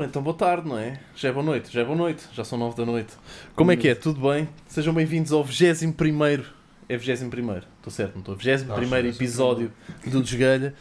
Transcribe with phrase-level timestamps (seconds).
[0.00, 0.98] Ora, então boa tarde, não é?
[1.14, 3.12] Já é boa noite, já é boa noite, já são nove da noite.
[3.54, 3.94] Como é que é?
[3.94, 4.48] Tudo bem?
[4.66, 6.46] Sejam bem-vindos ao 21 primeiro
[6.88, 8.34] É 21 primeiro estou certo, não estou?
[8.34, 9.70] 21 primeiro episódio
[10.06, 10.72] do Desgalha.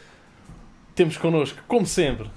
[0.96, 2.30] Temos connosco, como sempre,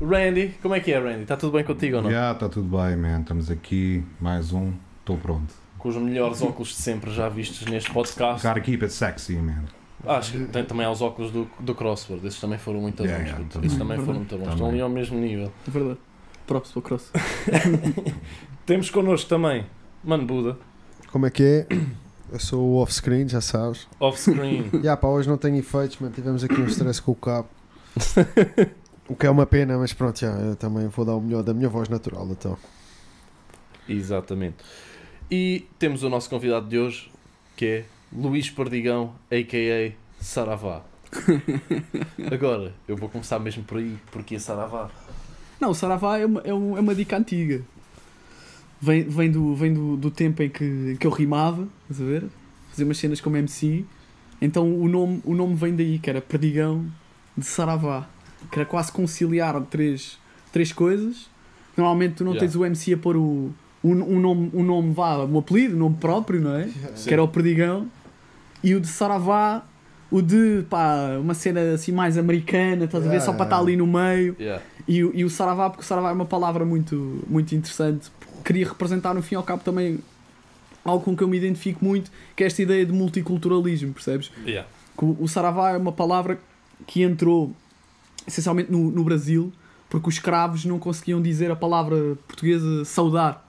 [0.00, 0.54] Randy.
[0.62, 1.22] Como é que é, Randy?
[1.22, 2.10] Está tudo bem contigo ou não?
[2.12, 3.22] Já, está tudo bem, man.
[3.22, 5.52] Estamos aqui, mais um, estou pronto.
[5.76, 8.46] Com os melhores óculos de sempre já vistos neste podcast.
[8.46, 9.64] Gotta keep it sexy, man.
[10.06, 13.28] Acho que tem também aos óculos do, do Crossword, esses também foram muito Yeah, bons.
[13.28, 13.52] yeah, puto.
[13.54, 13.66] também.
[13.66, 14.52] Esses também foram muito bons, Também.
[14.54, 15.52] estão ali ao mesmo nível.
[15.66, 15.98] É verdade.
[16.46, 17.10] Props para o cross.
[18.66, 19.66] Temos connosco também,
[20.04, 20.56] Mano Buda,
[21.10, 21.66] Como é que é?
[22.32, 23.86] Eu sou o off-screen, já sabes.
[24.00, 24.70] off-screen.
[24.82, 27.48] Já, pá, hoje não tenho efeitos, mas tivemos aqui um stress com o cabo.
[29.08, 31.52] O que é uma pena, mas pronto, já, eu também vou dar o melhor da
[31.52, 32.56] minha voz natural, então.
[33.88, 34.56] Exatamente.
[35.30, 37.10] E temos o nosso convidado de hoje,
[37.56, 37.84] que é
[38.16, 39.92] Luís Perdigão, a.k.a.
[40.22, 40.82] Saravá.
[42.32, 44.88] Agora, eu vou começar mesmo por aí, porque é Saravá.
[45.62, 47.62] Não, o Saravá é uma, é um- é uma dica antiga.
[48.80, 52.24] Vem, vem, do, vem do, do tempo em que, que eu rimava, estás a ver?
[52.70, 53.84] Fazia umas cenas como MC.
[54.40, 56.84] Então o nome, o nome vem daí, que era Perdigão
[57.36, 58.08] de Saravá.
[58.50, 60.18] Que era quase conciliar três,
[60.50, 61.30] três coisas.
[61.76, 62.48] Normalmente tu não Yeah.
[62.48, 63.52] tens o MC a pôr o,
[63.84, 66.64] um, um nome, um nome vá, um apelido, um nome próprio, não é?
[66.96, 67.06] Sim.
[67.06, 67.86] que era o Perdigão,
[68.64, 69.64] e o de Saravá,
[70.10, 73.14] o de pá, uma cena assim mais americana, estás a ver?
[73.14, 73.62] Yeah, Só para estar yeah.
[73.72, 74.36] ali no meio.
[74.40, 74.62] Yeah.
[74.88, 78.10] E, o- e o Saravá, porque o Saravá é uma palavra muito, muito interessante,
[78.44, 80.00] queria representar no fim e ao cabo também
[80.84, 84.30] algo com que eu me identifico muito, que é esta ideia de multiculturalismo, percebes?
[84.44, 84.68] Yeah.
[84.98, 86.40] O Saravá é uma palavra
[86.86, 87.54] que entrou
[88.26, 89.52] essencialmente no, no Brasil,
[89.88, 93.46] porque os escravos não conseguiam dizer a palavra portuguesa saudar.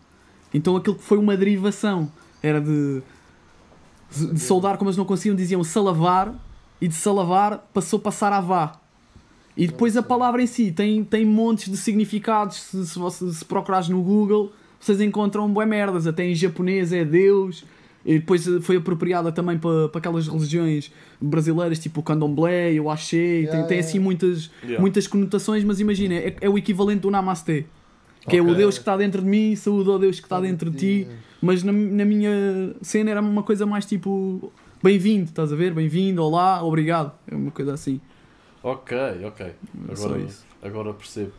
[0.53, 2.11] Então aquilo que foi uma derivação
[2.41, 3.01] era de,
[4.11, 6.33] de saudar como eles não conseguiam, diziam salavar,
[6.81, 8.73] e de salavar passou para saravá.
[9.55, 12.57] E depois a palavra em si tem, tem montes de significados.
[12.57, 16.07] Se, se, você, se procurares no Google, vocês encontram bué merdas.
[16.07, 17.63] Até em japonês é Deus.
[18.05, 20.91] E depois eh, foi apropriada também para, para aquelas religiões
[21.21, 23.17] brasileiras, tipo o candomblé, o axé.
[23.17, 23.87] tem, Yeah, tem yeah.
[23.89, 24.81] assim muitas, Yeah.
[24.81, 27.65] muitas conotações, mas imagina, é, é o equivalente do Namastê.
[28.27, 28.55] Que é o.
[28.55, 31.07] Deus que está dentro de mim, saúde ao Deus que está dentro de ti.
[31.41, 35.73] Mas na, na minha cena era uma coisa mais tipo bem-vindo, estás a ver?
[35.73, 37.11] Bem-vindo, olá, obrigado.
[37.29, 37.99] É uma coisa assim.
[38.63, 39.46] Ok, ok.
[39.46, 39.53] É
[39.91, 40.46] Agora, isso.
[40.62, 41.31] agora percebo.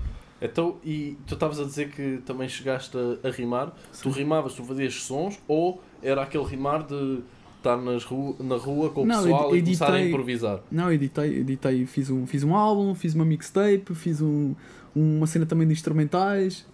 [0.43, 3.73] Então, e tu estavas a dizer que também chegaste a, a rimar.
[4.03, 7.21] Tu rimavas, tu fazias sons ou era aquele rimar de
[7.57, 10.61] estar nas ru na rua com o Não, pessoal edi- e começar a editei- improvisar?
[10.71, 14.55] Não, editei, editei fiz, um, fiz um álbum, fiz uma mixtape, fiz um,
[14.95, 16.67] uma cena também de instrumentais.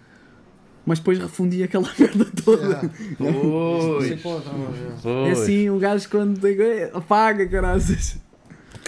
[0.84, 2.90] Mas depois refundi aquela merda toda.
[3.18, 5.38] Pois, É pois.
[5.38, 6.58] assim, um gajo quando tem.
[6.60, 8.18] "Eh, Apaga, caraças.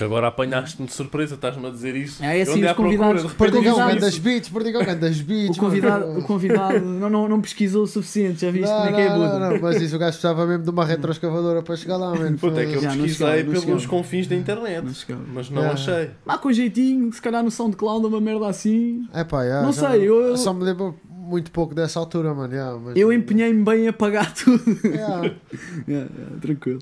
[0.02, 2.22] Que agora apanhaste-me de surpresa, estás-me a dizer isso.
[2.24, 4.20] É assim, Eu andei os convidados- Perdigão, isso.
[4.20, 5.56] beats, Perdigão, gandas beats.
[5.56, 8.92] O convidado, o convidado não, não, não pesquisou o suficiente, já viste Não, como é
[8.92, 9.38] que é não, Buda?
[9.38, 12.36] não, não, mas isso o gajo precisava mesmo de uma retroescavadora para chegar lá, mano.
[12.36, 13.86] Puta, é que eu Já, pesquisei pelos chegava.
[13.86, 15.72] confins da internet, Não mas não Yeah.
[15.74, 16.10] achei.
[16.26, 19.06] Lá com jeitinho, se calhar no SoundCloud uma merda assim.
[19.14, 22.52] É pá, já, Não já sei, eu- Só me lembro muito pouco dessa altura, mano.
[22.52, 24.64] já, mas- Eu empenhei-me bem a pagar tudo.
[24.82, 25.20] Já.
[25.88, 26.80] Yeah, yeah, tranquilo.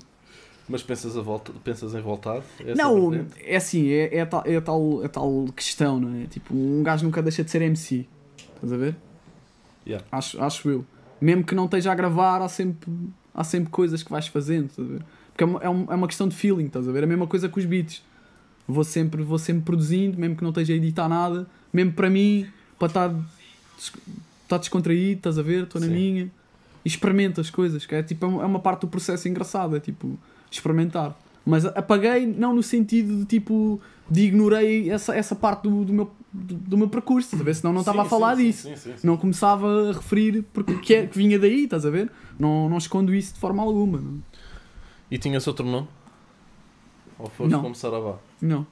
[0.71, 2.41] Mas pensas, a volta, pensas em voltar?
[2.59, 3.11] Essa não,
[3.43, 6.25] é assim, é, é, tal, é, tal, é tal questão, não é?
[6.27, 8.05] Tipo, um gajo nunca deixa de ser MC.
[8.55, 8.95] Estás a ver?
[9.85, 10.05] Yeah.
[10.11, 10.85] Acho, acho eu.
[11.19, 12.89] Mesmo que não esteja a gravar, há sempre,
[13.33, 15.01] há sempre coisas que vais fazendo, estás a ver?
[15.31, 17.01] Porque é uma, é é uma questão de feeling, estás a ver?
[17.01, 18.03] É a mesma coisa com os beats.
[18.67, 22.47] Vou sempre, vou sempre produzindo, mesmo que não esteja a editar nada, mesmo para mim,
[22.79, 23.15] para estar,
[24.43, 25.63] estar descontraído, estás a ver?
[25.63, 25.93] Estou na Sim.
[25.93, 26.31] minha.
[26.83, 29.77] E experimento as coisas, que é tipo, é uma- é uma parte do processo engraçada,
[29.77, 30.17] é tipo,
[30.51, 31.17] experimentar.
[31.45, 36.11] Mas apaguei, não no sentido de tipo, de ignorei essa, essa parte do, do meu,
[36.31, 37.55] do, do meu percurso, estás a ver?
[37.55, 40.93] Senão não estava a falar sim, disso Sim, sim, não começava a referir porque que,
[40.93, 42.11] é, que vinha daí, estás a ver?
[42.37, 43.99] Não, não escondo isso de forma alguma.
[43.99, 44.19] Não.
[45.09, 45.87] E tinhas outro nome?
[47.17, 47.61] Ou foste Não.
[47.61, 48.17] como Saravá?
[48.41, 48.65] não.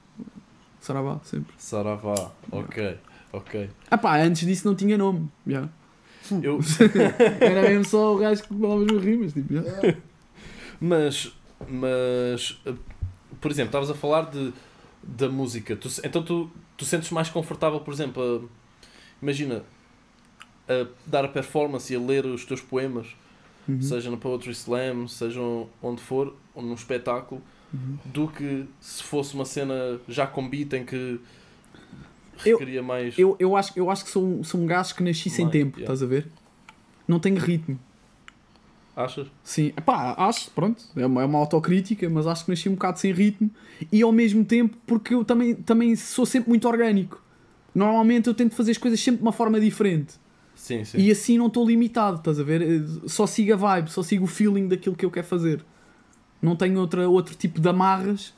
[0.80, 1.52] Saravá, sempre.
[1.58, 2.96] Saravá, ok,
[3.32, 3.68] ok.
[3.90, 5.28] Ah pá, antes disso não tinha nome.
[5.46, 5.68] já.
[6.42, 6.58] Eu,
[7.40, 9.32] Era mesmo só o gajo que falava as rimas.
[9.34, 9.62] Tipo, já.
[10.80, 11.32] mas,
[11.68, 12.74] mas, eh,
[13.40, 14.52] por exemplo, estavas a falar de,
[15.02, 15.76] da música.
[15.76, 18.22] Tu, então tu, tu sentes mais confortável, por exemplo,
[18.82, 18.84] a-
[19.22, 19.62] imagina,
[20.68, 23.06] a dar a performance e a ler os teus poemas,
[23.68, 23.80] Uhum.
[23.82, 25.40] seja no Poetry Slam, seja
[25.82, 27.40] onde for, ou num espetáculo,
[27.72, 27.98] Uhum.
[28.04, 31.20] do que se fosse uma cena já com beat em que
[32.44, 33.16] Eu- requeria mais.
[33.18, 35.52] Eu, eu, acho, eu acho que sou, um- sou um gajo que nasci sem Mais,
[35.52, 35.82] tempo, yeah.
[35.92, 36.26] estás a ver?
[37.06, 37.78] Não tenho ritmo.
[38.94, 39.28] Achas?
[39.42, 42.98] Sim, pá, acho, pronto, é uma, é uma autocrítica, mas acho que nasci um bocado
[42.98, 43.50] sem ritmo
[43.90, 47.22] e ao mesmo tempo porque eu também, também sou sempre muito orgânico.
[47.74, 50.14] normalmente eu tento fazer as coisas sempre de uma forma diferente.
[50.54, 50.98] Sim, sim.
[50.98, 52.84] E assim não estou limitado, estás a ver?
[53.06, 55.64] Só sigo a vibe, só sigo o feeling daquilo que eu quero fazer.
[56.42, 58.34] Não tenho outra, outro tipo de amarras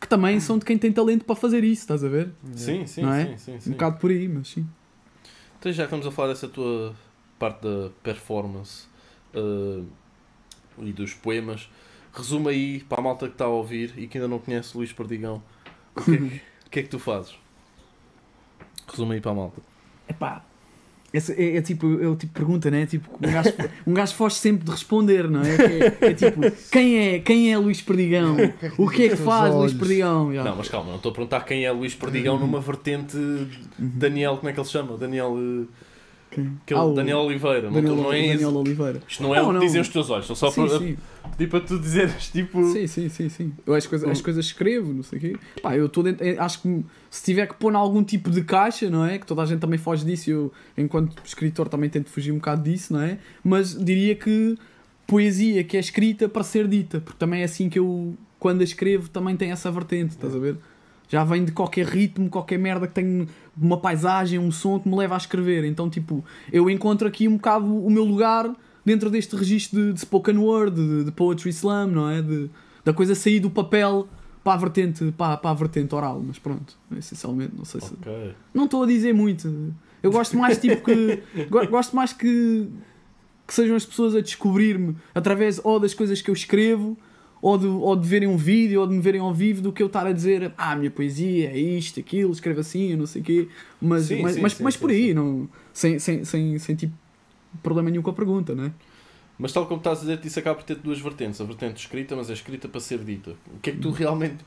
[0.00, 2.30] que também são de quem tem talento para fazer isso, estás a ver?
[2.52, 3.24] Sim, sim, é?
[3.24, 3.70] sim, sim, sim.
[3.70, 4.66] Um bocado por aí, mas sim.
[5.58, 6.94] Então já que estamos a falar dessa tua
[7.38, 8.86] parte da performance
[9.34, 9.82] eh,
[10.78, 11.68] e dos poemas,
[12.12, 14.92] resume aí para a malta que está a ouvir e que ainda não conhece Luís
[14.92, 15.42] Perdigão,
[15.96, 17.34] o que é que, que, é que tu fazes?
[18.88, 19.62] Resume aí para a malta.
[20.08, 20.44] Epá,
[21.14, 22.86] esse é, é tipo, é o tipo de pergunta, né?
[22.86, 23.52] Tipo, um gajo,
[23.86, 25.54] um gajo foge sempre de responder, não é?
[25.54, 26.40] É, é tipo,
[26.72, 28.36] quem é, quem é Luís Perdigão?
[28.76, 29.72] O que é que faz Luís.
[29.72, 30.34] Perdigão?
[30.34, 30.42] Já.
[30.42, 33.16] Não, mas calma, não estou a perguntar quem é Luís Perdigão numa vertente
[33.78, 34.96] Daniel, como é que ele se chama?
[34.96, 35.66] Daniel, eh,
[36.34, 36.52] Quem?
[36.62, 37.70] aquele Ah, o Daniel Oliveira.
[37.70, 38.58] Não, Daniel, não é Daniel isso.
[38.58, 39.02] Oliveira.
[39.08, 40.96] Isto não é Não, o que dizem os teus olhos, estou só sim, para, sim.
[41.36, 42.64] pedir para tu dizeres tipo.
[42.72, 43.52] Sim, sim, sim, sim.
[43.64, 45.36] Eu as coisas, as coisas escrevo, não sei o quê.
[45.62, 48.42] Pá, eu estou dentro, eh, acho que se tiver que pôr em algum tipo de
[48.42, 49.18] caixa, não é?
[49.18, 52.62] Que toda a gente também foge disso eu, enquanto escritor, também tento fugir um bocado
[52.62, 53.18] disso, não é?
[53.42, 54.58] Mas diria que
[55.06, 58.64] poesia que é escrita para ser dita, porque também é assim que eu, quando a
[58.64, 60.56] escrevo, também tem essa vertente, estás a ver?
[61.08, 63.28] Já vem de qualquer ritmo, qualquer merda que tem
[63.60, 65.64] uma paisagem, um som que me leva a escrever.
[65.64, 68.50] Então, tipo, eu encontro aqui um bocado o meu lugar
[68.84, 72.22] dentro deste registro de, de spoken word, de, de poetry slam, não é?
[72.22, 72.50] De,
[72.84, 74.08] da coisa sair do papel
[74.42, 76.22] para a vertente, para, para a vertente oral.
[76.26, 77.92] Mas pronto, essencialmente, não sei se.
[77.94, 78.34] Ok.
[78.52, 79.74] Não estou a dizer muito.
[80.02, 81.22] Eu gosto mais, tipo, que.
[81.48, 82.68] go- Gosto mais que.
[83.46, 86.96] Que sejam as pessoas a descobrir-me através ou das coisas que eu escrevo,
[87.44, 89.82] ou de, ou de verem um vídeo, ou de me verem ao vivo, do que
[89.82, 93.20] eu estar a dizer, ah, a minha poesia é isto, aquilo, escrevo assim, não sei
[93.20, 93.48] o quê.
[93.78, 96.94] Mas, Sim, mas, sim, mas, sim, mas por aí, não, sem, sem, sem, sem tipo
[97.62, 98.72] problema nenhum com a pergunta, não é?
[99.38, 101.38] Mas tal como estás a dizer, isso acaba por ter duas vertentes.
[101.38, 103.32] A vertente escrita, mas é escrita para ser dita.
[103.54, 104.42] O que é que tu realmente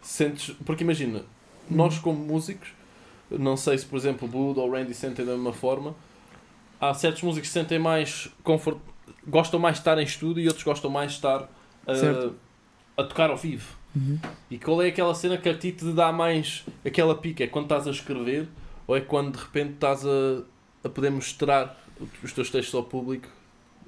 [0.00, 0.54] sentes?
[0.64, 1.24] Porque imagina,
[1.68, 2.68] nós como músicos,
[3.28, 5.96] não sei se por exemplo o Bud ou o Randy sentem da mesma forma,
[6.80, 8.78] há certos músicos que sentem mais confort...
[9.26, 11.48] gostam mais de estar em estúdio e outros gostam mais de estar
[11.86, 12.34] a, Certo.
[12.96, 13.78] a tocar ao vivo.
[14.50, 17.42] E qual é aquela cena que a ti te dá mais aquela pica?
[17.42, 18.46] É quando estás a escrever
[18.86, 20.42] ou é quando de repente estás a,
[20.84, 21.76] a poder mostrar
[22.22, 23.26] os teus textos ao público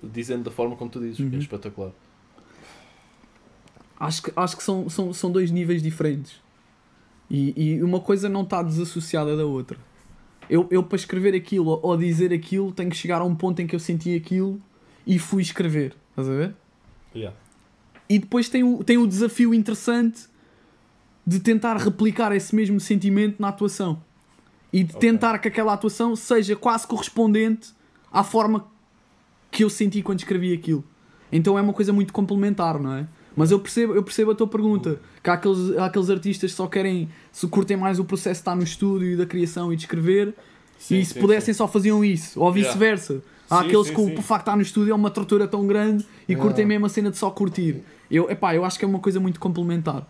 [0.02, 1.20] dizendo da forma como tu dizes?
[1.20, 1.38] É Uhum.
[1.38, 1.92] espetacular.
[3.98, 6.40] Acho que, acho que são, são, são dois níveis diferentes.
[7.30, 9.78] E, e uma coisa não está desassociada da outra.
[10.50, 13.66] Eu, eu, para escrever aquilo ou dizer aquilo, tenho que chegar a um ponto em
[13.66, 14.60] que eu senti aquilo
[15.06, 15.94] e fui escrever.
[16.10, 16.54] Estás a ver?
[17.14, 17.36] Yeah.
[18.08, 20.22] E depois tem o, tem o desafio interessante
[21.26, 24.02] de tentar replicar esse mesmo sentimento na atuação.
[24.72, 25.00] E de Ok.
[25.10, 27.70] tentar que aquela atuação seja quase correspondente
[28.10, 28.66] à forma
[29.50, 30.82] que eu senti quando escrevi aquilo.
[31.30, 33.06] Então é uma coisa muito complementar, não é?
[33.36, 35.00] Mas eu percebo, eu percebo a tua pergunta.
[35.22, 38.40] Que há aqueles, há aqueles artistas que só querem, se curtem mais o processo de
[38.42, 40.34] estar no estúdio e da criação e de escrever,
[40.78, 41.58] Sim, e se sim, pudessem sim.
[41.58, 43.14] só faziam isso, ou Yeah.
[43.52, 44.14] Há Sim, aqueles sim, que o sim.
[44.14, 46.42] o facto de estar no estúdio é uma tortura tão grande e Yeah.
[46.48, 47.82] curtem mesmo a cena de só curtir.
[48.10, 50.06] Eu, epá, eu acho que é uma coisa muito complementar.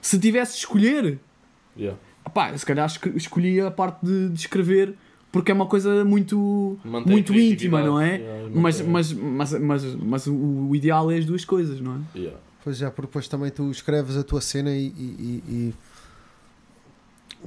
[0.00, 1.18] Se tivesse de escolher,
[1.76, 1.98] Yeah.
[2.26, 4.94] epá, se calhar esco- escolhia a parte de, de escrever
[5.32, 8.18] porque é uma coisa muito, Mantém muito íntima, não é?
[8.18, 10.34] Yeah, Mas, mas, mas, mas, mas o,
[10.68, 12.18] o ideal é as duas coisas, não é?
[12.18, 12.38] Yeah.
[12.62, 15.74] Pois já, porque depois também tu escreves a tua cena e, e- e- e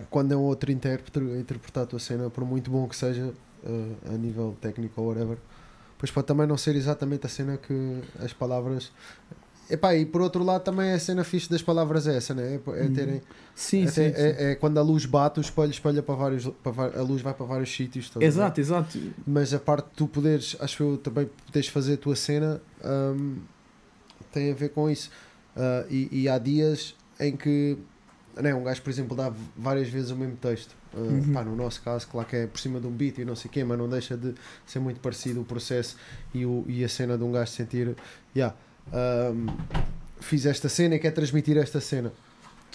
[0.10, 3.34] quando é um outro intérprete a interpretar a tua cena, por muito bom que seja
[4.10, 5.38] a nível técnico ou whatever,
[5.98, 8.92] pois pode também não ser exatamente a cena que as palavras.
[9.70, 12.54] Epá, e por outro lado também a cena fixe das palavras é essa, né?
[12.68, 12.94] é, é Uhum.
[12.94, 13.22] terem,
[13.54, 14.22] Sim, é, sim, ter- sim.
[14.22, 17.34] é- é quando a luz bate, o espelho espelha para vários, para a luz vai
[17.34, 18.10] para vários sítios.
[18.22, 18.98] Exato, exato.
[19.26, 23.40] mas a parte de tu poderes, acho eu, também poderes fazer a tua cena hum,
[24.32, 25.10] tem a ver com isso.
[25.54, 27.78] Ah, e, e há dias em que
[28.42, 30.77] né, um gajo, por exemplo, dá várias vezes o mesmo texto.
[30.94, 31.34] Ah, Uhum.
[31.34, 33.50] pá, no nosso caso, claro que é por cima de um beat e não sei
[33.50, 34.34] o quê, mas não deixa de
[34.66, 35.96] ser muito parecido o processo
[36.34, 37.96] e, o, e a cena de um gajo sentir,
[38.36, 38.56] yeah,
[39.34, 39.46] hum,
[40.20, 42.12] fiz esta cena e quer transmitir esta cena.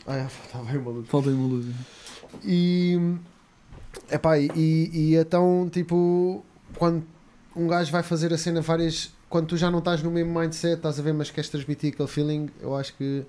[0.07, 1.05] Ah, está bem maluco.
[1.09, 1.67] Falta-me uma luz.
[2.45, 2.99] E,
[4.11, 6.45] epá, e, e então, tipo,
[6.77, 7.05] quando
[7.55, 9.13] um gajo vai fazer a cena várias.
[9.29, 12.09] Quando tu já não estás no mesmo mindset, estás a ver, mas queres transmitir aquele
[12.09, 13.25] feeling, eu acho que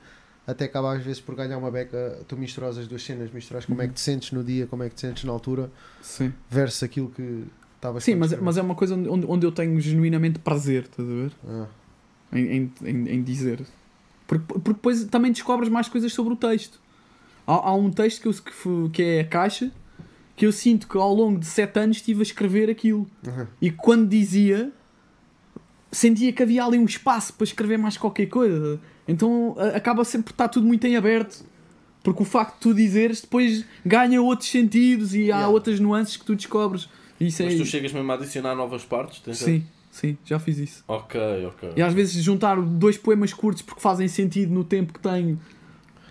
[0.45, 2.19] até acaba às vezes por ganhar uma beca.
[2.27, 4.89] Tu misturas as duas cenas, misturas como é que te sentes no dia, como é
[4.89, 5.71] que te sentes na altura,
[6.01, 6.33] Sim.
[6.49, 7.45] versus aquilo que
[7.75, 11.07] estavas Sim, a mas, mas é uma coisa onde, onde eu tenho genuinamente prazer, estás
[11.07, 11.31] a ver?
[11.47, 11.67] Ah,
[12.33, 13.65] Em, em, em, dizer.
[14.27, 16.79] Porque, porque depois também descobres mais coisas sobre o texto.
[17.45, 18.27] Há, há um texto que,
[18.67, 19.71] eu, que, é a caixa
[20.35, 23.07] que eu sinto que ao longo de sete anos estive a escrever aquilo.
[23.27, 23.47] aham.
[23.61, 24.71] E quando dizia,
[25.91, 28.79] sentia que havia ali um espaço para escrever mais qualquer coisa.
[29.07, 31.43] Então acaba sempre por estar tudo muito em aberto
[32.03, 35.47] Porque o facto de tu dizeres depois ganha outros sentidos e há Yeah.
[35.49, 36.89] outras nuances que tu descobres.
[37.19, 37.45] Isso é.
[37.45, 39.19] Mas tu chegas mesmo a adicionar novas partes?
[39.21, 40.83] Tens- Sim, sim, já fiz isso.
[40.87, 41.71] Ok, ok.
[41.77, 45.39] E às vezes juntar dois poemas curtos porque fazem sentido no tempo que tenho.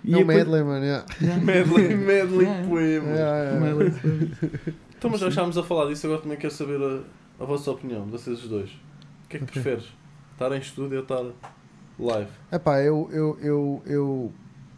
[0.04, 0.84] E É um coisa- medley, mano.
[0.84, 1.06] yeah.
[1.20, 1.44] Yeah.
[1.44, 2.68] Medley, medley Yeah.
[2.68, 3.18] poemas.
[3.18, 4.72] Yeah.
[4.96, 8.06] Então, mas já estávamos a falar disso, agora também quero saber a, a vossa opinião,
[8.06, 8.70] vocês os dois.
[8.70, 9.61] O que é que Ok.
[9.61, 9.84] preferes?
[10.32, 11.25] Estar em estúdio ou estar
[11.99, 12.30] live?
[12.50, 14.32] Epá, eu, eu, eu, eu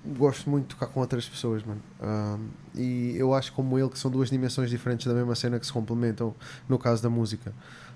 [0.04, 1.80] gosto muito de tocar com outras pessoas, mano.
[2.00, 5.66] Ahm, e eu acho como ele que são duas dimensões diferentes da mesma cena que
[5.66, 6.34] se complementam
[6.68, 7.52] no caso da música.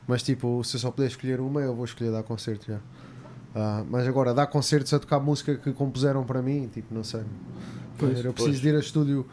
[0.07, 2.79] Mas tipo, se eu só puder escolher uma, eu vou escolher dar concerto já.
[3.55, 7.23] Ah, mas agora, dar concertos a tocar música que compuseram para mim, tipo, não sei.
[7.99, 8.65] Pois, eu preciso pois.
[8.65, 9.27] ir a estúdio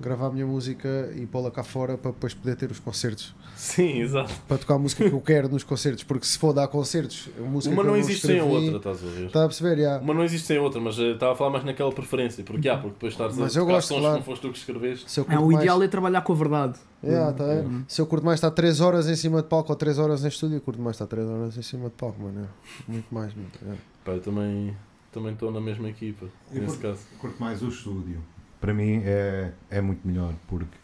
[0.00, 3.34] gravar a minha música e pô-la cá fora para depois poder ter os concertos.
[3.54, 4.32] Sim, exato.
[4.48, 7.42] Para tocar a música que eu quero nos concertos, porque se for dar concertos, a
[7.42, 9.26] música Uma que eu não existe sem a outra, estás a ver?
[9.26, 9.78] Está a perceber?
[9.78, 10.02] Yeah.
[10.02, 12.42] Uma não existe sem a outra, mas eh, estava a falar mais naquela preferência.
[12.42, 14.14] Porque, ah, porque depois estares Mas a eu tocar gosto, sons claro.
[14.14, 15.10] que não foste tu que escreveste.
[15.10, 16.78] Se eu É, curto o mais- ideal é trabalhar com a verdade.
[17.04, 17.58] Yeah, tá aí.
[17.60, 17.84] Uhum.
[17.86, 20.28] Se eu curto mais estar 3 horas em cima de palco ou 3 horas em
[20.28, 22.48] estúdio, eu curto mais estar 3 horas em cima de palco, mano.
[22.88, 22.90] é.
[22.92, 23.48] Muito mais, mano.
[23.68, 23.74] é.
[24.04, 24.74] Pá, eu também
[25.12, 27.00] também estou na mesma equipa, Eu nesse caso.
[27.18, 28.22] Curto mais o estúdio.
[28.60, 30.76] Para mim é, é muito melhor, porque,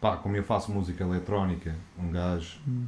[0.00, 2.84] pá, como eu faço música eletrónica, um gajo Hum.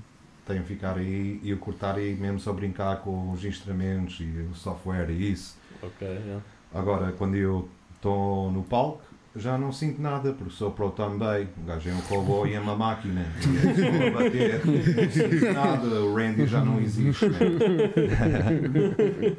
[0.47, 4.47] tem que ficar aí e eu curtar aí mesmo só brincar com os instrumentos e
[4.51, 5.57] o software e isso.
[5.83, 6.41] Ok, yeah.
[6.73, 9.03] Agora, quando eu estou no palco,
[9.35, 11.49] já não sinto nada, porque sou pro também.
[11.57, 13.25] O gajo é um cowboy e é uma máquina.
[13.45, 15.87] E a bater, não sinto nada.
[16.03, 17.27] O Randy já não existe.
[17.29, 17.39] né?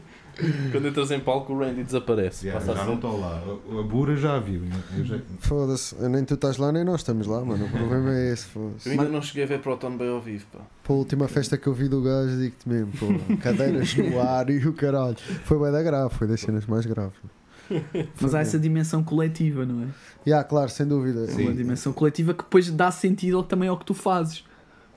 [0.71, 2.47] Quando entras em palco, o Randy desaparece.
[2.47, 3.41] Yeah, já não estou lá.
[3.45, 4.61] A, a Bura já viu.
[4.97, 7.65] Eu já- Foda-se, nem tu estás lá, nem nós estamos lá, mano.
[7.65, 10.59] O problema é esse, Eu ainda não cheguei a ver Proton Bay ao vivo, pá.
[10.83, 13.07] Pô, a última festa que eu vi do gajo, digo-te mesmo, pô,
[13.41, 15.17] cadeiras no ar e o caralho.
[15.43, 17.17] Foi bem da grave, foi das cenas mais graves.
[18.19, 19.87] Mas há essa dimensão coletiva, não é?
[20.27, 21.23] Yeah, claro, sem dúvida.
[21.23, 21.43] É Sim.
[21.43, 24.43] uma dimensão coletiva que depois dá sentido ao- também ao que tu fazes.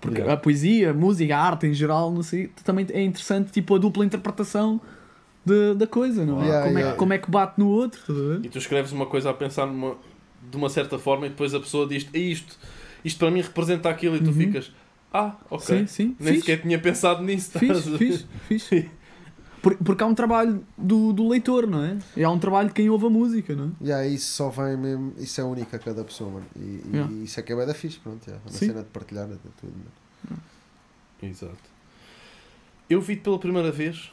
[0.01, 0.35] Porque Yeah.
[0.35, 3.79] a poesia, a música, a arte em geral, não sei, também é interessante, tipo, a
[3.79, 4.81] dupla interpretação
[5.45, 6.47] de- da coisa, não é?
[6.47, 6.93] Yeah, como, é yeah.
[6.93, 8.45] que, como é que bate no outro, ver?
[8.45, 9.97] E tu escreves uma coisa a pensar numa,
[10.51, 12.59] de uma certa forma e depois a pessoa diz "É isto,
[13.05, 14.33] isto para mim representa aquilo e tu Uhum.
[14.35, 14.73] ficas,
[15.13, 15.79] ah, ok.
[15.81, 16.17] Sim, sim.
[16.19, 17.59] Nem Fixe, sequer tinha pensado nisso.
[17.59, 18.91] fixe, fixe, fixe.
[19.63, 21.97] Por- Porque há um trabalho do, do leitor, não é?
[22.15, 23.85] E há um trabalho de quem ouve a música, não é?
[23.87, 26.47] Yeah, isso só vem mesmo, isso é único a cada pessoa, mano.
[26.55, 27.13] E, e Yeah.
[27.23, 28.23] isso é que é bem da fixe, pronto.
[28.27, 28.43] Yeah.
[28.45, 28.67] É uma Sim.
[28.67, 29.73] cena de partilhar de tudo.
[29.73, 30.41] mano.
[31.23, 31.57] Exato.
[32.91, 34.11] Eu vi-te pela primeira vez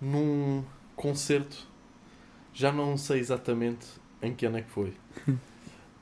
[0.00, 0.62] num
[0.96, 1.66] concerto,
[2.52, 3.86] já não sei exatamente
[4.22, 4.92] em que ano é que foi,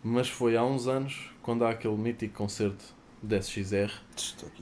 [0.03, 2.85] mas foi há uns anos, quando há aquele mítico concerto
[3.23, 3.91] de SXR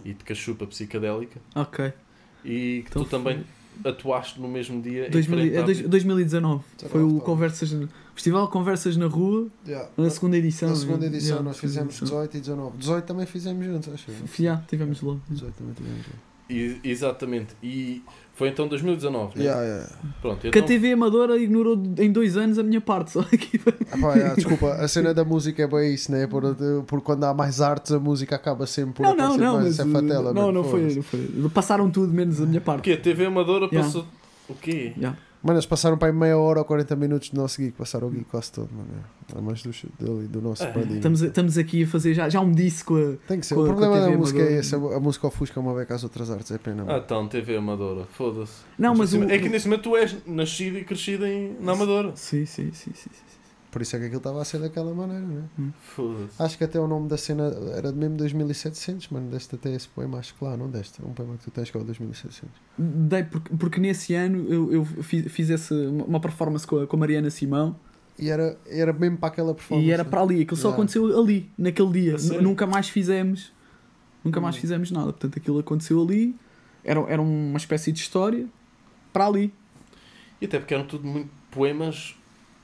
[0.05, 1.93] e de cachupa psicadélica, Ok.
[2.45, 3.45] e que Então tu também
[3.85, 6.65] atuaste no mesmo dia em 2000 frente é à- dois- 2019.
[6.89, 7.77] Foi o 19, Conversas,
[8.15, 9.91] Festival Conversas na Rua, Yeah.
[9.97, 10.69] na segunda edição.
[10.71, 11.07] Na segunda né?
[11.07, 12.79] edição Yeah, nós fizemos segunda 18 e 19.
[12.79, 14.11] 18 também fizemos juntos, acho.
[14.39, 15.17] Yeah, tivemos lá.
[15.29, 16.21] 18 também tivemos juntos.
[16.49, 17.57] E- exatamente.
[17.63, 18.03] E
[18.35, 19.45] foi então 2019, né?
[19.45, 19.89] Yeah, yeah.
[20.21, 23.13] Pronto, Que então, a TV Amadora ignorou em dois anos a minha parte.
[23.13, 23.61] Só aqui.
[23.93, 26.27] Ah, yeah, desculpa, a cena da música é bem isso, né?
[26.27, 26.43] Por,
[26.87, 29.55] por quando há mais artes, a música acaba sempre por Não, não, não.
[29.61, 29.79] mais.
[29.79, 31.31] Mas, é fatela, não, não foi, não foi.
[31.55, 32.83] Passaram tudo menos a minha o parte.
[32.83, 32.93] quê?
[32.93, 33.85] A TV Amadora Yeah.
[33.87, 34.05] passou...
[34.49, 34.93] O quê?
[35.45, 38.11] Mano, eles passaram para aí meia hora ou 40 minutos do nosso geek, passaram o
[38.11, 38.89] geek quase todo, mano.
[39.37, 39.71] É mais do,
[40.01, 40.97] dele, do nosso É, padinho.
[40.97, 42.97] Estamos, a- estamos aqui a fazer já, já um disco.
[42.97, 43.29] A...
[43.29, 43.55] Tem que ser.
[43.55, 45.95] com a- o problema a da música é esse, a, a música ofusca uma beca
[45.95, 46.83] às outras artes, é pena.
[46.83, 46.99] Ah, mano.
[47.05, 48.63] então, TV Amadora, foda-se.
[48.79, 49.23] Não, mas o.
[49.25, 52.13] É que nesse momento tu és nascido e crescido em, na Amadora.
[52.17, 53.11] Sim, sim, sim, sim.
[53.13, 53.34] sim.
[53.75, 55.73] Por isso é que aquilo estava a ser daquela maneira, né?
[55.81, 56.41] Foda-se.
[56.41, 59.31] Acho que até o nome da cena era de mesmo 2700, mano.
[59.33, 61.03] Deste até esse poema, acho que lá, não deste.
[61.03, 62.49] É um poema que tu tens que é o 2700.
[62.79, 66.95] Dei porque, porque nesse ano eu, eu fiz, fiz essa, uma performance com a, com
[66.97, 67.75] a Mariana Simão
[68.17, 69.89] E era, era mesmo para aquela performance.
[69.89, 70.09] e era né?
[70.11, 70.43] para ali.
[70.43, 70.77] Aquilo só Yeah.
[70.77, 72.17] aconteceu ali, naquele dia.
[72.41, 73.53] Nunca mais fizemos.
[74.23, 74.61] Nunca mais Hum.
[74.61, 75.07] fizemos nada.
[75.07, 76.35] Portanto, aquilo aconteceu ali.
[76.85, 78.47] Era, era uma espécie de história
[79.13, 79.53] para ali.
[80.41, 82.15] E até porque eram tudo muito poemas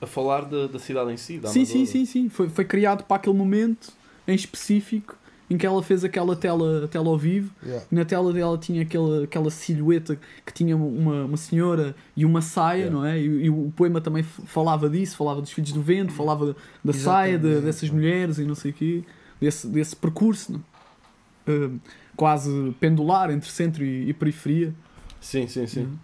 [0.01, 2.27] a falar da, da cidade em si, da Sim, sim, sim, sim.
[2.29, 3.93] Foi, foi criado para aquele momento
[4.27, 5.15] em específico
[5.49, 7.53] em que ela fez aquela tela, tela ao vivo.
[7.61, 7.85] Yeah.
[7.91, 12.83] Na tela dela tinha aquela, aquela silhueta que tinha uma, uma senhora e uma saia,
[12.83, 12.97] Yeah.
[12.97, 13.19] não é?
[13.19, 16.55] E, e o poema também falava disso, falava dos filhos do vento, falava da,
[16.85, 17.65] da saia, de- Exatamente.
[17.65, 19.03] dessas mulheres e não sei o quê,
[19.41, 20.63] desse, desse percurso, não?
[21.47, 21.79] Uh,
[22.15, 24.73] quase pendular entre centro e, e periferia.
[25.19, 25.81] Sim, sim, sim.
[25.81, 25.97] Uhum.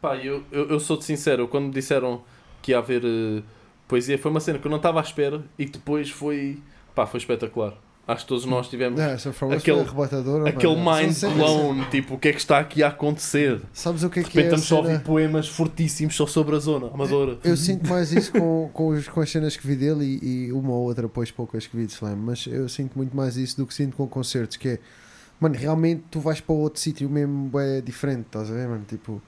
[0.00, 2.22] Pá, eu, eu, eu sou-te sincero, quando me disseram
[2.62, 3.42] que ia haver eh,
[3.88, 6.58] poesia, foi uma cena que eu não estava à espera e que depois foi,
[6.94, 7.74] pá, foi espetacular.
[8.08, 9.16] Acho que todos nós tivemos É,
[9.60, 9.78] Aquele-
[10.48, 13.58] aquele mind Sim, sim, blown, tipo, o que é que está aqui a acontecer?
[13.60, 13.64] sim.
[13.72, 16.58] Sabes o que é que é estamos só a ouvir poemas fortíssimos só sobre a
[16.58, 17.38] zona amadora.
[17.44, 20.52] Eu sinto mais isso com, com, os, com as cenas que vi dele e, e
[20.52, 23.56] uma ou outra, pois poucas que vi de Slam, mas eu sinto muito mais isso
[23.56, 24.78] do que sinto com concertos, que é,
[25.38, 28.84] mano, realmente tu vais para outro sítio mesmo é diferente, estás a ver, mano?
[28.88, 29.22] Tipo,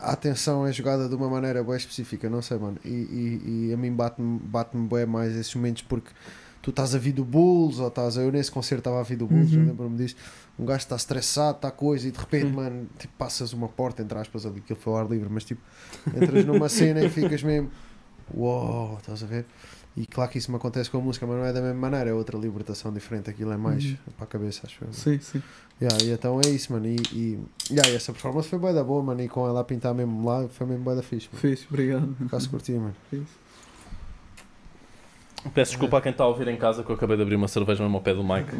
[0.00, 2.78] a- atenção é jogada de uma maneira bem específica, não sei, mano.
[2.84, 6.10] E, e, e a mim bate-me bate bem mais esses momentos porque
[6.62, 8.22] tu estás a vir do Bulls ou estás a.
[8.22, 9.60] Eu nesse concerto estava a vir do Bulls, Uhum.
[9.60, 10.16] eu lembro-me disso.
[10.58, 12.52] Um gajo está estressado, está coisa e de repente, Sim.
[12.52, 15.60] mano, tipo, passas uma porta, entre aspas, ali, ele foi ao ar livre, mas tipo,
[16.14, 17.70] entras numa cena e ficas mesmo.
[18.34, 19.44] Uou, estás a ver?
[19.96, 22.10] E claro que isso me acontece com a música, mas não é da mesma maneira,
[22.10, 23.96] é outra libertação diferente, aquilo é mais Uhum.
[24.16, 24.92] para a cabeça, acho eu.
[24.92, 25.42] Sim, sim.
[25.82, 26.86] Yeah, e então é isso, mano.
[26.86, 27.38] E, e,
[27.70, 29.20] yeah, essa performance foi bem da boa, mano.
[29.22, 31.40] E com ela a pintar mesmo lá, foi mesmo bem da fixe, mano.
[31.40, 32.16] Fiz, obrigado.
[32.28, 32.94] Quase curti, mano.
[33.10, 33.22] Fiz.
[35.54, 37.48] Peço desculpa a quem está a ouvir em casa que eu acabei de abrir uma
[37.48, 38.54] cerveja mesmo ao pé do Mike,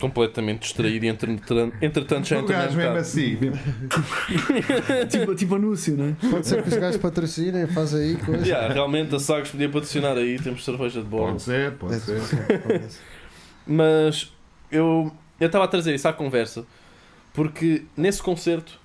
[0.00, 3.38] completamente distraído e entretanto, entretanto já O entrei gajo mesmo assim.
[5.08, 6.16] tipo, tipo anúncio, né?
[6.30, 8.44] Pode ser que os gajos patrocinem, faz aí coisa.
[8.46, 11.32] Yeah, realmente a Sagres podia patrocinar aí, temos cerveja de bordo.
[11.32, 12.20] Pode ser, pode É, ser.
[12.60, 13.00] pode ser.
[13.66, 14.32] Mas
[14.70, 16.64] eu eu estava a trazer isso à conversa
[17.32, 18.78] porque nesse concerto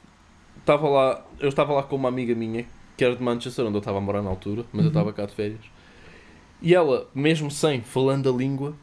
[0.60, 2.66] estava lá, eu estava lá com uma amiga minha
[2.98, 4.88] que era de Manchester, onde eu estava a morar na altura, mas eu Uhum.
[4.88, 5.60] estava cá de férias.
[6.62, 8.74] E ela, mesmo sem falando a língua,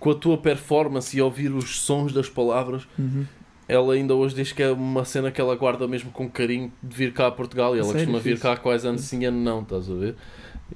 [0.00, 3.24] com a tua performance e ouvir os sons das palavras, Uhum.
[3.68, 6.96] ela ainda hoje diz que é uma cena que ela guarda mesmo com carinho de
[6.96, 8.00] vir cá a Portugal e ela Sério?
[8.00, 8.42] costuma vir Fixe.
[8.42, 10.16] cá quase ano sim, ano não, estás a ver?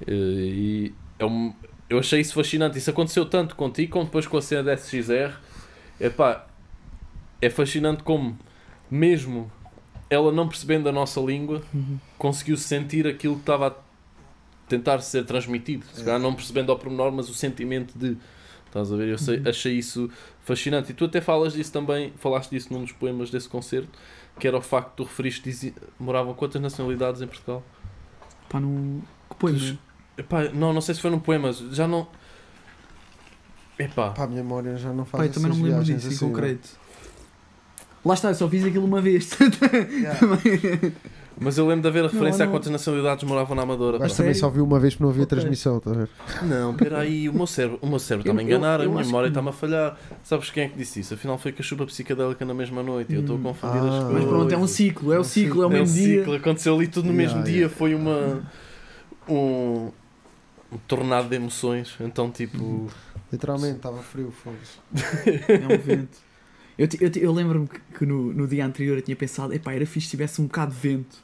[0.07, 1.53] E é um,
[1.89, 2.77] eu achei isso fascinante.
[2.77, 5.33] Isso aconteceu tanto contigo como depois com a cena da SXR.
[5.99, 6.45] Epá,
[7.41, 8.37] é fascinante como,
[8.91, 9.51] mesmo
[10.09, 11.97] ela não percebendo a nossa língua, Uhum.
[12.17, 13.73] conseguiu sentir aquilo que estava a
[14.69, 15.85] tentar ser transmitido.
[15.93, 16.05] Se É.
[16.05, 18.17] calhar não percebendo ao pormenor, mas o sentimento de.
[18.75, 19.07] Estás a ver?
[19.07, 19.47] Eu sei- Uhum.
[19.47, 20.09] achei isso
[20.43, 20.91] fascinante.
[20.91, 23.87] E tu até falas disso também, falaste disso num dos poemas desse concerto,
[24.37, 27.63] que era o facto de tu referiste, dizia, moravam quantas nacionalidades em Portugal?
[28.49, 29.01] Pá, não.
[29.29, 29.57] Que poema?
[29.59, 29.77] Tu-
[30.17, 32.05] Epá, não, não sei se foi num poema, já não.
[33.79, 36.07] Epá, Pá, a minha memória já não faz Pá, eu também não me lembro disso
[36.07, 36.69] em assim, concreto.
[38.03, 39.29] Lá está, eu só fiz aquilo uma vez.
[39.89, 40.19] Yeah.
[41.39, 42.51] mas eu lembro de haver a referência não.
[42.51, 43.99] a quantas nacionalidades moravam na Amadora.
[43.99, 45.37] Mas também só vi uma vez porque não havia Ok.
[45.37, 46.09] transmissão, tá a ver?
[46.43, 49.05] Não, peraí, o meu cérebro, o meu cérebro está-me a enganar, eu- eu a minha
[49.05, 49.97] memória que- está-me a falhar.
[50.23, 51.13] Sabes quem é que disse isso?
[51.13, 53.83] Afinal foi com a chupa psicadélica na mesma noite e eu estou a confundir Ah.
[53.87, 54.13] as coisas.
[54.13, 55.93] Mas pronto, é um ciclo, é o É um ciclo, é o É um mesmo
[55.95, 56.19] dia.
[56.19, 57.67] ciclo, aconteceu ali tudo no Yeah, mesmo yeah.
[57.67, 58.41] dia, foi uma
[59.27, 59.91] um,
[60.71, 62.87] um tornado de emoções, então tipo,
[63.31, 64.77] Literalmente, estava frio, foda-se.
[65.51, 66.17] É um vento.
[66.77, 69.85] Eu, eu, eu lembro-me que, que no, no dia anterior eu tinha pensado, epá, era
[69.85, 71.23] fixe se tivesse um bocado de vento.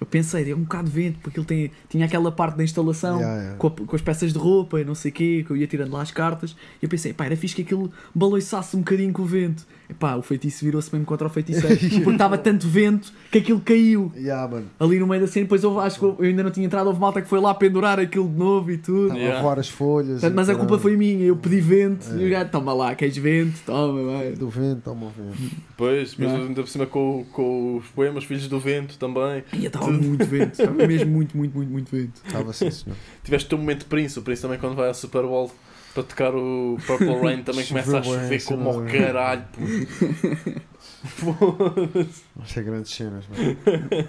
[0.00, 3.18] Eu pensei, é um bocado de vento, porque ele tem, tinha aquela parte da instalação
[3.20, 3.58] Yeah, yeah.
[3.58, 5.66] com, a- com as peças de roupa e não sei o quê, que eu ia
[5.66, 6.50] tirando lá as cartas,
[6.82, 9.66] e eu pensei, pá, era fixe que aquilo baloiçasse um bocadinho com o vento.
[9.88, 14.10] Epá, o feitiço virou-se mesmo contra o feiticeiro, porque estava tanto vento que aquilo caiu
[14.16, 14.66] Yeah, mano.
[14.80, 15.44] ali no meio da cena.
[15.44, 18.00] Depois houve, acho que eu ainda não tinha entrado, houve malta que foi lá pendurar
[18.00, 19.02] aquilo de novo e tudo.
[19.08, 19.38] Estava Yeah.
[19.38, 20.12] a voar as folhas.
[20.20, 22.16] Portanto, mas a culpa foi minha, eu pedi vento É.
[22.22, 23.60] e o gajo, toma lá, queres vento?
[23.66, 24.32] Toma, vai.
[24.32, 25.36] Do vento, toma o vento.
[25.68, 26.44] depois, depois Yeah.
[26.48, 29.44] ainda por cima com, com os poemas Filhos do Vento também.
[29.52, 32.22] E estava muito vento, estava mesmo muito, muito, muito, muito vento.
[32.24, 32.96] Estava assim, senhor.
[33.22, 35.52] Tiveste o teu momento de Prince, o Prince também quando vai ao Super Bowl
[35.94, 39.44] para tocar o Purple Rain também começa a chover como ao caralho.
[42.44, 44.08] Isto é grandes cenas, mano.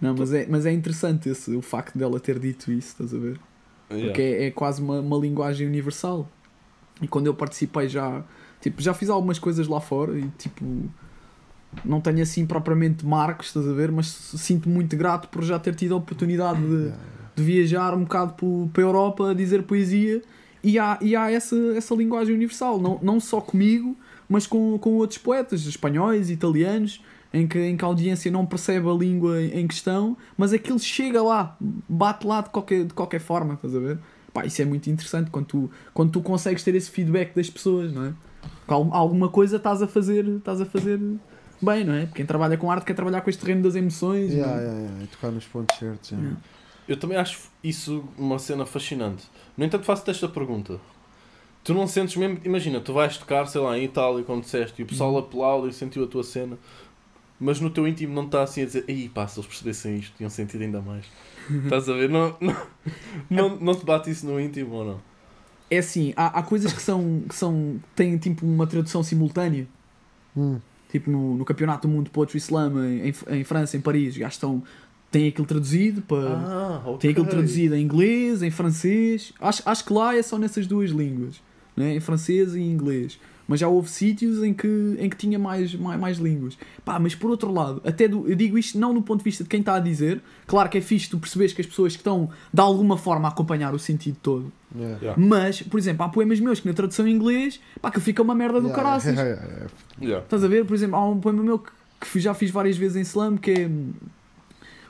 [0.00, 3.18] Não, mas é, mas é interessante esse, o facto dela ter dito isso, estás a
[3.18, 3.40] ver?
[3.88, 6.28] Porque é, é quase uma, uma linguagem universal.
[7.02, 8.22] E quando eu participei já,
[8.60, 10.64] tipo, já fiz algumas coisas lá fora e tipo,
[11.84, 13.90] não tenho assim propriamente marcos, estás a ver?
[13.90, 16.98] Mas sinto muito grato por já ter tido a oportunidade de, Yeah,
[17.38, 18.34] de viajar um bocado
[18.72, 20.22] para a Europa a dizer poesia
[20.62, 23.96] e há, e há essa, essa linguagem universal, não, não só comigo,
[24.28, 28.88] mas com, com outros poetas, espanhóis, italianos, em que, em que a audiência não percebe
[28.88, 31.56] a língua em questão, mas aquilo chega lá,
[31.88, 33.98] bate lá de qualquer, de qualquer forma, estás a ver?
[34.32, 37.92] Pá, isso é muito interessante quando tu, quando tu consegues ter esse feedback das pessoas,
[37.92, 38.12] não é?
[38.66, 41.00] Alguma coisa estás a fazer, estás a fazer
[41.60, 42.02] bem, não é?
[42.02, 44.32] Porque quem trabalha com arte quer trabalhar com este terreno das emoções.
[44.32, 44.64] yeah, é?
[44.64, 45.04] yeah, yeah.
[45.04, 46.10] E tocar nos pontos certos.
[46.10, 46.28] yeah.
[46.28, 46.42] Yeah.
[46.88, 49.24] Eu também acho isso uma cena fascinante.
[49.56, 50.80] No entanto, faço-te esta pergunta.
[51.62, 54.84] Tu não sentes mesmo, imagina, tu vais tocar, sei lá, em Itália, como disseste, e
[54.84, 55.18] o pessoal Uhum.
[55.18, 56.56] aplaude e sentiu a tua cena,
[57.38, 60.16] mas no teu íntimo não está assim a dizer, ei pá, se eles percebessem isto,
[60.16, 61.04] tinham sentido ainda mais.
[61.64, 62.08] Estás a ver?
[62.08, 62.56] Não, não,
[63.28, 65.00] não, não te bate isso no íntimo ou não?
[65.70, 69.66] É assim, há, há coisas que são, que são têm tipo uma tradução simultânea.
[70.34, 70.58] Hum.
[70.90, 74.28] Tipo no, no Campeonato do Mundo de Poetry Slam em, em França, em Paris, já
[74.28, 74.62] estão.
[75.10, 76.28] Têm aquilo traduzido para.
[76.36, 76.98] Ah, ok.
[76.98, 79.32] Tem aquilo traduzido em inglês, em francês.
[79.40, 81.40] Acho, acho que lá é só nessas duas línguas.
[81.76, 81.94] né?
[81.94, 83.18] em francês e em inglês.
[83.46, 84.68] Mas já houve sítios em que,
[84.98, 86.58] em que tinha mais, mais, mais línguas.
[86.84, 89.42] Pá, mas por outro lado, até do, eu digo isto não no ponto de vista
[89.42, 92.00] de quem está a dizer, claro que é fixe tu perceberes que as pessoas que
[92.00, 94.52] estão de alguma forma a acompanhar o sentido todo.
[94.76, 94.98] Yeah.
[95.00, 95.22] Yeah.
[95.26, 98.34] Mas, por exemplo, há poemas meus que na tradução em inglês, pá, que fica uma
[98.34, 99.14] merda do Yeah, caraças.
[99.14, 99.70] yeah, yeah, yeah.
[100.02, 100.24] Yeah.
[100.24, 100.66] Estás a ver?
[100.66, 101.70] Por exemplo, há um poema meu que,
[102.02, 103.92] que já fiz várias vezes em slam que é hum,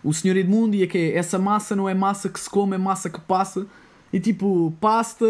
[0.08, 2.74] o Senhor Edmundo e é que é essa massa não é massa que se come,
[2.74, 3.66] é massa que passa.
[4.10, 5.26] E tipo, pasta,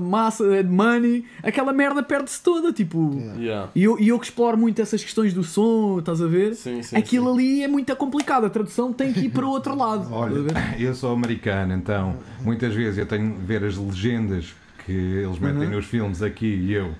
[0.00, 2.72] massa, é de money, aquela merda perde-se toda.
[2.72, 3.40] Tipo, Yeah.
[3.40, 3.70] Yeah.
[3.74, 6.54] e eu, e eu que exploro muito essas questões do som, estás a ver?
[6.54, 7.32] Sim, sim, Aquilo sim.
[7.34, 10.08] ali é muito complicado, a tradução tem que ir para o outro lado.
[10.08, 10.16] a?
[10.16, 10.46] Olha,
[10.80, 14.54] eu sou americano, então muitas vezes eu tenho de ver as legendas
[14.86, 15.70] que eles metem Uhum.
[15.76, 16.92] nos filmes aqui e eu.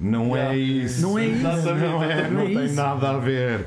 [0.00, 1.02] Não é isso.
[1.02, 1.42] Não é isso.
[1.42, 2.74] Não é, Não não é tem isso.
[2.74, 3.64] nada a ver.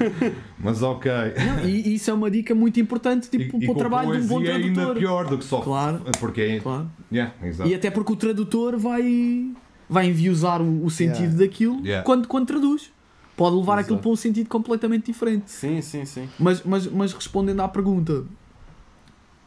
[0.60, 1.10] Mas ok.
[1.12, 4.36] Não, e isso é uma dica muito importante tipo, para o trabalho de um bom
[4.36, 4.96] poesia é ainda tradutor.
[4.98, 5.62] pior do que só.
[5.62, 6.02] Claro.
[6.20, 6.60] Porque é.
[6.60, 6.92] Claro.
[7.12, 7.34] Yeah.
[7.66, 9.50] E até porque o tradutor vai,
[9.90, 11.38] vai enviosar o, o sentido Yeah.
[11.38, 12.04] daquilo Yeah.
[12.04, 12.92] quando, quando traduz.
[13.38, 13.82] Pode levar Exato.
[13.86, 15.50] aquilo para um sentido completamente diferente.
[15.52, 16.28] Sim, sim, sim.
[16.40, 18.26] Mas, mas, mas respondendo à pergunta,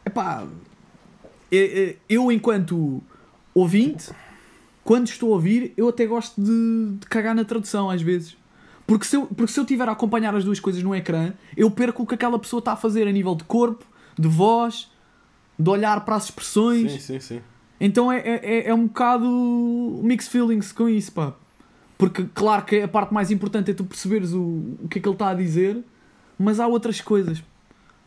[0.05, 0.45] epá,
[1.51, 3.03] é- é- eu enquanto
[3.53, 4.09] ouvinte,
[4.83, 8.35] quando estou a ouvir, eu até gosto de, de cagar na tradução às vezes.
[8.87, 11.69] Porque se, eu, porque se eu estiver a acompanhar as duas coisas no ecrã, eu
[11.71, 13.85] perco o que aquela pessoa está a fazer a nível de corpo,
[14.19, 14.89] de voz,
[15.57, 16.91] de olhar para as expressões.
[16.93, 17.41] Sim, sim, sim.
[17.79, 19.25] Então é, é, é- é um bocado
[20.03, 21.33] mixed feelings com isso, pá.
[21.97, 24.41] Porque, claro que a parte mais importante é tu perceberes o,
[24.83, 25.77] o que é que ele está a dizer,
[26.37, 27.43] mas há outras coisas.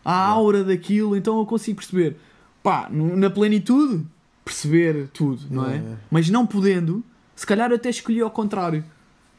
[0.04, 2.16] Há a aura daquilo, então eu consigo perceber.
[2.62, 4.04] Pá, na plenitude,
[4.44, 5.76] perceber tudo, não é?
[5.76, 5.96] Yeah.
[6.10, 7.02] Mas não podendo,
[7.34, 8.84] se calhar eu até escolhi ao contrário.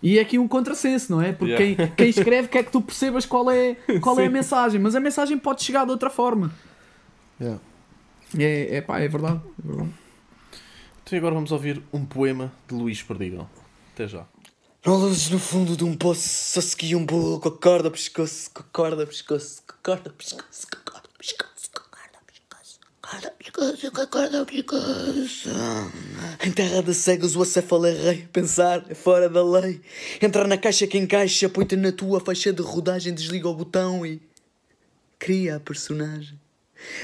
[0.02, 1.32] E é aqui um contrassenso, não é?
[1.32, 1.76] Porque Yeah.
[1.76, 5.00] quem, quem escreve quer que tu percebas qual é, qual é a mensagem, mas a
[5.00, 6.52] mensagem pode chegar de outra forma.
[7.40, 7.60] Yeah.
[8.38, 9.42] É, é pá, é verdade.
[9.64, 9.94] É verdade.
[11.04, 13.48] Então e agora vamos ouvir um poema de Luís Perdigão.
[13.94, 14.26] Até já.
[14.86, 18.62] Luzes no fundo de um poço, só segui um bolo com a corda pescoço, com
[18.62, 22.95] a corda pescoço, com a corda pescoço, com a corda pescoço, com a corda ao
[23.38, 25.50] pescoço, com a corda ao pescoço, com a corda ao pescoço.
[26.46, 29.82] Em terra de cegos o acéfalo é rei, pensar é fora da lei.
[30.22, 34.22] Entrar na caixa que encaixa, põe-te na tua faixa de rodagem, desliga o botão e
[35.20, 36.40] cria a personagem.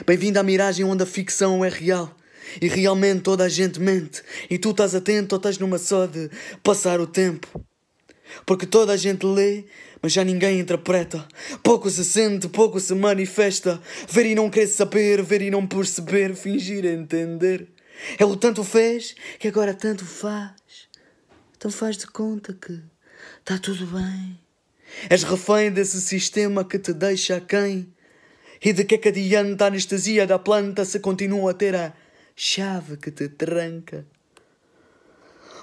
[0.06, 2.16] Bem-vindo à miragem onde a ficção é real.
[2.62, 4.22] E realmente toda a gente mente.
[4.50, 6.30] E tu estás atento ou estás numa só de
[6.64, 7.48] passar o tempo.
[8.46, 9.64] Porque toda a gente lê,
[10.02, 11.28] mas já ninguém interpreta.
[11.62, 13.82] Pouco se sente, pouco se manifesta.
[14.10, 17.68] Ver e não querer saber, ver e não perceber, fingir entender.
[18.18, 20.90] É o tanto fez que agora tanto faz.
[21.56, 22.82] Então faz de conta que
[23.40, 24.40] está tudo bem.
[25.10, 27.94] És refém desse sistema que te deixa quem?
[28.64, 31.94] E de que é que adianta a anestesia da planta se continua a ter a
[32.36, 34.06] chave que te tranca?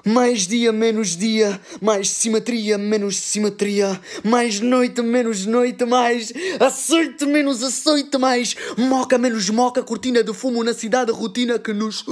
[0.04, 7.62] Mais dia, menos dia, mais simetria, menos simetria, mais noite, menos noite, mais açoite, menos
[7.62, 12.04] açoite, mais moca, menos moca, cortina de fumo na cidade, rotina que nos.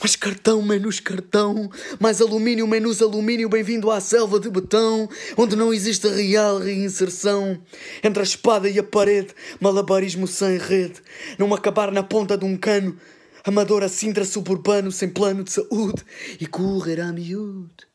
[0.00, 5.74] Mais cartão, menos cartão, mais alumínio, menos alumínio, bem-vindo à selva de betão, onde não
[5.74, 7.60] existe real reinserção.
[8.02, 11.02] Entre a espada e a parede, malabarismo sem rede,
[11.36, 12.96] não acabar na ponta de um cano,
[13.48, 16.04] amador a Sintra suburbano sem plano de saúde
[16.38, 17.88] e correr a miúdo.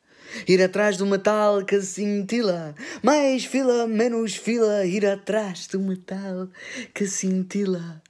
[0.47, 6.49] Ir atrás do metal que cintila, mais fila, menos fila, ir atrás do metal
[6.91, 8.01] que cintila.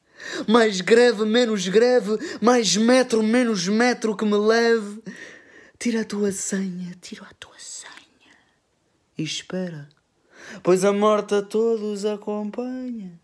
[0.47, 5.03] Mais greve, menos greve, mais metro, menos metro que me leve.
[5.77, 7.91] Tira a tua senha, tira a tua senha.
[9.17, 9.89] E espera,
[10.63, 12.05] pois a morte a todos.
[12.05, 13.22] Acompanha.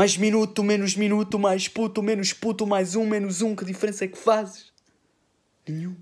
[0.00, 4.08] Mais minuto, menos minuto, mais puto, menos puto, mais um, menos um, que diferença é
[4.08, 4.72] que fazes?
[5.68, 5.94] Nenhum.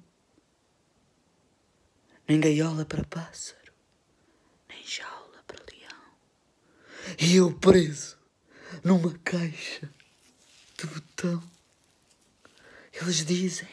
[2.29, 3.73] Nem gaiola para pássaro,
[4.69, 6.13] nem jaula para leão.
[7.19, 8.17] E eu preso
[8.85, 9.93] numa caixa
[10.79, 11.43] de botão.
[12.93, 13.69] Eles dizem: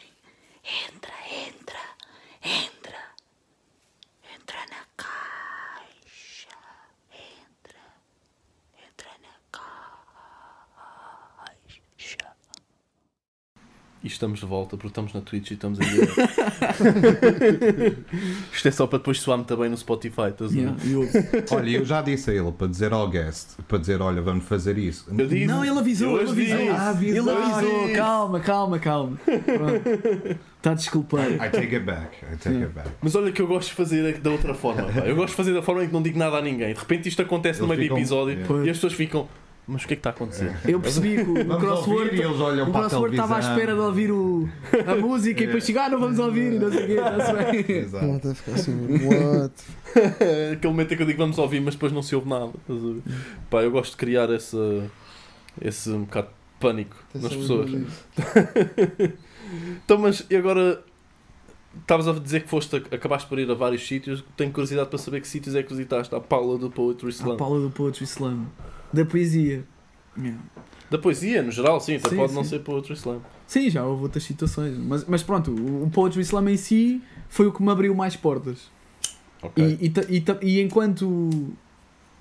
[0.88, 1.80] entra, entra,
[2.42, 3.14] entra,
[4.34, 6.48] entra na caixa,
[7.12, 7.80] entra,
[8.76, 9.76] entra na caixa.
[14.06, 16.14] E estamos de volta porque estamos na Twitch e estamos em direto.
[18.54, 20.54] Isto é só para depois soar muito bem no Spotify, estás?
[20.54, 21.08] Yeah, eu-
[21.50, 24.78] Olha, eu já disse a ele para dizer ao guest, para dizer, olha, vamos fazer
[24.78, 25.06] isso.
[25.10, 26.70] Eu disse- Não, ele avisou, ele avisou.
[26.70, 27.32] Ah, avisou.
[27.32, 29.18] Ele avisou, calma, calma, calma.
[30.56, 31.32] Está desculpado.
[31.34, 32.88] I take it back, I take it back.
[33.02, 34.84] Mas olha que eu gosto de fazer da outra forma.
[34.84, 35.00] pá.
[35.00, 36.72] Eu gosto de fazer da forma em que não digo nada a ninguém.
[36.72, 38.66] De repente isto acontece no Eles meio do ficam- episódio Yeah.
[38.66, 39.28] E as pessoas ficam.
[39.68, 40.54] Mas o que é que está a acontecer?
[40.64, 42.20] Eu percebi que o, o crossword.
[42.20, 44.48] O crossword estava à espera de ouvir o,
[44.86, 47.76] a música e depois chegar, não vamos ouvir e não sei o quê, está-se bem.
[47.78, 48.06] Exato.
[48.06, 48.72] Não, até ficar assim,
[49.06, 49.54] what?
[50.52, 52.52] Aquele momento em que eu digo vamos ouvir, mas depois não se ouve nada.
[53.50, 54.56] Pá, eu gosto de criar esse,
[55.60, 57.70] esse um bocado de pânico nas Atenção, pessoas.
[59.84, 60.82] Então, mas e agora
[61.80, 64.24] estavas a dizer que foste, acabaste por ir a vários sítios.
[64.36, 67.36] Tenho curiosidade para saber que sítios é que visitaste a Paula do Poetry A Slam.
[67.36, 68.46] Paula do Poetry Slam.
[68.92, 69.64] Da poesia.
[70.16, 70.40] Yeah.
[70.90, 72.50] Da poesia, no geral, sim, até Sim, pode não sim.
[72.50, 73.20] ser Poetry Slam.
[73.46, 74.76] Sim, já houve outras situações.
[74.78, 78.70] Mas, mas pronto, o Poetry Slam em si foi o que me abriu mais portas.
[79.42, 79.78] Ok.
[79.80, 81.28] E, e, e, e enquanto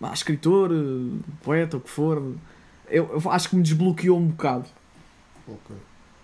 [0.02, 0.72] ah, escritor,
[1.44, 2.22] poeta, o que for,
[2.90, 4.66] eu, eu acho que me desbloqueou um bocado.
[5.48, 5.76] Ok.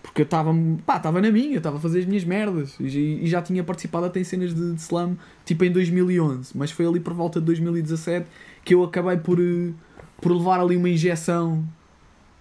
[0.02, 3.42] Porque eu estava estava na minha, estava a fazer as minhas merdas e, e já
[3.42, 7.14] tinha participado até em cenas de, de slam tipo em 2011, mas foi ali por
[7.14, 8.26] volta de 2017
[8.66, 9.72] que eu acabei por, eh,
[10.22, 11.64] por levar ali uma injeção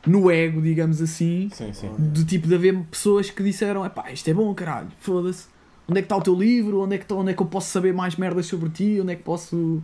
[0.06, 1.90] no ego, digamos assim, Sim, sim.
[1.98, 5.46] do tipo de haver pessoas que disseram: pá, isto é bom, caralho, foda-se.
[5.88, 6.80] Onde é que está o teu livro?
[6.80, 8.98] Onde é, que tá- onde é que eu posso saber mais merdas sobre ti?
[9.00, 9.82] Onde é que posso.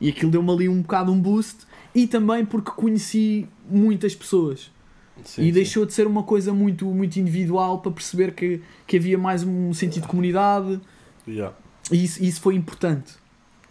[0.00, 1.66] E aquilo deu-me ali um bocado um boost.
[1.92, 4.70] E também porque conheci muitas pessoas.
[5.24, 5.52] Sim, e sim.
[5.52, 9.74] deixou de ser uma coisa muito, muito individual para perceber que, que havia mais um
[9.74, 10.80] sentido de comunidade.
[11.26, 11.54] Yeah.
[11.90, 13.14] E isso, isso foi importante.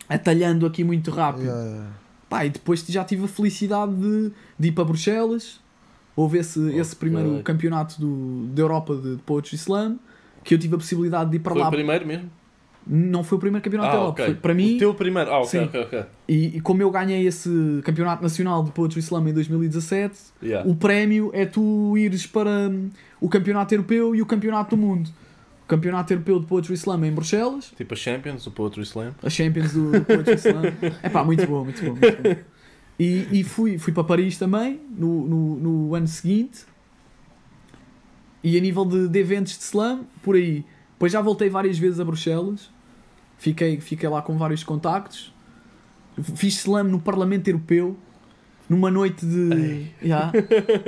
[0.07, 1.45] Atalhando aqui muito rápido.
[1.45, 1.89] Yeah, yeah.
[2.29, 5.59] Pá, e depois já tive a felicidade de, de ir para Bruxelas.
[6.15, 6.99] Houve esse, esse Ok.
[6.99, 9.97] primeiro campeonato do, da Europa de Poetry Slam.
[10.43, 11.67] Que eu tive a possibilidade de ir para Foi lá.
[11.67, 12.29] o primeiro mesmo?
[12.87, 14.21] Não foi o primeiro campeonato da Ah, Europa.
[14.21, 14.25] ok.
[14.25, 15.29] Foi, para mim, O teu primeiro.
[15.31, 15.65] Ah, ok, Sim.
[15.65, 16.03] ok, ok.
[16.27, 17.49] e, e como eu ganhei esse
[17.83, 20.67] campeonato nacional de Poetry Slam em 2017, Yeah.
[20.69, 22.89] o prémio é tu ires para hum,
[23.19, 25.09] o campeonato europeu e o campeonato do mundo.
[25.69, 29.13] Campeonato europeu de Poetry Slam em Bruxelas, Tipo a Champions, o Poetry Slam.
[29.23, 30.63] a Champions do, do Poetry Slam.
[31.03, 31.91] É pá, muito bom, muito bom.
[31.91, 32.35] Muito bom.
[32.99, 36.65] E, e fui, fui para Paris também, no, no, no ano seguinte.
[38.43, 40.65] E a nível de, de eventos de slam, por aí.
[40.93, 42.69] Depois já voltei várias vezes a Bruxelas.
[43.37, 45.33] Fiquei, fiquei lá com vários contactos.
[46.35, 47.95] Fiz slam no Parlamento Europeu.
[48.69, 49.87] Numa noite de.
[50.03, 50.31] Já.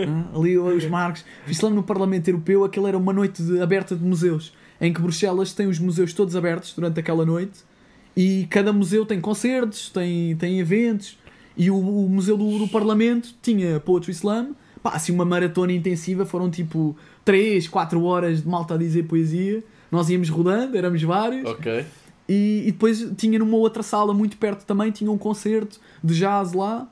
[0.07, 1.23] Ah, ali os marcos.
[1.45, 2.63] Fiz slam no Parlamento Europeu.
[2.63, 4.53] Aquilo era uma noite de- aberta de museus.
[4.81, 7.59] Em que Bruxelas tem os museus todos abertos durante aquela noite.
[8.17, 11.17] E cada museu tem concertos, tem, tem eventos.
[11.55, 14.55] E o, o Museu do, do Parlamento tinha Poetry Slam.
[14.81, 16.25] Pá, assim, uma maratona intensiva.
[16.25, 19.63] Foram tipo 3, 4 horas de malta a dizer poesia.
[19.91, 21.47] Nós íamos rodando, éramos vários.
[21.47, 21.85] Ok.
[22.27, 26.53] E, e depois tinha numa outra sala muito perto também, tinha um concerto de jazz
[26.53, 26.89] lá.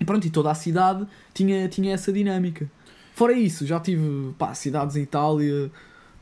[0.00, 2.68] E pronto, e toda a cidade tinha, tinha essa dinâmica.
[3.14, 5.70] Fora isso, já tive pá, cidades em Itália,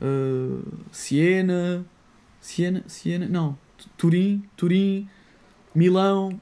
[0.02, 1.84] eh, Siena,
[2.40, 5.08] Siena, Siena, não, Tu- Turim, Turim,
[5.74, 6.38] Milão.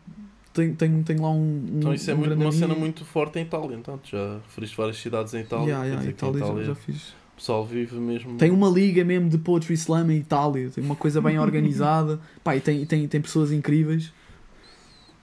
[0.52, 1.36] Tenho, tenho, tenho lá um.
[1.38, 2.80] um Então isso é um muito- uma cena amigo.
[2.80, 3.96] muito forte em Itália, então.
[3.98, 5.66] Tu já referiste várias cidades em Itália.
[5.66, 7.10] Yeah, yeah, em Itália, já- Itália já fiz.
[7.10, 8.36] o pessoal vive mesmo.
[8.36, 12.56] Tem uma liga mesmo de Poetry Slam em Itália, tem uma coisa bem organizada, pá,
[12.56, 14.12] e tem, tem, tem pessoas incríveis,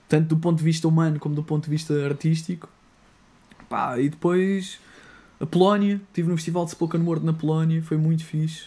[0.08, 2.68] tanto do ponto de vista humano como do ponto de vista artístico.
[3.68, 4.80] Pá, e depois
[5.40, 8.64] a Polónia, estive no Festival de Spoken Word na Polónia, foi muito fixe,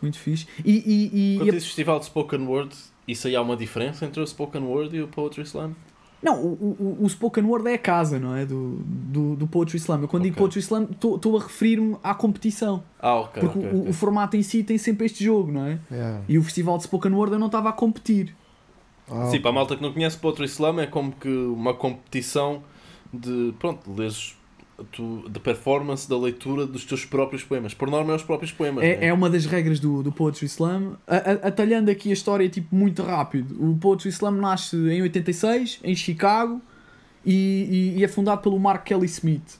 [0.00, 0.46] muito fixe.
[0.64, 2.74] E, e, e- Quando e a- dizes festival de spoken word,
[3.06, 5.74] isso aí há uma diferença entre o spoken word e o poetry slam?
[6.20, 8.44] não, o, o, o Spoken Word é a casa, não é?
[8.44, 10.00] Do, do, do Poetry Slam.
[10.02, 10.40] Eu quando digo Ok.
[10.40, 13.40] Poetry Slam estou a referir-me à competição, Ah, ok.
[13.40, 13.90] porque ok, o, ok.
[13.90, 15.78] o formato em si tem sempre este jogo, não é?
[15.88, 16.24] Yeah.
[16.28, 18.34] E o Festival de Spoken Word eu não estava a competir.
[19.08, 22.64] Ah, Sim, para a malta que não conhece Poetry Slam é como que uma competição
[23.14, 24.34] de, pronto, leres
[24.92, 27.74] tu, de performance da leitura dos teus próprios poemas.
[27.74, 28.82] Por norma é os próprios poemas.
[28.84, 28.90] né?
[28.90, 30.92] É, é uma das regras do, do Poetry Slam.
[31.06, 33.56] A- a- atalhando aqui a história tipo, muito rápido.
[33.62, 36.60] O Poetry Slam nasce em 86, em Chicago,
[37.26, 39.58] e, e- e é fundado pelo Mark Kelly Smith.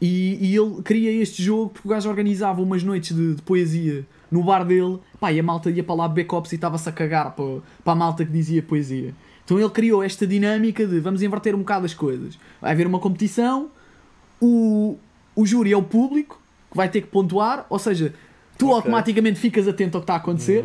[0.00, 4.06] E, e ele cria este jogo porque o gajo organizava umas noites de, de poesia
[4.30, 4.98] no bar dele.
[5.18, 7.92] Pá, e a malta ia para lá beber copos e estava-se a cagar para, para
[7.92, 9.12] a malta que dizia poesia.
[9.44, 12.38] Então ele criou esta dinâmica de vamos inverter um bocado as coisas.
[12.60, 13.70] Vai haver uma competição,
[14.40, 14.96] o,
[15.34, 18.12] o júri é o público que vai ter que pontuar, ou seja,
[18.56, 18.76] tu Ok.
[18.76, 20.64] automaticamente ficas atento ao que está a acontecer.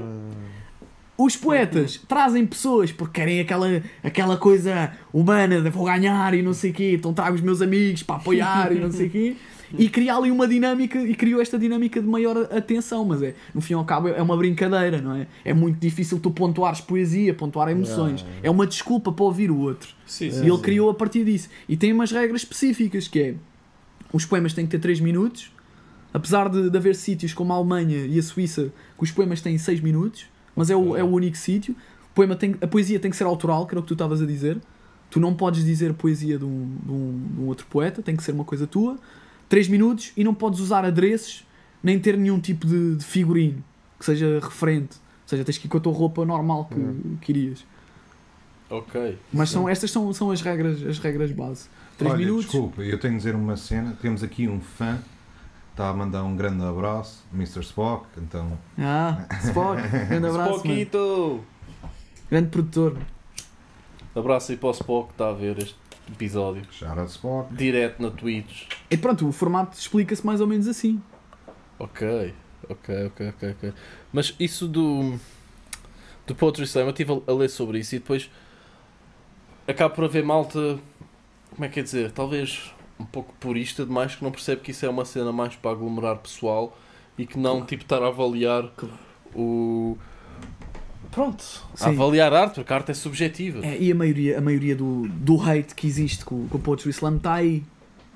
[1.15, 6.53] Os poetas trazem pessoas porque querem aquela, aquela coisa humana de vou ganhar e não
[6.53, 9.35] sei o quê, então trago os meus amigos para apoiar e não sei o quê.
[9.75, 13.59] E cria ali uma dinâmica e criou esta dinâmica de maior atenção, mas é, no
[13.59, 15.25] fim e ao cabo é uma brincadeira, não é?
[15.43, 18.23] É muito difícil tu pontuares poesia, pontuar emoções.
[18.43, 19.89] É uma desculpa para ouvir o outro.
[20.05, 20.61] Sim, E sim, ele sim.
[20.61, 21.49] criou a partir disso.
[21.67, 23.35] E tem umas regras específicas, que é...
[24.13, 25.51] Os poemas têm que ter 3 minutos.
[26.13, 29.57] Apesar de, de haver sítios como a Alemanha e a Suíça que os poemas têm
[29.57, 30.27] 6 minutos.
[30.55, 31.75] Mas é o, é o único sítio.
[32.13, 34.25] Poema tem, a poesia tem que ser autoral, que era o que tu estavas a
[34.25, 34.61] dizer.
[35.09, 38.23] Tu não podes dizer poesia de um, de um- de um outro poeta, tem que
[38.23, 38.99] ser uma coisa tua.
[39.49, 41.43] 3 minutos e não podes usar adereços
[41.81, 43.63] nem ter nenhum tipo de, de figurino
[43.99, 44.97] que seja referente.
[45.23, 47.17] Ou seja, tens que ir com a tua roupa normal que, Hum.
[47.21, 47.65] que irias.
[48.69, 49.17] Ok.
[49.31, 51.67] Mas são, estas são, são as, regras, as regras base.
[51.97, 52.45] 3 Olha, minutos.
[52.45, 53.97] desculpa, eu tenho de dizer uma cena.
[54.01, 54.99] Temos aqui um fã,
[55.71, 57.59] está a mandar um grande abraço, Mr.
[57.61, 58.05] Spock.
[58.17, 60.49] Então, Ah, Spock, grande abraço.
[60.49, 60.55] mano.
[60.57, 61.43] Spockito!
[62.29, 62.97] Grande produtor.
[64.15, 65.75] Abraço aí para o Spock que está a ver este
[66.11, 66.63] episódio.
[66.71, 67.53] shout out Spock.
[67.53, 68.67] Direto na Twitch.
[68.89, 71.01] E pronto, o formato explica-se mais ou menos assim.
[71.79, 72.33] Ok,
[72.69, 73.73] ok, ok, ok, ok.
[74.11, 75.17] Mas isso do.
[76.27, 78.29] do Poetry Slam, eu estive a, a ler sobre isso e depois
[79.67, 80.77] acabo por haver malta.
[81.53, 82.11] Como é que é dizer?
[82.11, 85.71] Talvez um pouco purista demais que não percebe que isso é uma cena mais para
[85.71, 86.77] aglomerar pessoal
[87.17, 88.71] e que não tipo estar a avaliar
[89.35, 89.97] o.
[91.11, 91.43] Pronto,
[91.79, 93.63] a avaliar arte, porque a arte é subjetiva.
[93.63, 96.89] É, e a maioria, a maioria do, do hate que existe com, com o Poetry
[96.89, 97.63] Slam está aí.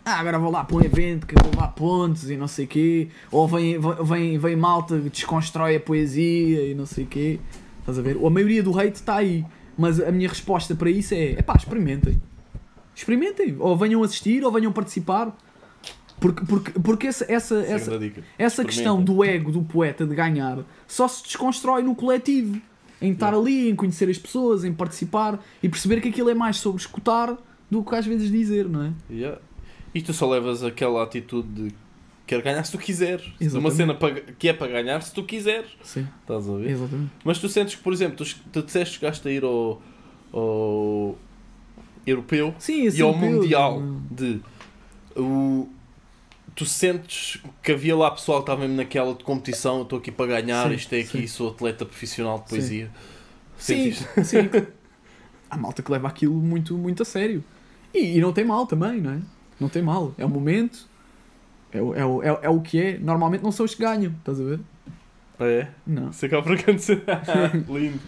[0.04, 3.10] Ah, agora vou lá para um evento que vou levar pontos e não sei quê.
[3.30, 7.39] Ou vem, vem, vem malta que desconstrói a poesia e não sei quê.
[7.82, 8.17] Estás a ver?
[8.17, 9.45] Ou a maioria do hate está aí.
[9.78, 12.19] Mas a minha resposta para isso é: é pá, experimentem.
[12.97, 13.55] Experimentem.
[13.60, 15.36] Ou venham assistir ou venham participar.
[16.19, 17.99] Porque, porque, porque essa, essa, essa,
[18.39, 22.60] essa questão do ego do poeta de ganhar só se desconstrói no coletivo.
[22.99, 26.57] Em estar ali, em conhecer as pessoas, em participar e perceber que aquilo é mais
[26.57, 27.38] sobre escutar
[27.69, 28.91] do que às vezes dizer, não é?
[29.12, 29.39] Yeah.
[29.93, 31.75] E tu só levas aquela atitude de
[32.25, 33.31] quero ganhar se tu quiseres.
[33.53, 35.69] Uma cena para- que é para ganhar se tu quiseres.
[35.83, 36.71] Sim, Estás a ver?
[36.71, 37.12] exatamente.
[37.23, 39.79] Mas tu sentes que, por exemplo, tu, tu disseste que chegaste a ir ao,
[40.33, 41.15] ao
[42.07, 44.39] europeu Sim, e ao europeu, mundial não- de
[45.15, 45.67] o,
[46.55, 50.27] tu sentes que havia lá pessoal que estava mesmo naquela de competição, estou aqui para
[50.41, 51.27] ganhar, Sim, isto é aqui, sim.
[51.27, 52.49] sou atleta profissional de Sim.
[52.49, 52.91] poesia.
[53.57, 54.23] Sim, Sentiste?
[54.25, 54.49] sim.
[55.49, 57.43] Há malta que leva aquilo muito, muito a sério.
[57.93, 59.19] E, e não tem mal também, não é?
[59.59, 60.13] Não tem mal.
[60.17, 60.87] É o momento,
[61.71, 62.97] é, o- é, é, é o que é.
[62.99, 64.59] Normalmente não são os que ganham, estás a ver?
[65.39, 66.09] É, Não.
[66.09, 67.01] isso acaba por acontecer.
[67.69, 67.99] Lindo.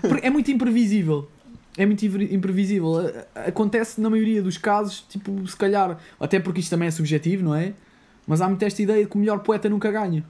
[0.00, 1.30] Porque é muito imprevisível.
[1.76, 2.92] É muito impre- imprevisível.
[3.34, 7.54] Acontece na maioria dos casos, tipo, se calhar, até porque isto também é subjetivo, não
[7.54, 7.72] é?
[8.26, 10.22] Mas há muito esta ideia de que o melhor poeta nunca ganha.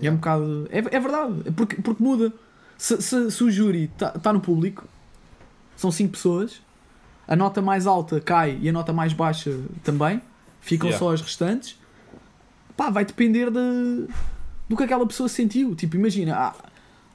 [0.00, 0.68] E é um bocado.
[0.70, 2.32] É, é verdade, é porque, porque muda.
[2.78, 4.88] Se, se, se o júri está tá no público,
[5.76, 6.62] são 5 pessoas,
[7.28, 9.54] a nota mais alta cai e a nota mais baixa
[9.84, 10.22] também,
[10.62, 10.98] ficam Yeah.
[11.04, 11.78] só as restantes.
[12.76, 14.06] Pá, vai depender de,
[14.66, 15.74] do que aquela pessoa sentiu.
[15.74, 16.54] Tipo, imagina, há,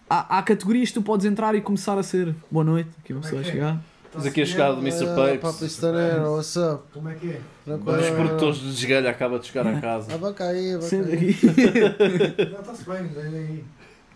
[0.09, 3.21] há, há categorias que tu podes entrar e começar a ser boa noite, aqui uma
[3.21, 3.81] pessoa a chegar.
[4.13, 5.09] Mas aqui a chegada do Mr.
[5.09, 5.41] Ah, Papes.
[5.41, 6.83] Papo Estaneiro, what's up?
[6.93, 7.41] Como é que é?
[7.67, 10.13] Um dos produtores de desgalho acaba de chegar a casa.
[10.13, 11.35] Ah, vaca aí, Senta aí.
[12.49, 13.63] Não, está-se bem, vem aí.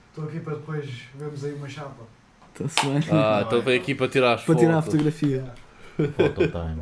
[0.10, 2.04] Estou aqui para depois vermos aí uma chapa.
[2.56, 3.04] Está-se bem.
[3.12, 4.92] Ah, então veio aqui para tirar as Para tirar a fotos.
[4.92, 5.44] fotografia.
[5.98, 6.82] Phototime.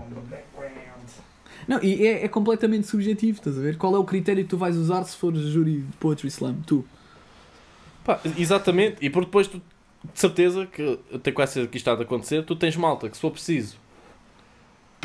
[1.68, 3.78] Não, e é, é completamente subjetivo, estás a ver?
[3.78, 6.56] Qual é o critério que tu vais usar se fores júri de Poetry Slam?
[6.66, 6.86] Tu.
[8.08, 9.58] Pá, exatamente, e por depois tu,
[10.14, 13.08] de certeza que eu tenho quase certeza que isto está a acontecer, tu tens malta
[13.10, 13.78] que se for preciso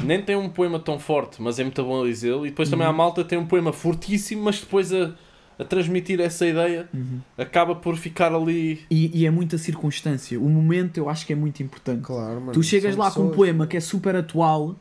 [0.04, 2.86] nem tem um poema tão forte, mas é muito bom a dizê-lo, e depois também
[2.86, 2.96] há Uhum.
[2.96, 5.12] malta que tem um poema fortíssimo, mas depois a,
[5.58, 6.88] a transmitir essa ideia
[7.36, 8.80] acaba por ficar ali.
[8.90, 10.40] E, e é muita circunstância.
[10.40, 12.02] O momento eu acho que é muito importante.
[12.02, 12.52] Claro, mano.
[12.52, 14.74] tu chegas lá com um poema que é super atual,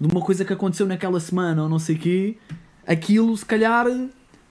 [0.00, 2.36] de uma coisa que aconteceu naquela semana ou não sei o quê,
[2.86, 3.86] aquilo se calhar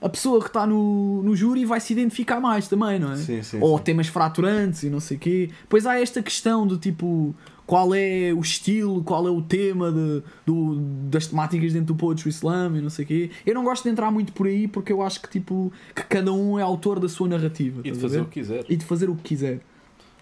[0.02, 3.16] a pessoa que está no, no júri vai se identificar mais também, não é?
[3.16, 3.58] Sim, sim.
[3.60, 5.50] ou temas fraturantes e não sei o quê.
[5.68, 10.22] Pois há esta questão do tipo qual é o estilo, qual é o tema de,
[10.46, 10.76] do,
[11.10, 13.32] das temáticas dentro do Poetry Slam e não sei o quê.
[13.46, 16.32] Eu não gosto de entrar muito por aí porque eu acho que tipo que cada
[16.32, 17.82] um é autor da sua narrativa.
[17.84, 18.66] E de fazer o que quiser.
[18.70, 19.60] E de fazer o que quiser.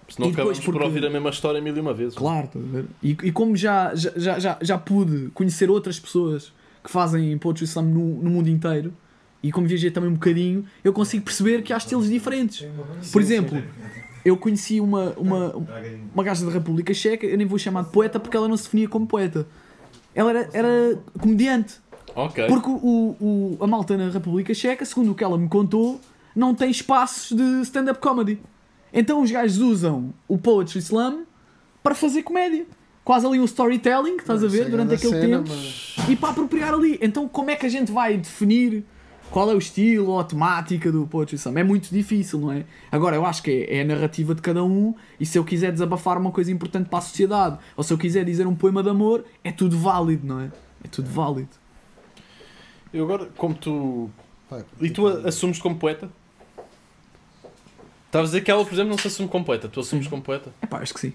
[0.07, 2.15] Senão depois acabamos por porque- ouvir a mesma história mil e uma vezes.
[2.15, 2.85] Claro, estás a ver?
[3.03, 7.65] E, e como já, já, já, já, já pude conhecer outras pessoas que fazem Poetry
[7.65, 8.93] Slam no, no mundo inteiro
[9.47, 12.65] e como viajei também um bocadinho, eu consigo perceber que há estilos diferentes.
[13.11, 13.61] Por exemplo,
[14.23, 15.55] eu conheci uma, uma,
[16.13, 18.63] uma gaja da República Checa, eu nem vou chamar de poeta porque ela não se
[18.63, 19.47] definia como poeta.
[20.15, 21.75] Ela era, era comediante.
[22.15, 22.47] Ok.
[22.47, 25.99] Porque o, o- a malta na República Checa, segundo o que ela me contou,
[26.35, 28.39] não tem espaços de stand-up comedy.
[28.93, 31.23] Então os gajos usam o Poetry Slam
[31.83, 32.65] para fazer comédia.
[33.03, 35.49] Quase ali um storytelling, estás a ver, é durante aquele cena, tempo.
[35.49, 36.09] mano.
[36.09, 36.97] E para apropriar ali.
[37.01, 38.83] Então como é que a gente vai definir
[39.31, 41.57] qual é o estilo ou a temática do Poetry Slam?
[41.59, 42.65] É muito difícil, não é?
[42.91, 45.71] Agora, eu acho que é, é a narrativa de cada um e se eu quiser
[45.71, 48.89] desabafar uma coisa importante para a sociedade ou se eu quiser dizer um poema de
[48.89, 50.51] amor, é tudo válido, não é?
[50.83, 51.49] É tudo válido.
[52.93, 54.09] Eu agora, como tu.
[54.79, 56.09] E tu assumes como poeta?
[58.05, 59.67] Estavas a dizer que ela, por exemplo, não se assume como poeta.
[59.67, 60.53] Tu assumes como poeta?
[60.61, 61.13] É pá, acho que sim.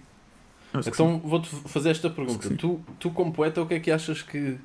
[0.75, 2.47] Acho Então vou-te fazer esta pergunta.
[2.47, 2.57] sim.
[2.57, 4.59] Tu, tu, como poeta, o que é que achas que,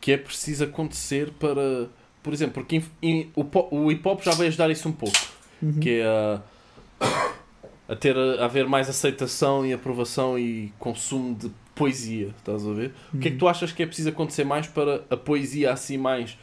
[0.00, 1.88] que é preciso acontecer para.
[2.22, 5.16] Por exemplo, porque in- o, o hip hop já vai ajudar isso um pouco.
[5.62, 5.80] Uhum.
[5.80, 6.40] Que é a,
[7.88, 12.34] a ter a, haver mais aceitação e aprovação e consumo de poesia.
[12.38, 12.92] Estás a ver?
[13.14, 13.38] O que é que Uhum.
[13.38, 16.36] tu achas que é preciso acontecer mais para a poesia assim mais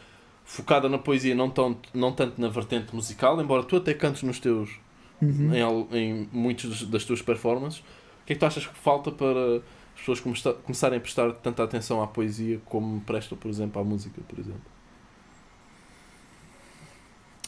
[0.44, 4.40] focada na poesia, não, tão, não tanto na vertente musical, embora tu até cantes nos
[4.40, 4.70] teus
[5.22, 5.88] Uhum.
[5.92, 7.80] em, em muitas das tuas performances.
[7.80, 9.62] O que é que tu achas que falta para
[9.96, 13.84] as pessoas comesta- começarem a prestar tanta atenção à poesia como prestam, por exemplo, à
[13.86, 14.62] música, por exemplo?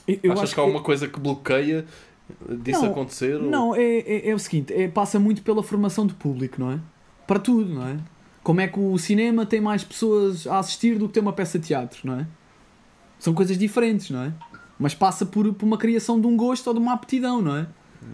[0.08, 1.86] Eu- achas acho que há alguma coisa que bloqueia
[2.60, 3.36] disso Não, acontecer?
[3.36, 6.72] ou- Não, é, é, é o seguinte, é, passa muito pela formação do público, não
[6.72, 6.80] é?
[7.26, 7.98] Para tudo, não é?
[8.42, 11.60] Como é que o cinema tem mais pessoas a assistir do que tem uma peça
[11.60, 12.28] de teatro, não é?
[13.20, 14.32] São coisas diferentes, não é?
[14.80, 17.68] Mas passa por, por uma criação de um gosto ou de uma aptidão, não é?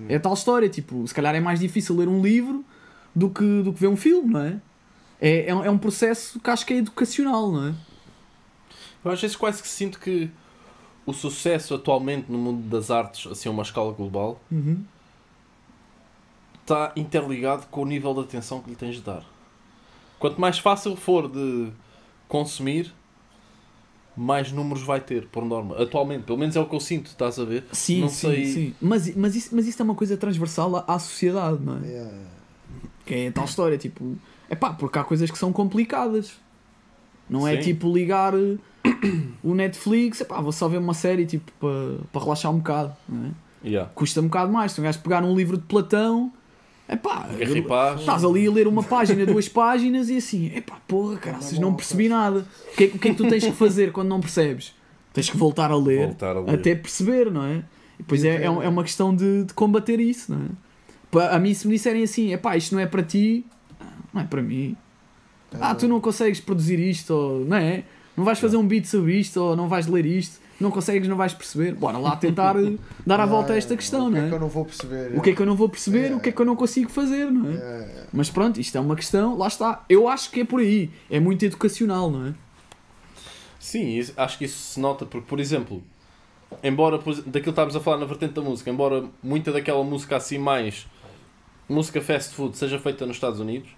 [0.09, 2.65] É a tal história, tipo, se calhar é mais difícil ler um livro
[3.15, 4.59] do que, do que ver um filme, não é?
[5.21, 7.75] É, é, um- é um processo que acho que é educacional, não é?
[9.05, 10.29] Eu às vezes quase que sinto que
[11.05, 14.83] o sucesso atualmente no mundo das artes, assim a uma escala global, Uhum.
[16.61, 19.23] está interligado com o nível de atenção que lhe tens de dar.
[20.19, 21.69] Quanto mais fácil for de
[22.29, 22.93] consumir,
[24.15, 25.81] mais números vai ter, por norma.
[25.81, 27.65] Atualmente, pelo menos é o que eu sinto, estás a ver?
[27.73, 28.75] Sim, Não sim, sei- sim.
[28.81, 31.87] Mas, mas, isso, mas isso é uma coisa transversal à, à sociedade, não é?
[31.87, 32.11] Yeah.
[33.05, 34.15] Que é a tal história, tipo,
[34.49, 36.33] é pá, porque há coisas que são complicadas.
[37.29, 37.61] Não é Sim.
[37.73, 38.57] tipo ligar eh,
[39.43, 42.93] o Netflix, é pá, vou só ver uma série tipo para para relaxar um bocado,
[43.07, 43.67] não é?
[43.67, 43.89] Yeah.
[43.95, 44.73] Custa um bocado mais.
[44.73, 46.31] Se um gajo pegar um livro de Platão,
[46.87, 47.29] é pá,
[47.97, 51.73] estás ali a ler uma página, duas páginas e assim, é pá, porra, caraças, não
[51.73, 52.45] percebi nada.
[52.71, 54.73] O que, é, que- o que é que tu tens que fazer quando não percebes?
[55.13, 56.55] Tens que voltar a ler Voltar a ler.
[56.55, 57.57] até perceber, não é?
[57.97, 60.49] E depois é, é, é uma questão de, de combater isso, não é?
[61.19, 63.45] A mim, se me disserem assim, é pá, isto não é para ti,
[64.13, 64.75] não é para mim.
[65.59, 67.83] Ah, tu não consegues produzir isto, ou, não é?
[68.17, 71.15] Não vais fazer um beat sobre isto, ou não vais ler isto, não consegues, não
[71.15, 71.73] vais perceber.
[71.75, 74.33] Bora lá tentar eh, dar a volta a esta questão, o que não é que
[74.33, 74.39] eu é?
[74.39, 75.17] não vou perceber?
[75.17, 76.15] O que é que eu não vou perceber, É.
[76.15, 77.53] o que é que eu não consigo fazer, não é?
[77.53, 77.87] Yeah.
[78.13, 79.83] Mas pronto, isto é uma questão, lá está.
[79.89, 82.33] Eu acho que é por aí, é muito educacional, não é?
[83.59, 85.83] Sim, acho que isso se nota, porque, por exemplo,
[86.63, 90.37] embora daquilo que estávamos a falar na vertente da música, embora muita daquela música assim
[90.37, 90.85] mais
[91.69, 93.69] música fast food seja feita nos Estados Unidos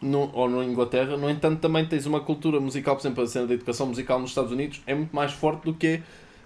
[0.00, 3.46] no- ou na Inglaterra, no entanto, também tens uma cultura musical, por exemplo, a cena
[3.46, 6.02] da educação musical nos Estados Unidos é muito mais forte do que é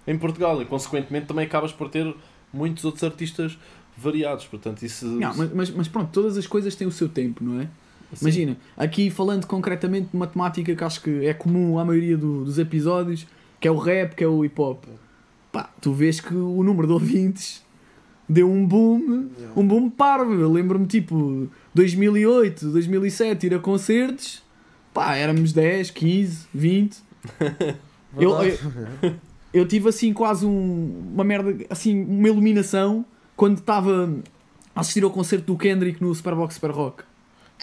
[0.06, 2.14] em Portugal e, consequentemente, também acabas por ter
[2.52, 3.56] muitos outros artistas
[3.96, 4.44] variados.
[4.46, 5.06] Portanto, isso.
[5.06, 7.68] Não, mas, mas, mas pronto, todas as coisas têm o seu tempo, não é?
[8.12, 12.44] assim, Imagina, aqui falando concretamente de matemática que acho que é comum à maioria do-
[12.44, 13.26] dos episódios,
[13.60, 14.84] que é o rap, que é o hip hop.
[15.50, 17.64] Pá, tu vês que o número de ouvintes
[18.28, 20.32] deu um boom, um boom parvo.
[20.34, 24.42] Eu lembro-me tipo 2008, 2007 ir a concertos,
[24.92, 26.96] pá, éramos 10, 15, 20.
[28.18, 28.58] Eu, eu,
[29.52, 33.04] eu tive assim quase um- uma merda, assim, uma iluminação
[33.36, 34.10] quando estava
[34.74, 37.02] a assistir ao concerto do Kendrick no Superbox Super Rock.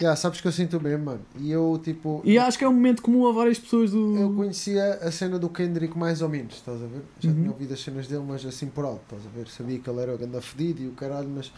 [0.01, 1.21] Yeah, sabes que eu sinto mesmo, mano.
[1.39, 2.21] E eu, tipo.
[2.25, 4.17] E acho que é um momento comum a várias pessoas do.
[4.17, 7.01] Eu conhecia a cena do Kendrick mais ou menos, estás a ver?
[7.19, 7.35] Já Uhum.
[7.35, 9.47] tinha ouvido as cenas dele, mas assim por alto, estás a ver?
[9.47, 11.53] Sabia que ele era o ganda fedido e o caralho, mas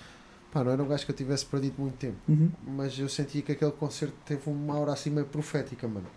[0.51, 2.17] pá, não era um gajo que eu tivesse perdido muito tempo.
[2.27, 2.49] Uhum.
[2.75, 6.07] Mas eu sentia que aquele concerto teve uma aura assim meio profética, mano.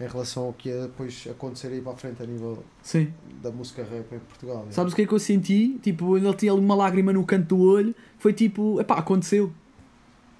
[0.00, 3.12] Em relação ao que ia depois acontecer aí para a frente a nível Sim.
[3.42, 4.56] da música rap em Portugal.
[4.58, 4.72] yeah.
[4.72, 5.78] Sabes o que é que eu senti?
[5.82, 7.94] Tipo, ele tinha ali uma lágrima no canto do olho.
[8.18, 9.52] Foi tipo, epá, aconteceu.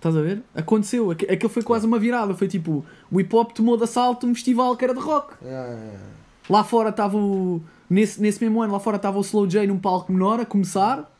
[0.05, 0.43] Estás a ver?
[0.55, 1.11] Aconteceu.
[1.11, 2.35] Aqu- Aquilo foi quase uma virada.
[2.35, 5.33] Foi tipo, o hip hop tomou de assalto um festival que era de rock.
[5.43, 6.05] Yeah, yeah, yeah.
[6.51, 7.63] Lá fora estava o.
[7.89, 11.11] Nesse, nesse mesmo ano, lá fora estava o Slow J num palco menor a começar.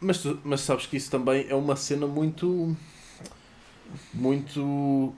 [0.00, 2.74] Mas, tu- mas sabes que isso também é uma cena muito.
[4.14, 5.12] muito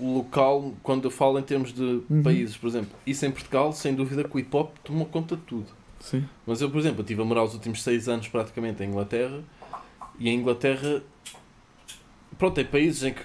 [0.00, 2.22] local quando eu falo em termos de Uhum.
[2.24, 2.90] países, por exemplo.
[3.06, 5.66] Isso em Portugal, sem dúvida que o hip hop tomou conta de tudo.
[6.00, 6.24] Sim.
[6.44, 9.40] Mas eu, por exemplo, eu estive a morar os últimos seis anos praticamente em Inglaterra
[10.18, 11.02] e em Inglaterra,
[12.38, 13.22] pronto, tem países em que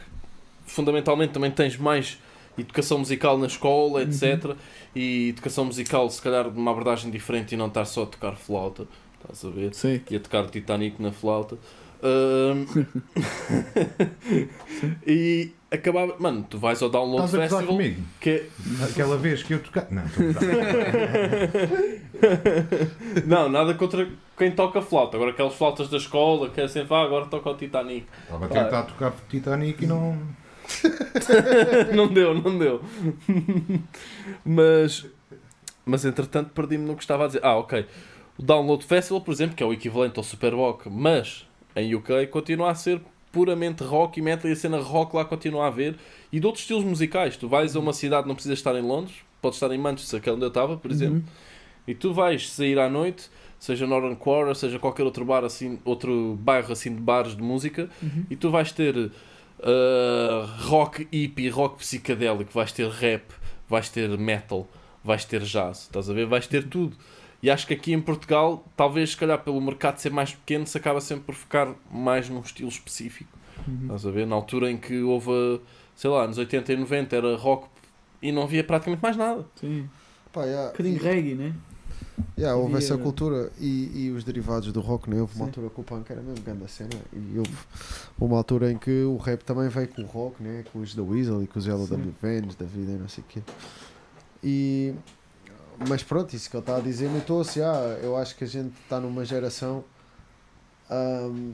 [0.66, 2.18] fundamentalmente também tens mais
[2.58, 4.56] educação musical na escola, etc.
[4.96, 8.36] E educação musical, se calhar, de uma abordagem diferente e não estar só a tocar
[8.36, 8.88] flauta,
[9.22, 9.74] estás a ver?
[9.74, 10.02] Sim.
[10.10, 11.58] e a tocar Titanic na flauta.
[15.08, 16.16] E acabava.
[16.20, 17.68] Mano, tu vais ao Download Estás a Festival.
[17.78, 18.02] comigo?
[18.20, 18.48] Que é-
[18.84, 19.88] Aquela vez que eu tocar.
[19.90, 20.04] Não.
[23.26, 25.18] Não, nada contra quem toca flauta.
[25.18, 28.06] Agora aquelas flautas da escola que é sempre, ah, agora toca o Titanic.
[28.24, 30.18] Estava a tentar tocar Titanic e não.
[31.96, 32.82] não deu, não deu.
[34.46, 35.06] mas,
[35.86, 37.42] mas entretanto perdi-me no que estava a dizer.
[37.44, 37.86] Ah, ok.
[38.38, 41.46] O Download Festival, por exemplo, que é o equivalente ao Superboc, mas
[41.76, 43.02] em UK continua a ser
[43.32, 45.96] puramente rock e metal e a cena rock lá continua a haver.
[46.32, 47.36] E de outros estilos musicais.
[47.36, 50.30] Tu vais a uma cidade, não precisas estar em Londres, podes estar em Manchester, que
[50.30, 51.24] é onde eu estava, por exemplo, Uhum.
[51.88, 56.38] e tu vais sair à noite, seja Northern Quarter, seja qualquer outro bar assim, outro
[56.42, 58.26] bairro assim de bares de música, Uhum.
[58.30, 59.12] e tu vais ter uh,
[60.68, 63.24] rock hippie, rock psicadélico, vais ter rap,
[63.70, 64.68] vais ter metal,
[65.04, 66.26] vais ter jazz, estás a ver?
[66.26, 66.96] Vais ter tudo.
[67.44, 70.78] E acho que aqui em Portugal, talvez se calhar pelo mercado ser mais pequeno, se
[70.78, 73.30] acaba sempre por ficar mais num estilo específico.
[73.68, 73.80] Uhum.
[73.84, 74.26] Estás a ver?
[74.26, 75.60] Na altura em que houve,
[75.94, 77.68] sei lá, nos 80 e 90 era rock
[78.22, 79.46] e não havia praticamente mais nada.
[79.60, 79.90] Sim.
[80.32, 81.54] Pá, yeah, Um bocadinho e- reggae, né?
[82.38, 85.20] Yeah, houve Havia- essa cultura e, e os derivados do rock, né?
[85.20, 85.50] houve uma Sim.
[85.50, 87.52] altura que o punk era mesmo grande a cena e houve
[88.20, 90.64] uma altura em que o rap também veio com o rock, né?
[90.72, 91.98] com os da Weasel e com os Yellow Sim.
[91.98, 93.42] W Vans da vida e não sei o quê.
[94.44, 94.94] E,
[95.88, 98.74] mas pronto, isso que ele está a dizer notou-se, ah, eu acho que a gente
[98.84, 99.84] está numa geração
[100.90, 101.54] ahm,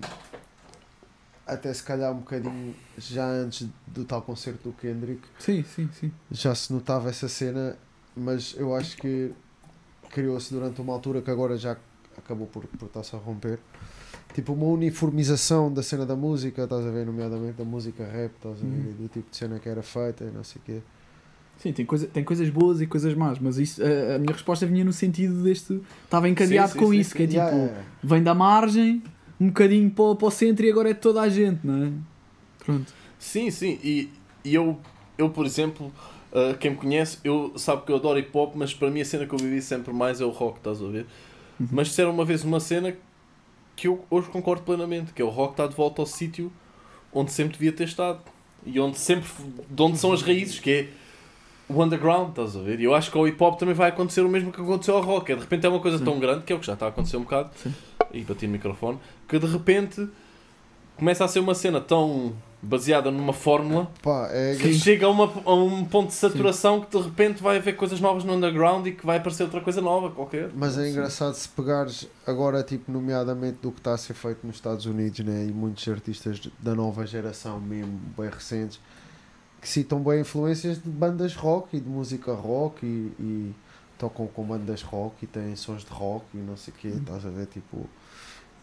[1.46, 6.12] até se calhar um bocadinho já antes do tal concerto do Kendrick Sim, sim, sim.
[6.32, 7.76] já se notava essa cena,
[8.16, 9.32] mas eu acho que
[10.10, 11.76] criou-se durante uma altura que agora já
[12.18, 13.60] acabou por, por estar-se a romper.
[14.34, 18.58] Tipo uma uniformização da cena da música, estás a ver, nomeadamente da música rap, estás
[18.62, 18.94] a ver, Uhum.
[19.00, 20.82] do tipo de cena que era feita e não sei o quê.
[21.62, 24.66] Sim, tem, coisa, tem coisas boas e coisas más, mas isso, a, a minha resposta
[24.66, 25.82] vinha no sentido deste.
[26.06, 29.04] Estava encadeado Sim, sim, com sim, isso, que é tipo, Yeah, vem da margem,
[29.40, 31.84] um bocadinho para, o- para o centro e agora é de toda a gente, não
[31.86, 31.92] é?
[32.64, 32.94] Pronto.
[33.18, 33.78] Sim, sim.
[33.84, 34.10] E,
[34.46, 34.80] e eu,
[35.18, 35.92] eu, por exemplo,
[36.32, 39.06] uh, quem me conhece, eu sabe que eu adoro hip hop, mas para mim a
[39.06, 41.06] cena que eu vivi sempre mais é o rock, estás a ver?
[41.60, 41.68] Uhum.
[41.72, 42.96] Mas disseram uma vez uma cena
[43.76, 46.50] que eu hoje concordo plenamente, que é o rock está de volta ao sítio
[47.14, 48.20] onde sempre devia ter estado.
[48.66, 49.30] E onde sempre
[49.70, 50.90] de onde são as raízes, que é
[51.70, 52.80] o underground, estás a ver?
[52.80, 55.04] E eu acho que ao hip hop também vai acontecer o mesmo que aconteceu ao
[55.04, 55.32] rock.
[55.32, 56.06] É, de repente é uma coisa Sim.
[56.06, 57.74] tão grande, que é o que já está a acontecer um bocado, Sim.
[58.12, 58.98] e bati no microfone,
[59.28, 60.08] que de repente
[60.98, 65.32] começa a ser uma cena tão baseada numa fórmula Pá, é que chega a, uma,
[65.46, 68.92] a um ponto de saturação que de repente vai haver coisas novas no underground e
[68.92, 70.50] que vai aparecer outra coisa nova qualquer.
[70.54, 74.58] Mas é engraçado se pegares agora, tipo, nomeadamente do que está a ser feito nos
[74.58, 75.46] Estados Unidos, né?
[75.46, 78.80] E muitos artistas da nova geração, mesmo bem recentes,
[79.62, 83.56] que citam bem influências de bandas rock e de música rock e, e
[83.98, 87.26] tocam com bandas rock e têm sons de rock e não sei o quê, estás
[87.26, 87.46] a ver?
[87.48, 87.86] Tipo,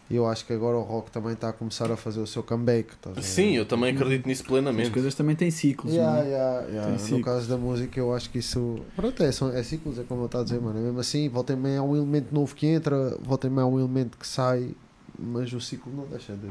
[0.09, 2.93] eu acho que agora o rock também está a começar a fazer o seu comeback,
[2.93, 3.27] estás a ver?
[3.27, 4.89] Sim, eu também acredito nisso As plenamente.
[4.89, 6.29] coisas também têm ciclos, Yeah, não é?
[6.29, 6.83] yeah, yeah.
[6.85, 7.25] Tem No ciclos.
[7.25, 8.79] caso da música, eu acho que isso.
[8.95, 10.79] Pronto, é, são, é ciclos, é como eu estava a dizer, mano.
[10.79, 13.63] É mesmo assim, volta e meia há um elemento novo que entra, volta e meia
[13.63, 14.73] há um elemento que sai,
[15.19, 16.49] mas o ciclo não deixa de.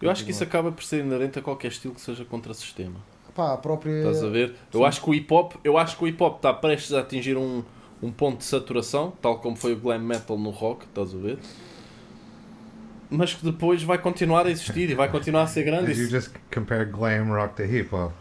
[0.00, 2.94] Eu acho que isso acaba por ser inerente a qualquer estilo que seja contra sistema.
[3.36, 3.98] Pá, a própria.
[3.98, 4.54] Estás a ver?
[4.72, 7.00] Eu acho que o hip hop, eu acho que o hip hop está prestes a
[7.00, 7.62] atingir um,
[8.02, 11.38] um ponto de saturação, tal como foi o glam metal no rock, estás a ver?
[13.08, 15.86] Mas que depois vai continuar a existir e vai continuar a ser grande.
[15.86, 18.12] Did you just compare glam rock to hip hop?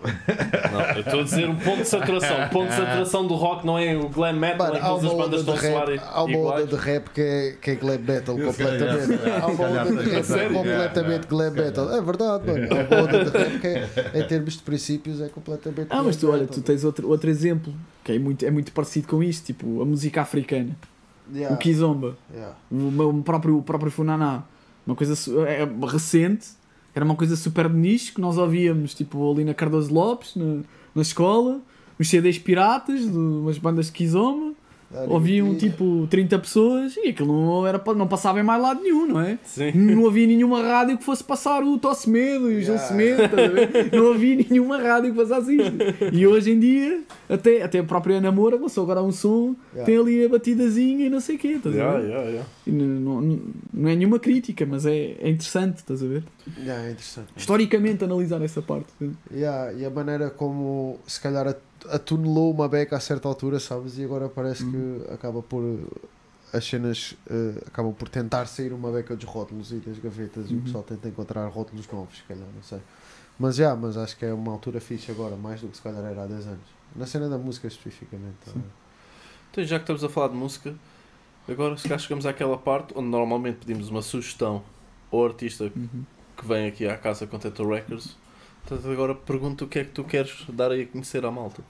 [0.72, 2.46] Não, eu estou a dizer um ponto de saturação.
[2.46, 5.06] O ponto de saturação do rock não é o glam metal, em que há todas
[5.06, 7.58] as uma bandas estão de a soar rap, há uma onda de rap que é,
[7.60, 9.30] que é glam metal completamente.
[9.42, 10.54] Há uma onda de rap razão.
[10.54, 11.92] completamente glam metal.
[11.92, 12.68] É verdade, mano.
[12.70, 16.16] Há uma onda de rap que é, em termos de princípios, é completamente Ah, mas
[16.16, 17.74] tu, olha, tu tens outro, outro exemplo
[18.04, 20.76] que é muito, é muito parecido com isto, tipo a música africana,
[21.34, 22.56] Yeah, o Kizomba, yeah.
[22.72, 24.44] o, meu- o próprio, o próprio Funaná,
[24.86, 26.48] uma coisa su- é, recente,
[26.94, 30.62] era uma coisa super de nicho que nós ouvíamos tipo ali na Cardoso Lopes, na,
[30.94, 31.60] na escola,
[32.00, 34.54] os CDs piratas de umas bandas de Kizomba,
[35.08, 39.08] ouviam E- tipo 30 pessoas e aquilo não, era, não passava em mais lado nenhum,
[39.08, 39.38] não é?
[39.44, 39.72] Sim.
[39.74, 42.88] Não havia nenhuma rádio que fosse passar o Tosse Medo e o Gil Yeah.
[42.88, 43.90] Semedo, estás a ver?
[43.94, 45.76] não havia nenhuma rádio que passasse isto.
[46.14, 49.86] E hoje em dia, até, até a própria Ana Moura lançou agora um som, Yeah.
[49.86, 52.08] tem ali a batidazinha e não sei o quê, estás a Yeah, ver?
[52.08, 52.50] yeah, yeah.
[52.68, 53.40] Não, não,
[53.74, 56.24] não é nenhuma crítica, mas é, é interessante, estás a ver?
[56.60, 57.28] Yeah, é interessante.
[57.36, 58.88] Historicamente analisar essa parte.
[59.34, 61.58] Yeah, e a maneira como se calhar at-
[61.92, 63.98] atunelou uma beca a certa altura, sabes?
[63.98, 65.02] E agora parece Uhum.
[65.06, 65.64] que acaba por
[66.54, 70.54] as cenas eh, acabam por tentar sair uma beca dos rótulos e das gavetas e
[70.54, 70.64] o Uhum.
[70.64, 72.80] pessoal tenta encontrar rótulos novos, se calhar, não sei.
[73.38, 76.04] Mas já, mas acho que é uma altura fixe agora, mais do que se calhar
[76.06, 76.64] era há 10 anos.
[76.96, 78.36] Na cena da música especificamente.
[78.46, 78.52] tá?
[79.52, 80.74] Então, já que estamos a falar de música,
[81.50, 84.64] agora se cá chegamos àquela parte onde normalmente pedimos uma sugestão
[85.12, 86.04] ao artista Uhum.
[86.38, 88.16] que vem aqui à casa com Tattoo Records.
[88.66, 91.62] Portanto, agora pergunto o que é que tu queres dar aí a conhecer à malta.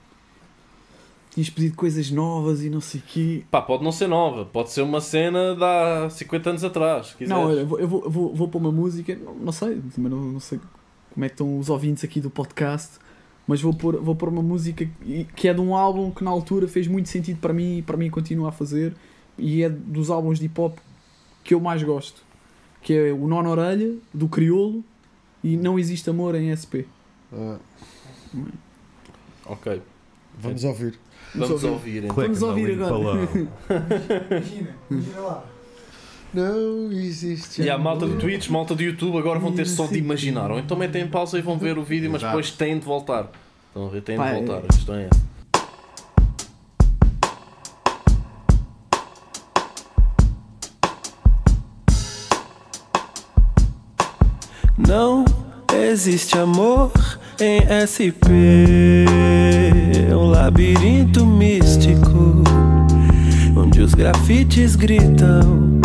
[1.36, 3.44] Tinhas pedido coisas novas e não sei o quê.
[3.50, 7.14] Pá, pode não ser nova, pode ser uma cena de há 50 anos atrás.
[7.18, 9.78] se Não, olha, eu vou, eu vou, vou, vou pôr uma música, não, não sei,
[9.94, 10.58] também não, não sei
[11.12, 12.92] como é que estão os ouvintes aqui do podcast,
[13.46, 14.88] mas vou pôr, vou pôr uma música
[15.36, 17.98] que- é de um álbum que na altura fez muito sentido para mim e para
[17.98, 18.94] mim continua a fazer,
[19.36, 20.78] e é dos álbuns de hip hop
[21.44, 22.22] que eu mais gosto,
[22.80, 24.82] que é o Nó na Orelha, do Criolo,
[25.44, 26.88] e não existe amor em SP.
[27.30, 27.58] Ah,
[29.46, 29.80] Ok.
[30.38, 30.98] vamos ouvir.
[31.36, 32.16] Vamos ouvir então.
[32.16, 33.20] Vamos ouvir agora.
[33.22, 33.48] Imagina,
[34.90, 35.44] imagina lá.
[36.34, 37.62] Não existe.
[37.62, 38.20] E a malta do amor.
[38.20, 40.50] Twitch, malta do YouTube agora vão ter só de imaginar.
[40.50, 43.30] Ou então metem em pausa e vão ver o vídeo, mas depois têm de voltar.
[43.68, 44.02] Estão a ver?
[44.02, 44.58] Têm de Pá, é- voltar.
[44.58, 45.26] A questão é essa.
[54.78, 55.24] Não
[55.72, 56.92] existe amor
[57.40, 58.95] em SP.
[60.26, 62.42] Labirinto místico
[63.56, 65.80] onde os grafites gritam.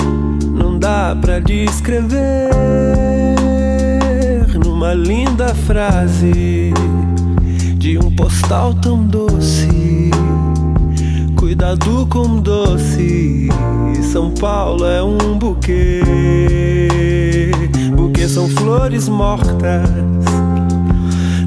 [0.53, 2.19] Não dá pra descrever
[4.63, 6.73] numa linda frase
[7.75, 10.11] de um postal tão doce.
[11.35, 13.49] Cuidado com doce.
[14.11, 16.01] São Paulo é um buquê.
[17.95, 19.89] Buquê são flores mortas.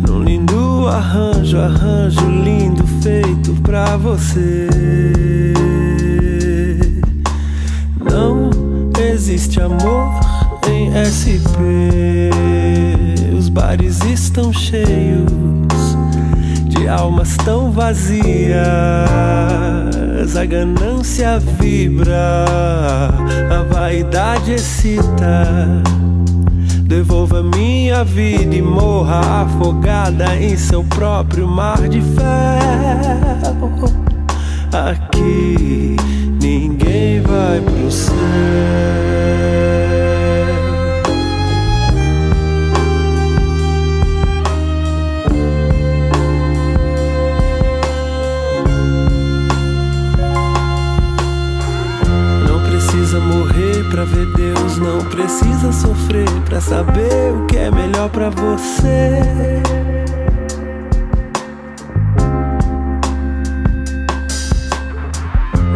[0.09, 4.67] Num lindo arranjo, arranjo lindo feito pra você.
[8.01, 8.49] Não
[8.99, 10.11] existe amor
[10.67, 11.61] em SP.
[13.39, 15.31] Os bares estão cheios
[16.67, 18.25] de almas tão vazias.
[20.35, 22.47] A ganância vibra,
[23.51, 25.83] a vaidade excita.
[26.85, 27.43] Devolva
[27.95, 33.85] minha vida e morra afogada em seu próprio mar de ferro.
[34.73, 35.95] Aqui
[36.43, 39.04] ninguém vai pro céu.
[53.95, 59.23] Pra ver Deus, não precisa sofrer pra saber o que é melhor pra você.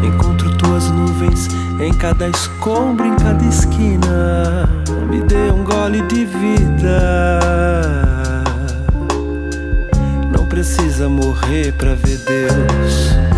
[0.02, 1.46] Encontro tuas nuvens
[1.78, 4.68] em cada escombro, em cada esquina.
[5.08, 7.40] Me dê um gole de vida.
[10.36, 13.37] Não precisa morrer pra ver Deus.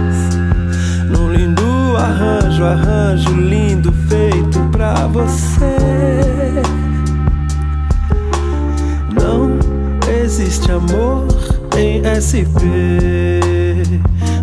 [2.01, 5.77] Arranjo, arranjo lindo feito pra você.
[9.13, 9.51] Não
[10.23, 11.27] existe amor
[11.77, 12.65] em SP.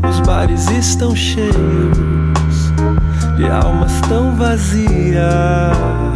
[0.09, 1.53] Os bares estão cheios
[3.37, 6.08] de almas tão vazias.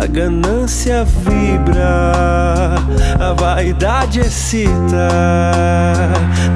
[0.00, 2.74] A ganância vibra,
[3.20, 5.10] a vaidade excita.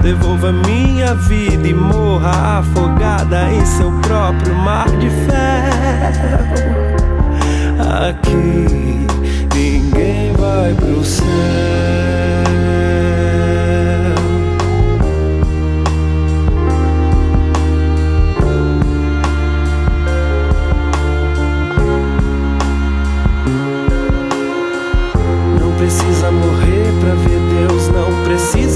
[0.03, 6.55] Devolva minha vida e morra afogada em seu próprio mar de ferro.
[8.09, 9.07] Aqui
[9.55, 12.14] ninguém vai pro céu.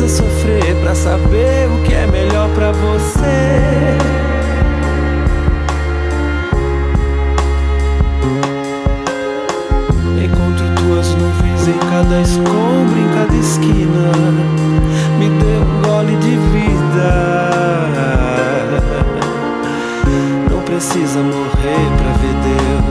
[0.09, 3.99] Sofrer pra saber o que é melhor pra você.
[11.69, 14.11] Em cada escombro, em cada esquina.
[15.19, 17.11] Me dê um gole de vida.
[20.51, 22.88] Não precisa morrer pra ver Deus.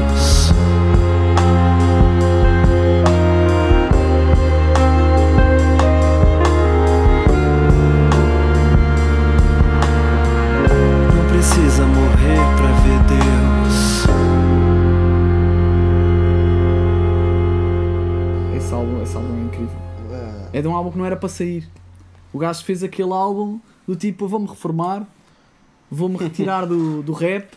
[20.58, 20.60] É.
[20.60, 21.68] Ah, É de um álbum que não era para sair.
[22.34, 25.08] O gajo fez aquele álbum do tipo, vou-me reformar,
[25.90, 27.48] vou-me retirar do, do rap,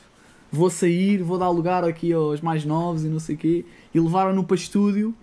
[0.53, 4.01] vou sair, vou dar lugar aqui aos mais novos e não sei o quê, e
[4.01, 5.15] levaram-no para estúdio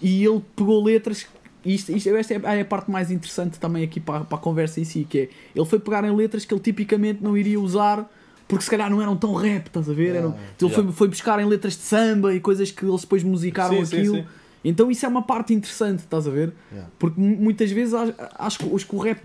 [0.00, 1.26] e ele pegou letras.
[1.64, 4.80] e Isto, isto, esta é a parte mais interessante também aqui para, para a conversa
[4.80, 8.10] em si, que é ele foi pegar em letras que ele tipicamente não iria usar
[8.48, 10.14] porque se calhar não eram tão rap, estás a ver?
[10.14, 10.82] Eram, então ele Yeah.
[10.82, 13.96] foi, foi buscar em letras de samba e coisas que eles depois musicaram Sim, sim,
[13.96, 14.16] aquilo.
[14.16, 14.24] sim.
[14.64, 16.52] Então isso é uma parte interessante, estás a ver?
[16.70, 16.90] Yeah.
[16.98, 19.20] Porque mu- muitas vezes acho, que acho que o rap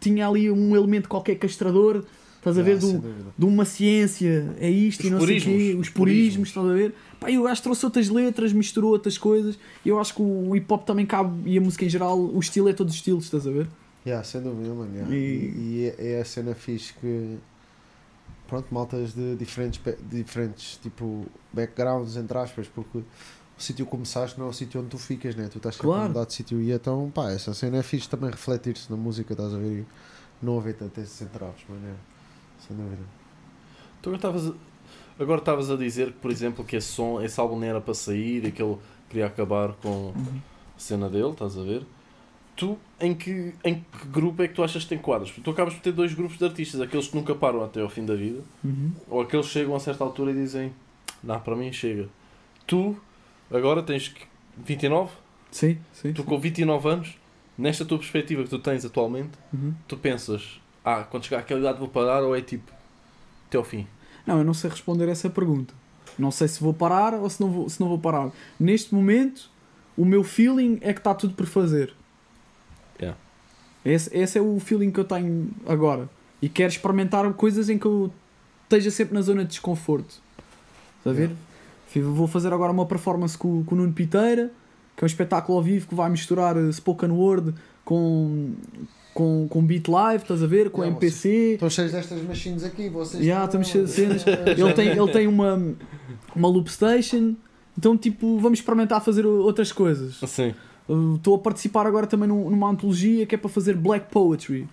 [0.00, 2.04] tinha ali um elemento qualquer castrador,
[2.36, 2.76] estás a ver?
[2.80, 5.80] Yeah, Do, de uma ciência, é isto Os e não sei o quê, purismos, os
[5.80, 6.94] os purismos, estás a ver?
[7.18, 9.58] Pá, e o gajo trouxe outras letras, misturou outras coisas.
[9.84, 12.38] E eu acho que o hip hop também cabe, e a música em geral, o
[12.38, 13.66] estilo é todos os estilos, estás a ver?
[14.06, 14.94] Yeah, sem dúvida, mano.
[14.94, 15.12] yeah.
[15.12, 17.36] E- E, e é, é a cena fixe que.
[18.46, 23.00] Pronto, maltas de diferentes, diferentes tipo, backgrounds, entre aspas, porque
[23.58, 25.48] o sítio que começaste não é o sítio onde tu ficas, né?
[25.48, 26.04] Tu estás sempre Claro.
[26.04, 29.32] a mudar de sítio e então, pá, essa cena é fixe também refletir-se na música,
[29.32, 29.80] estás a ver?
[29.80, 29.86] E
[30.42, 31.80] não haver tanto esses entraves, mano.
[31.86, 31.94] é.
[32.66, 33.02] Sem dúvida.
[34.02, 37.38] Tu agora estavas a, agora estavas a dizer que, por exemplo, que esse som, esse
[37.40, 38.76] álbum nem era para sair e que ele
[39.08, 41.86] queria acabar com a cena dele, estás a ver?
[42.56, 45.28] Tu, em que, em que grupo é que tu achas que te enquadras?
[45.30, 47.88] Porque tu acabas por ter dois grupos de artistas, aqueles que nunca param até ao
[47.90, 48.40] fim da vida,
[49.08, 50.72] ou aqueles que chegam a certa altura e dizem,
[51.22, 52.08] não, para mim chega.
[52.66, 52.96] Tu,
[53.50, 54.24] agora tens que-
[54.64, 55.10] 29,
[55.50, 56.12] Sim, sim.
[56.12, 57.18] tu com 29 anos,
[57.58, 59.74] nesta tua perspectiva que tu tens atualmente, Uhum.
[59.86, 62.70] tu pensas, ah, quando chegar àquela idade vou parar, ou é tipo,
[63.48, 63.86] até ao fim?
[64.26, 65.72] Não, eu não sei responder essa pergunta.
[66.18, 68.30] Não sei se vou parar ou se não vou, se não vou parar.
[68.58, 69.50] Neste momento,
[69.96, 71.94] o meu feeling é que está tudo por fazer.
[73.00, 73.18] Yeah.
[73.84, 76.08] Esse, esse é o feeling que eu tenho agora.
[76.40, 78.10] E quero experimentar coisas em que eu
[78.64, 80.20] esteja sempre na zona de desconforto.
[80.98, 81.28] Está a ver?
[81.28, 81.36] Fi-
[82.00, 84.50] Vou fazer agora uma performance com, com o Nuno Piteira,
[84.96, 88.52] que é um espetáculo ao vivo que vai misturar eh, spoken word com,
[89.14, 90.70] com, com beat live, estás a ver?
[90.70, 91.28] Com Yeah, MPC.
[91.54, 93.24] Estão cheios destas machines aqui, vocês.
[93.24, 94.24] Já, estamos cheios de cenas.
[94.46, 95.74] Ele tem, ele tem uma,
[96.34, 97.34] uma loop station.
[97.78, 100.16] Então, tipo, vamos experimentar fazer outras coisas.
[100.26, 100.54] Sim.
[100.88, 104.66] Uh, Estou a participar agora também num- numa antologia que é para fazer black poetry.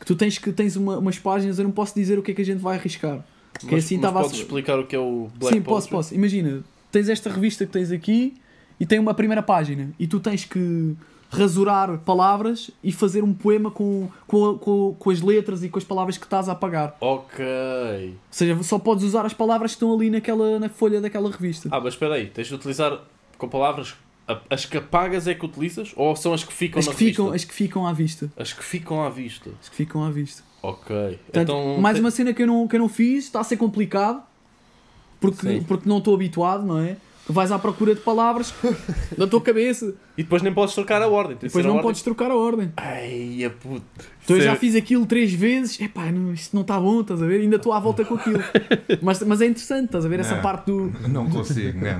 [0.00, 2.34] Que tu tens que tens uma- umas páginas, eu não posso dizer o que é
[2.34, 3.24] que a gente vai arriscar.
[3.66, 5.88] Que mas, assim mas estava a- podes explicar o que é o Black Sim, posso,
[5.88, 6.14] posso.
[6.14, 8.34] Imagina, tens esta revista que tens aqui
[8.78, 10.94] e tem uma primeira página e tu tens que
[11.30, 15.84] rasurar palavras e fazer um poema com, com, com, com as letras e com as
[15.84, 16.96] palavras que estás a apagar.
[17.00, 17.44] Ok.
[18.10, 21.68] Ou seja, só podes usar as palavras que estão ali naquela, na folha daquela revista.
[21.70, 22.98] Ah, mas espera aí, tens de utilizar
[23.36, 23.94] com palavras.
[24.50, 25.92] As que apagas é que utilizas?
[25.96, 27.36] Ou são as que ficam as, na que ficam, revista?
[27.36, 28.30] as que ficam à vista.
[28.36, 29.50] As que ficam à vista.
[29.62, 30.42] As que ficam à vista.
[30.62, 30.86] Ok.
[31.24, 33.44] Portanto, então, mais te- uma cena que eu não, que eu não fiz, está a
[33.44, 34.22] ser complicado
[35.20, 35.62] porque, Sim.
[35.62, 36.96] porque não estou habituado, não é?
[37.30, 38.54] Vais à procura de palavras
[39.16, 41.36] na tua cabeça, E depois nem podes trocar a ordem.
[41.38, 42.72] Depois não ordem- podes trocar a ordem.
[42.76, 43.84] Ai, a puta.
[44.24, 47.00] Então eu Isso já é- fiz aquilo três vezes, epá, não, isto não está bom,
[47.02, 47.40] estás a ver?
[47.42, 48.42] Ainda estou à volta com aquilo.
[49.02, 50.20] Mas, mas é interessante, estás a ver?
[50.20, 50.42] Essa Não.
[50.42, 50.90] parte do.
[51.08, 51.98] Não consigo, não.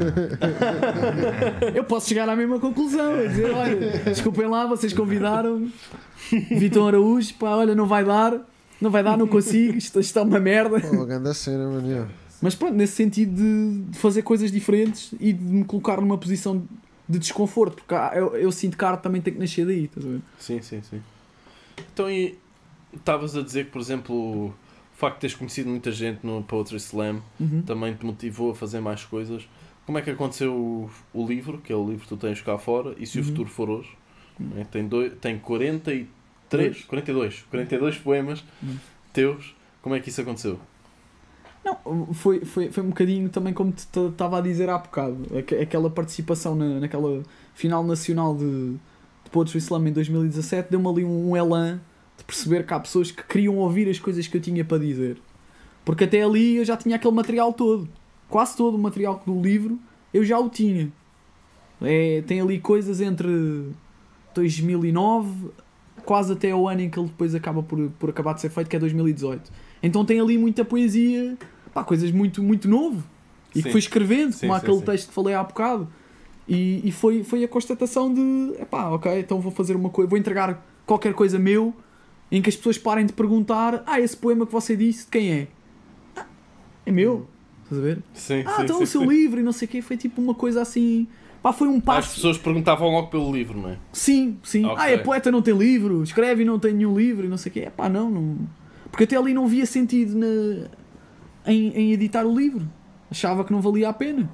[1.75, 3.77] Eu posso chegar à mesma conclusão, a dizer, olha,
[4.07, 5.69] desculpem lá, vocês convidaram
[6.51, 8.35] Vitor Araújo, pá, olha, não vai dar,
[8.81, 10.81] não vai dar, não consigo, isto, isto é uma merda.
[10.81, 12.09] Pô, grande cena, mano.
[12.41, 16.67] Mas pronto, nesse sentido de, de fazer coisas diferentes e de me colocar numa posição
[17.09, 19.85] de desconforto, porque há- eu, eu sinto que a arte também tem que nascer daí,
[19.85, 20.21] estás a ver?
[20.39, 21.01] Sim, sim, sim.
[21.93, 22.37] Então, e
[22.95, 24.15] estavas a dizer que, por exemplo,
[24.47, 24.55] o
[24.95, 27.63] facto de teres conhecido muita gente no Poetry Slam Uhum.
[27.63, 29.49] também te motivou a fazer mais coisas.
[29.87, 32.59] Como é que aconteceu o, o livro, que é o livro que tu tens cá
[32.59, 33.29] fora, e se o Uhum.
[33.29, 33.89] futuro for hoje?
[34.39, 34.65] né?
[34.71, 38.77] Tem, dois, tem 43, 42, 42 poemas Uhum.
[39.13, 39.55] teus.
[39.83, 40.61] Como é que isso aconteceu?
[41.85, 45.19] Não, foi, foi, foi um bocadinho também como te estava a dizer há bocado.
[45.39, 47.23] Aque- Aquela participação na, naquela
[47.55, 48.73] final nacional de,
[49.25, 51.81] de Poetry Slam em 2017 deu-me ali um, um elan
[52.17, 55.19] de perceber que há pessoas que queriam ouvir as coisas que eu tinha para dizer.
[55.85, 57.89] Porque até ali eu já tinha aquele material todo.
[58.29, 59.79] Quase todo o material do livro
[60.13, 60.91] eu já o tinha.
[61.81, 63.71] É, tem ali coisas entre
[64.35, 65.51] 2009
[66.05, 68.69] quase até o ano em que ele depois acaba por, por acabar de ser feito,
[68.69, 69.51] que é 2018.
[69.83, 71.37] Então tem ali muita poesia,
[71.73, 73.03] pá, coisas muito, muito novo.
[73.55, 73.63] E Sim.
[73.65, 75.89] que fui escrevendo, Sim, como sim, aquele texto que falei há bocado.
[76.47, 80.19] E, e foi, foi a constatação de, epá, ok, então vou fazer uma coisa, vou
[80.19, 81.75] entregar qualquer coisa meu
[82.33, 85.31] em que as pessoas parem de perguntar, ah, esse poema que você disse, de quem
[85.31, 85.49] é?
[86.17, 86.27] "Ah,
[86.87, 87.27] é meu.
[87.65, 88.03] Estás a ver?
[88.15, 89.07] Sim, Ah, sim, então sim, o seu sim.
[89.09, 91.07] livro e não sei o quê, foi tipo uma coisa assim.
[91.43, 92.15] Pá, foi um As passo.
[92.17, 93.79] pessoas perguntavam logo pelo livro, não é?
[93.93, 94.65] Sim, sim.
[94.65, 94.77] Ok.
[94.79, 97.51] Ah, é poeta, não tem livro, escreve e não tem nenhum livro e não sei
[97.51, 97.61] o quê.
[97.61, 98.37] É pá, não, não.
[98.91, 100.67] Porque até ali não via sentido na...
[101.49, 102.67] em, em editar o livro.
[103.11, 104.29] Achava que não valia a pena.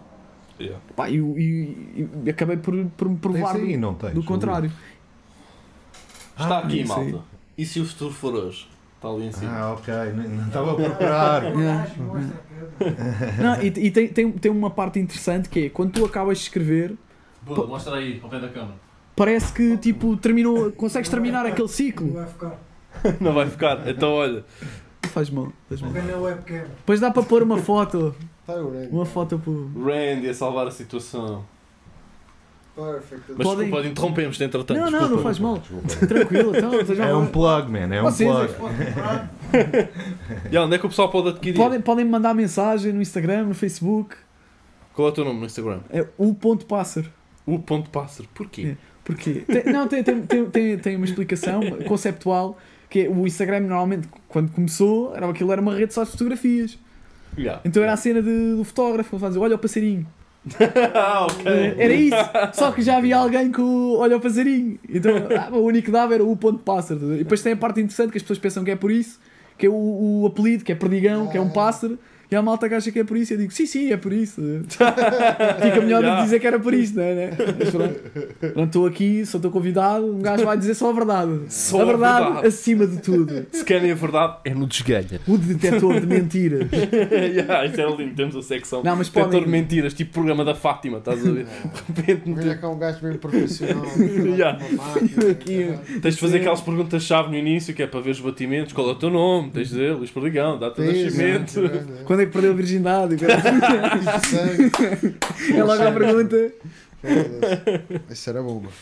[0.61, 0.81] Yeah.
[0.95, 4.15] Pá, e, e- e acabei por, por me provar aí, do, não tens?
[4.15, 4.71] do contrário.
[6.39, 7.13] Está aqui, isso aí.
[7.13, 7.27] malta.
[7.57, 8.69] E se o futuro for hoje?
[8.97, 9.51] Está ali em cima.
[9.53, 11.43] Ah, ok, não não estava a procurar.
[13.41, 16.45] Não, e e tem, tem, tem uma parte interessante que é quando tu acabas de
[16.45, 16.95] escrever,
[17.43, 18.75] Boa, mostra aí, ao pé da câmera.
[19.15, 22.13] parece que tipo terminou, consegues terminar aquele Não ciclo.
[22.13, 22.59] vai ficar.
[23.21, 23.89] Não vai ficar.
[23.89, 24.45] Então, olha.
[25.09, 25.93] Faz mal, faz mal.
[26.23, 26.65] Webcam.
[26.79, 28.15] Depois dá para pôr uma foto,
[28.47, 28.89] Tá, eu nem.
[28.89, 29.71] uma foto pro.
[29.85, 31.45] Randy a salvar a situação.
[32.75, 33.23] Perfect.
[33.37, 34.77] Mas Podem- desculpa, interrompemos-te entretanto.
[34.77, 35.15] Não, não, desculpa.
[35.17, 35.59] não faz mal.
[35.59, 36.07] Desculpa.
[36.07, 36.75] Tranquilo, então.
[36.81, 38.75] estejam É um plug, man, é um Vocês, plug.
[40.51, 41.57] E onde é que o pessoal pode adquirir?
[41.57, 44.17] Podem, podem me mandar mensagem no Instagram, no Facebook.
[44.93, 45.81] Qual é o teu nome no Instagram?
[45.91, 47.09] É o ponto pássaro.
[47.47, 48.29] O ponto pássaro.
[48.35, 48.77] Porquê?
[49.05, 49.45] Porquê?
[49.47, 52.59] Tem- não, tem, tem, tem, tem, tem uma explicação conceptual
[52.91, 56.79] que é, o Instagram normalmente, quando começou, era, aquilo era uma rede só de fotografias.
[57.37, 57.61] Yeah.
[57.65, 60.07] Então era a cena de- do fotógrafo, ele fazia, olha o passarinho.
[60.95, 61.45] ah, ok.
[61.47, 62.17] Eh, Era isso.
[62.53, 64.79] Só que já havia alguém com o olha o passarinho.
[64.89, 67.15] Então ah, o único que dava era o ponto pássaro.
[67.15, 69.19] E depois tem a parte interessante que as pessoas pensam que é por isso,
[69.59, 69.73] que é o,
[70.23, 71.99] o apelido, que é perdigão, que é um pássaro.
[72.31, 74.13] E a malta que acha que é por isso, eu digo, sim, sim, é por
[74.13, 74.41] isso.
[74.69, 77.15] Fica melhor que dizer que era por isso, não é?
[77.15, 77.31] né?
[77.59, 78.01] Mas pronto.
[78.57, 81.41] Não estou aqui, só estou convidado, um gajo vai dizer só a verdade.
[81.49, 82.47] Só a verdade, verdade.
[82.47, 83.47] acima de tudo.
[83.53, 85.21] Se querem a verdade, é no desgalha.
[85.27, 86.69] O detetor de mentiras.
[86.73, 88.15] yeah, isso é lindo.
[88.15, 91.31] Temos a secção Não, mas Detetor de podem, mentiras, tipo programa da Fátima, estás a
[91.31, 91.47] ver?
[91.89, 93.85] De repente Olha cá um gajo bem profissional.
[94.35, 94.59] Yeah.
[94.77, 98.73] Máquina, Aqui, tens de fazer aquelas perguntas-chave no início, que é para ver os batimentos.
[98.73, 99.51] Qual é o teu nome?
[99.51, 101.61] Tens de dizer Luís Perdigão, data de nascimento.
[102.15, 103.17] Quando é que perdeu a virgindade?
[105.53, 105.57] é.
[105.59, 106.53] É logo a pergunta.
[108.11, 108.73] Isso era bom, mano.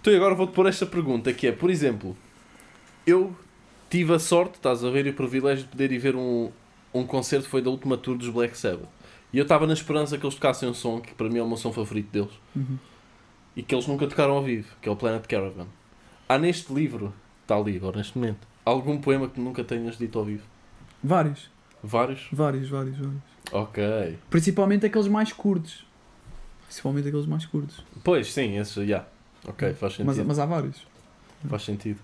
[0.00, 2.16] Então e agora vou-te pôr esta pergunta, que é, por exemplo,
[3.06, 3.34] eu
[3.90, 6.50] tive a sorte, estás a ver, e o privilégio de poder ir ver um,
[6.94, 8.88] um concerto, foi da última tour dos Black Sabbath.
[9.32, 11.46] E eu estava na esperança que eles tocassem um som, que para mim é o
[11.48, 12.78] meu som favorito deles, Uhum.
[13.54, 15.66] e que eles nunca tocaram ao vivo, que é o Planet Caravan.
[16.28, 17.12] Há neste livro,
[17.42, 20.44] está ali agora neste momento, algum poema que tu nunca tenhas dito ao vivo?
[21.04, 21.50] Vários,
[21.82, 22.28] Vários?
[22.32, 23.22] vários, vários, vários.
[23.52, 24.18] Ok.
[24.28, 25.84] Principalmente aqueles mais curtos.
[26.66, 27.84] Principalmente aqueles mais curtos.
[28.04, 29.04] Pois, sim, esse, já.
[29.46, 30.06] Ok, faz sentido.
[30.06, 30.86] Mas, mas há vários.
[31.48, 31.98] Faz sentido.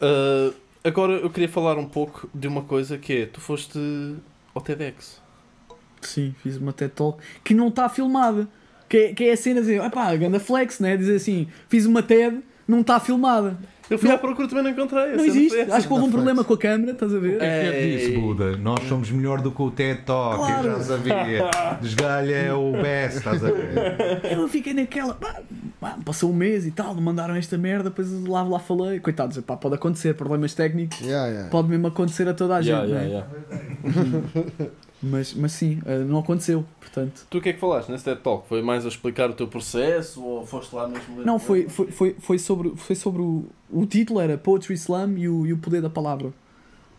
[0.00, 0.52] Ah,
[0.84, 3.78] agora eu queria falar um pouco de uma coisa que é, tu foste
[4.54, 5.20] ao TEDx.
[6.00, 8.48] Sim, fiz uma TED Talk que não está filmada.
[8.88, 10.96] Que é, que é a cena de dizer, epá, ganda flex, né?
[10.96, 13.56] Dizer assim, fiz uma TED, não está filmada.
[13.88, 15.12] Eu fui à procura também não encontrei.
[15.14, 15.56] Não existe.
[15.60, 15.76] essa.
[15.76, 17.40] Acho que houve um problema com a câmera, estás a ver?
[17.40, 17.66] É.
[17.68, 18.18] É disso, Ei.
[18.18, 18.56] Buda.
[18.56, 20.66] Nós somos melhor do que o TED Talk, Claro.
[20.66, 21.50] eu já sabia.
[21.80, 24.22] Desgalha é o best, estás a ver?
[24.32, 28.58] Eu fiquei naquela, pá, passou um mês e tal, mandaram esta merda, depois lá, lá
[28.58, 28.98] falei.
[28.98, 31.48] Coitados, pá, pode acontecer, problemas técnicos, Yeah, yeah.
[31.50, 33.24] pode mesmo acontecer a toda a gente, Yeah,
[33.84, 34.66] né?
[35.02, 37.26] Mas, mas sim, eh, não aconteceu, portanto.
[37.28, 38.48] Tu o que é que falaste nesse TED Talk?
[38.48, 41.22] Foi mais a explicar o teu processo ou foste lá mesmo?
[41.22, 45.28] Não, foi, foi, foi, foi sobre, foi sobre o, o título, era Poetry Slam e
[45.28, 46.32] o, e o poder da palavra.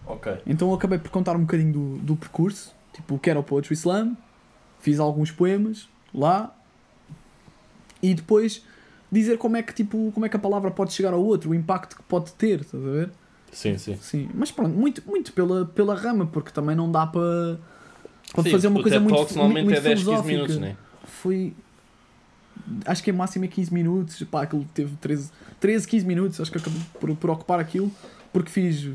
[0.06, 0.38] Ok.
[0.46, 3.44] Então eu acabei por contar um bocadinho do, do percurso, tipo o que era o
[3.44, 4.16] Poetry Slam,
[4.80, 6.56] fiz alguns poemas lá
[8.02, 8.64] e depois
[9.12, 11.56] dizer como é que tipo como é que a palavra pode chegar ao outro, o
[11.56, 13.10] impacto que pode ter, estás a ver?
[13.52, 13.96] Sim, sim.
[13.98, 17.60] Sim, mas pronto, muito, muito pela, pela rama, porque também não dá para,
[18.38, 20.36] para Sim, fazer uma coisa muito, Talks normalmente muito é 10, 15 filosófica.
[20.36, 20.78] minutos, né?
[21.06, 21.54] Foi.
[22.86, 24.22] Acho que é máximo é 15 minutos.
[24.30, 26.40] Pá, aquilo teve 13, 13 15 minutos.
[26.40, 27.92] Acho que acabei por, por ocupar aquilo.
[28.32, 28.88] Porque fiz,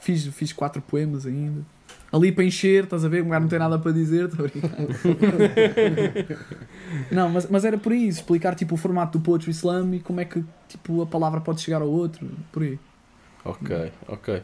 [0.00, 1.62] fiz, fiz quatro poemas ainda.
[2.12, 3.22] Ali para encher, estás a ver?
[3.22, 4.26] O gajo não tem nada para dizer.
[4.26, 4.76] Estou a brincar.
[7.10, 8.20] não, mas, mas era por isso.
[8.20, 11.62] Explicar tipo, o formato do Poetry Slam e como é que tipo, a palavra pode
[11.62, 12.28] chegar ao outro.
[12.52, 12.78] Por aí.
[13.46, 14.42] Ok, ok.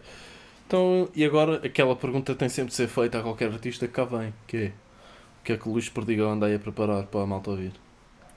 [0.66, 4.04] Então, e agora aquela pergunta tem sempre de ser feita a qualquer artista que cá
[4.04, 4.66] vem, que é
[5.40, 7.72] o que é que o Luís Perdigão anda aí a preparar para a malta ouvir?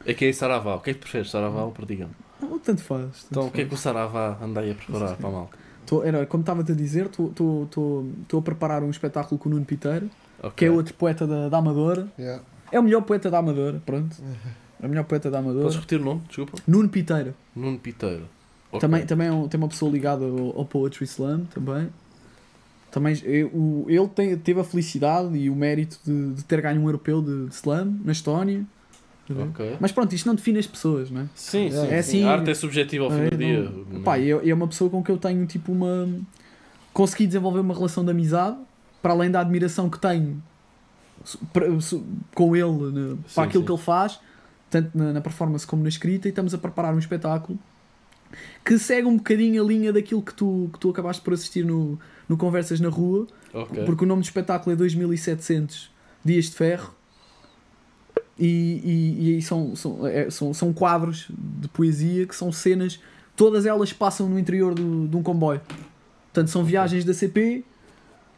[0.06, 2.10] É que é Saravá, o que é que preferes, Saravá ou Perdigão?
[2.40, 3.02] Não, tanto faz.
[3.24, 3.78] tanto Então, o que é que o.
[3.78, 5.58] Saravá anda aí a preparar para a malta?
[5.88, 10.08] Tô- era, como estava-te a dizer, estou a preparar um espetáculo com o Nuno Piteiro,
[10.38, 10.52] Ok.
[10.56, 12.08] que é outro poeta da, da Amadora.
[12.18, 12.44] Yeah.
[12.72, 14.16] É o melhor poeta da Amadora, pronto.
[14.82, 15.76] É o melhor poeta da Podes Amadora.
[15.76, 16.22] repetir o nome?
[16.30, 16.54] Desculpa.
[16.66, 17.34] Nuno Piteiro.
[17.54, 18.30] Nuno Piteiro.
[18.72, 18.80] Ok.
[18.80, 21.90] Também, também é um- tem uma pessoa ligada ao, ao Poetry Slam também.
[22.92, 26.82] Também eu- o- ele tem- teve a felicidade e o mérito de, de ter ganho
[26.82, 28.66] um europeu de, de slam na Estónia.
[29.30, 29.78] Ok.
[29.80, 31.26] Mas pronto, isto não define as pessoas, não é?
[31.36, 31.96] Sim, sim, É sim.
[31.96, 33.72] assim- A arte é subjetiva ao fim É, do dia.
[33.92, 36.10] não- Pá, é, é uma pessoa com que eu tenho tipo uma.
[36.92, 38.58] Consegui desenvolver uma relação de amizade
[39.04, 40.42] para além da admiração que tenho
[42.34, 43.66] com ele né, para Sim, aquilo sim.
[43.68, 44.20] que ele faz,
[44.70, 47.58] tanto na, na performance como na escrita, e estamos a preparar um espetáculo
[48.64, 52.00] que segue um bocadinho a linha daquilo que tu, que tu acabaste por assistir no,
[52.28, 53.84] no Conversas na Rua, Ok.
[53.86, 55.90] porque o nome do espetáculo é 2700
[56.24, 56.94] Dias de Ferro.
[58.38, 63.00] E, e, e aí são, são, é- são, são quadros de poesia que são cenas,
[63.36, 65.62] todas elas passam no interior do, de um comboio.
[66.26, 67.66] Portanto, são viagens da CP,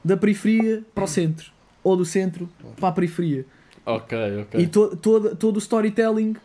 [0.04, 1.52] da periferia para o centro.
[1.84, 3.46] Ou do centro para a periferia.
[3.86, 4.62] Ok, ok.
[4.62, 6.36] E to, todo, todo o storytelling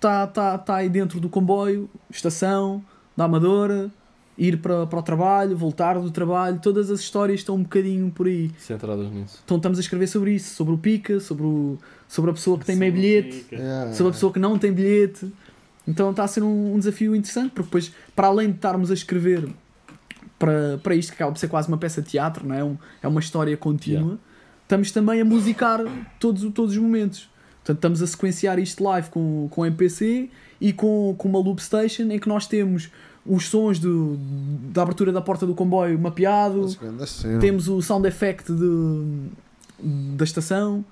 [0.00, 2.82] está tá, tá aí dentro do comboio, estação,
[3.14, 3.90] da Amadora,
[4.38, 6.58] ir para, para o trabalho, voltar do trabalho.
[6.62, 8.50] Todas as histórias estão um bocadinho por aí.
[8.58, 9.38] Centradas nisso.
[9.44, 11.76] Então estamos a escrever sobre isso, sobre o pica, sobre, o,
[12.08, 15.30] sobre a pessoa que tem meio bilhete, Yeah, sobre a pessoa que não tem bilhete.
[15.86, 18.94] Então está a ser um, um desafio interessante, porque depois, para além de estarmos a
[18.94, 19.48] escrever
[20.38, 22.64] para, para isto, que acaba por ser quase uma peça de teatro, não é?
[22.64, 24.18] Um- é uma história contínua,
[24.62, 25.80] estamos também a musicar
[26.18, 27.28] todos, todos os momentos.
[27.60, 30.30] Portanto, estamos a sequenciar isto live com, com MPC
[30.60, 32.90] e com, com uma loop station em que nós temos
[33.24, 34.16] os sons do,
[34.72, 36.66] da abertura da porta do comboio mapeado,
[37.38, 39.28] temos o sound effect de,
[40.16, 40.84] da estação,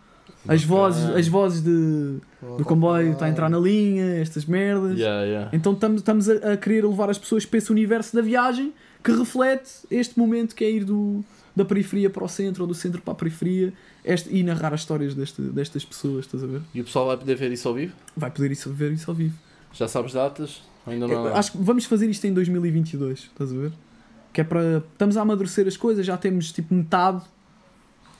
[0.46, 2.18] as vozes, as vozes de,
[2.56, 4.98] do comboio está a entrar na linha, estas merdas.
[4.98, 5.50] Yeah, yeah.
[5.52, 9.10] Então estamos, estamos a, a querer levar as pessoas para esse universo da viagem que
[9.12, 11.24] reflete este momento que é ir do,
[11.58, 13.72] da periferia para o centro ou do centro para a periferia
[14.04, 16.62] este, e narrar as histórias deste, destas pessoas, estás a ver?
[16.72, 17.92] E o pessoal vai poder ver isso ao vivo?
[18.16, 19.36] Vai poder isso, ver isso ao vivo.
[19.72, 20.62] Já sabes datas?
[20.86, 21.26] Ainda não.
[21.26, 23.72] Eu acho que vamos fazer isto em 2022, estás a ver?
[24.32, 24.78] Que é para.
[24.92, 27.22] Estamos a amadurecer as coisas, já temos tipo metade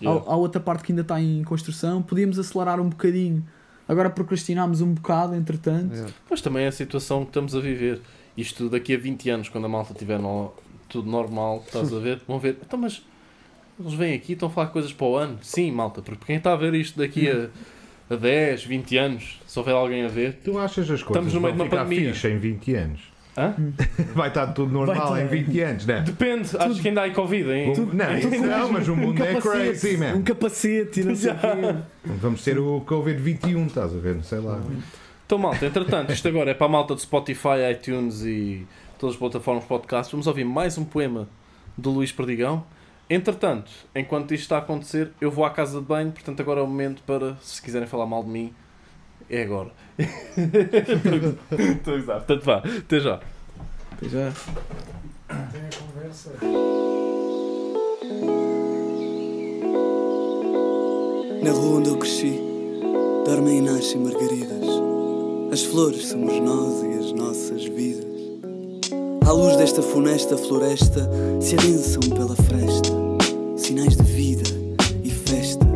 [0.00, 0.22] Yeah.
[0.28, 2.00] Há, há outra parte que ainda está em construção.
[2.02, 3.44] Podíamos acelerar um bocadinho.
[3.88, 5.92] Agora procrastinámos um bocado, entretanto.
[5.92, 6.12] Yeah.
[6.28, 8.00] Pois também é a situação que estamos a viver.
[8.36, 10.52] Isto daqui a 20 anos, quando a malta tiver no-
[10.88, 12.20] tudo normal, estás a ver?
[12.28, 12.58] Vão ver.
[12.64, 13.02] Então, mas
[13.78, 15.38] eles vêm aqui e estão a falar coisas para o ano?
[15.42, 17.48] Sim, malta, porque quem está a ver isto daqui a,
[18.12, 20.40] a 10, 20 anos, se houver alguém a ver.
[20.44, 22.12] Tu achas as coisas Estamos no meio vão de uma ficar pandemia.
[22.14, 23.00] fixe em 20 anos?
[23.36, 23.54] Hã?
[24.16, 25.36] Vai estar tudo normal em estar.
[25.36, 26.00] 20 anos, né?
[26.00, 27.72] Depende, acho que ainda há Covid, hein?
[27.78, 30.22] Um- não, não, mas o mundo é crazy, um man.
[30.22, 31.74] capacete e não sei o quê.
[32.04, 34.24] Vamos ter o Covid-21, estás a ver?
[34.24, 34.60] Sei lá.
[35.24, 38.66] Então, malta, entretanto, isto agora é para a malta de Spotify, iTunes e
[38.98, 40.10] todas as plataformas de podcast.
[40.10, 41.28] Vamos ouvir mais um poema
[41.76, 42.64] do Luís Perdigão.
[43.10, 46.62] Entretanto, enquanto isto está a acontecer, eu vou à casa de banho, portanto agora é
[46.62, 48.52] o momento para, se quiserem falar mal de mim,
[49.30, 49.70] é agora.
[49.98, 52.14] Estou a usar.
[52.16, 53.20] Portanto vá, até já.
[54.02, 54.32] Já.
[55.52, 56.32] Tem a conversa.
[61.42, 62.40] Na rua onde eu cresci,
[63.24, 64.68] dormem e nascem margaridas.
[65.50, 68.07] As flores somos nós e as nossas vidas.
[69.28, 71.06] À luz desta funesta floresta,
[71.38, 72.90] se adensam pela fresta
[73.58, 74.48] sinais de vida
[75.04, 75.66] e festa.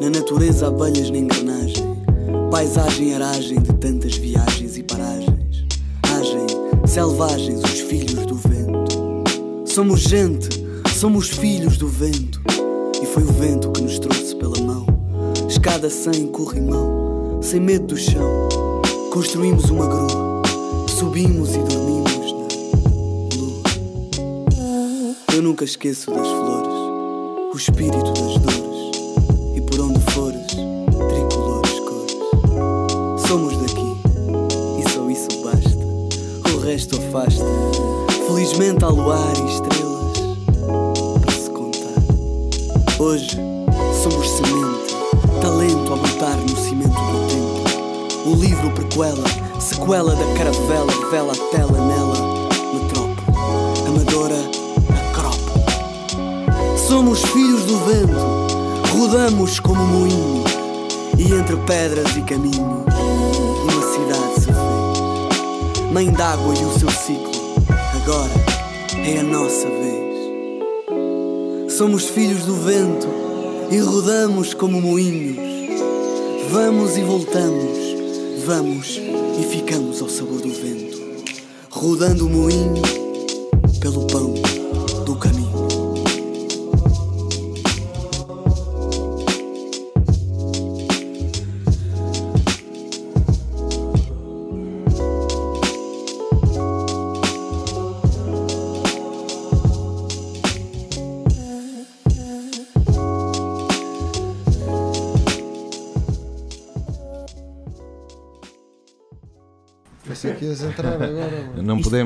[0.00, 1.84] Na natureza, abelhas na engrenagem,
[2.52, 5.66] paisagem, aragem de tantas viagens e paragens.
[6.04, 6.46] Agem,
[6.86, 9.24] selvagens, os filhos do vento.
[9.66, 10.64] Somos gente,
[10.96, 12.40] somos filhos do vento.
[13.02, 14.86] E foi o vento que nos trouxe pela mão.
[15.48, 18.48] Escada sem corrimão, sem medo do chão.
[19.12, 20.42] Construímos uma grua,
[20.86, 22.03] subimos e dormimos
[25.34, 26.72] Eu nunca esqueço das flores,
[27.52, 28.96] o espírito das dores.
[29.56, 32.16] E por onde fores, tricolores cores.
[33.26, 33.96] Somos daqui,
[34.78, 36.54] e só isso basta.
[36.54, 37.44] O resto afasta.
[38.28, 40.18] Felizmente há luar e estrelas
[41.20, 43.02] para se contar.
[43.02, 43.36] Hoje
[44.04, 44.94] somos semente,
[45.42, 48.30] talento a brotar no cimento do tempo.
[48.30, 49.24] O livro prequela,
[49.58, 52.03] sequela da caravela, vela a tela nela,
[57.14, 58.16] Somos filhos do vento,
[58.98, 60.50] rodamos como moinhos,
[61.16, 65.92] e entre pedras e caminhos, uma cidade se fez.
[65.92, 67.30] Mãe d'água e o seu ciclo,
[67.94, 68.32] agora
[69.06, 70.12] é a nossa vez.
[71.74, 73.06] Somos filhos do vento
[73.70, 75.36] e rodamos como moinhos.
[76.50, 77.78] Vamos e voltamos,
[78.44, 79.00] vamos
[79.38, 81.00] e ficamos ao sabor do vento,
[81.70, 83.03] rodando o moinho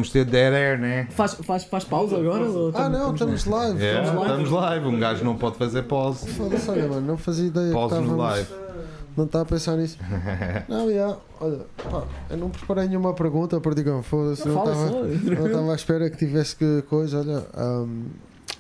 [0.08, 1.06] Podemos ter dead air, né?
[1.10, 2.44] Faz, faz, faz pausa agora?
[2.44, 3.82] ou Ah, não, estamos live.
[3.82, 4.30] É, Estamos live.
[4.30, 4.86] estamos live.
[4.86, 6.28] Um gajo não pode fazer pause.
[6.30, 8.48] Foda-se, olha, mano, não fazia ideia Pause que no live.
[9.16, 9.98] Não estava a pensar nisso.
[10.68, 16.08] Não, já, olha, pá, eu não preparei nenhuma pergunta, Perdigão, foda-se, Não estava à espera
[16.08, 18.04] que tivesse que coisa, olha, ahm,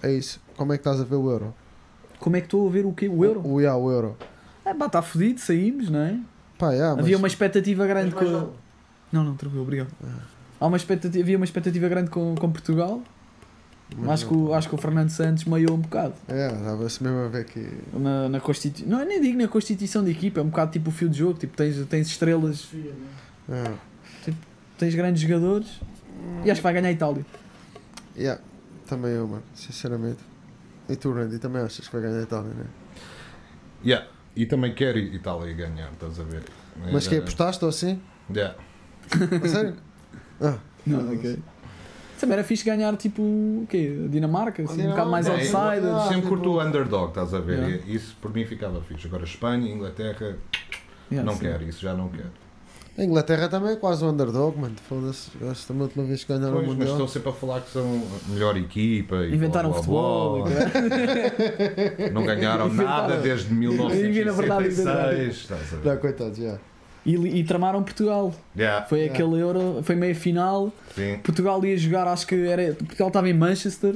[0.02, 0.40] é isso.
[0.56, 1.54] Como é que estás a ver o euro?
[2.18, 3.08] Como é que estou a ver o quê?
[3.08, 3.40] O euro?
[3.46, 4.16] O, já, o euro.
[4.64, 6.18] É, pá, está fodido, saímos, não é?
[6.58, 8.48] Pá, mas, Havia uma expectativa grande nada?
[9.12, 9.90] Não, não, tranquilo, obrigado.
[10.60, 13.00] Há uma expectativa, havia uma expectativa grande com, com Portugal
[13.96, 16.14] Mas Acho que, o, acho que o Fernando Santos maiou um bocado.
[16.28, 17.66] É, estava-se mesmo a ver que.
[17.92, 18.82] Na, na constitu...
[18.86, 21.38] Não, nem digo na constituição de equipa, é um bocado tipo o fio de jogo.
[21.38, 22.68] Tipo, tens, tens estrelas,
[23.48, 24.32] É.
[24.76, 25.80] tens grandes jogadores
[26.44, 27.24] e acho que vai ganhar a Itália.
[28.16, 28.40] Yeah,
[28.86, 30.18] também eu, mano, sinceramente.
[30.88, 32.64] E tu, Randy, também achas que vai ganhar a Itália, né?
[33.84, 34.06] Yeah.
[34.34, 36.42] E também quero Itália ganhar, estás a ver?
[36.92, 38.00] Mas que Eh, apostaste ou assim?
[38.34, 38.56] yeah.
[39.48, 39.76] Sério?
[40.40, 40.54] Ah,
[40.86, 41.38] Não, ok.
[42.20, 43.96] Também era fixe ganhar tipo o quê?
[44.04, 45.94] A Dinamarca, assim, um bocado mais é, outsider.
[45.94, 47.58] Ah, Sempre tipo- curto o underdog, estás a ver?
[47.58, 47.84] Yeah.
[47.86, 49.06] Isso por mim ficava fixe.
[49.06, 50.36] Agora Espanha, Inglaterra,
[51.10, 51.44] Yeah, não sim.
[51.46, 52.30] quero, isso já não quero.
[52.98, 54.74] a Inglaterra também é quase um underdog, mano.
[54.88, 55.30] Foda-se.
[55.48, 56.92] Acho também a última vez que ganharam o Pois, mas Mundial.
[56.96, 60.42] estão sempre a falar que são a melhor equipa e Inventaram blá, blá, futebol.
[60.42, 60.50] blá.
[60.50, 62.12] caralho.
[62.12, 63.08] Não ganharam Inventaram.
[63.08, 65.36] nada desde E, na verdade, 1966.
[65.36, 65.84] estás a ver?
[65.84, 66.58] Já, coitados, já.
[67.06, 68.34] E, e tramaram Portugal.
[68.56, 69.14] Yeah, Foi Yeah.
[69.14, 70.72] aquele Euro, foi meia final.
[70.94, 71.18] sim.
[71.22, 72.74] Portugal ia jogar, acho que era.
[72.74, 73.94] Portugal estava em Manchester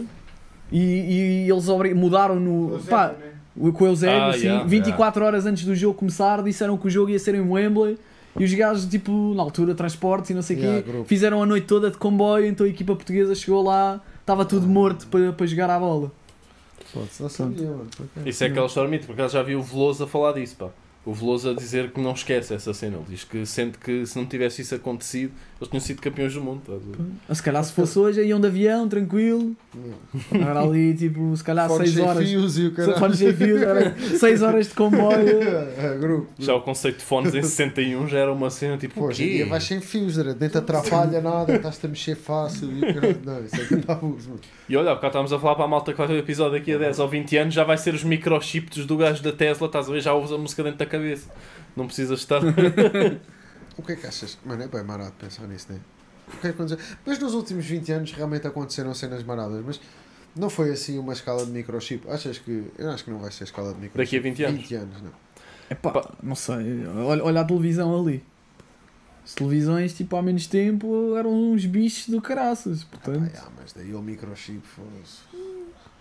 [0.71, 2.79] e, e eles mudaram no.
[2.89, 3.13] Pá,
[3.57, 4.65] o- com o Eusébio, Ah, sim, yeah.
[4.65, 7.99] 24 horas antes do jogo começar, disseram que o jogo ia ser em Wembley.
[8.39, 11.05] E os gajos, tipo, na altura, transportes e não sei o Yeah, quê, grupo.
[11.07, 12.47] fizeram a noite toda de comboio.
[12.47, 16.11] Então a equipa portuguesa chegou lá, estava tudo morto para, para jogar à bola.
[17.21, 17.87] Não sabia, mano.
[18.25, 20.69] Isso é aquela história mito, porque já vi o Veloso a falar disso, pá.
[21.05, 22.97] O Veloso a dizer que não esquece essa cena.
[22.99, 25.33] Ele diz que sente que se não tivesse isso acontecido,
[25.63, 26.61] eles tinham sido campeões do mundo.
[26.61, 27.11] estás a ver?
[27.29, 29.55] Ah, Se calhar se fosse hoje, iam de avião, tranquilo.
[30.33, 32.29] Era ali, tipo, se calhar Fones 6 sem horas.
[32.29, 32.99] fios e o caralho.
[32.99, 35.13] Fones sem fios, era 6 horas de comboio.
[35.83, 36.29] É, grupo.
[36.39, 38.95] Já o conceito de fones em 61 já era uma cena tipo.
[38.95, 42.69] Pô, hoje em dia vais sem fios, nem te atrapalha nada, estás-te a mexer fácil
[42.71, 42.81] e.
[43.25, 44.41] Não, isso é que está abuso, mano.
[44.69, 46.73] E olha, porque estávamos a falar para a malta que vai ter o episódio daqui
[46.75, 49.89] a 10 ou 20 anos, já vai ser os microchips do gajo da Tesla, estás
[49.89, 50.01] a ver?
[50.01, 51.29] Já ouves a música dentro da cabeça.
[51.77, 52.41] Não precisas estar.
[53.77, 54.39] O que é que achas?
[54.45, 55.81] Mano, é bem marado pensar nisso, né?
[56.29, 56.79] O que é que aconteceu?
[57.05, 59.81] Mas nos últimos 20 anos realmente aconteceram cenas maradas, mas
[60.37, 62.09] não foi assim uma escala de microchip.
[62.09, 62.71] Achas que.
[62.79, 63.99] Eu acho que não vai ser escala de microchip.
[63.99, 64.61] Daqui a 20 anos?
[64.63, 65.13] 20 anos, não.
[65.71, 66.87] Epá, não sei.
[66.87, 68.23] Olha, olha a televisão ali.
[69.25, 72.85] As televisões, tipo, há menos tempo eram uns bichos do caraças.
[72.85, 75.21] Portanto, Ah, mas daí o microchip, foda-se.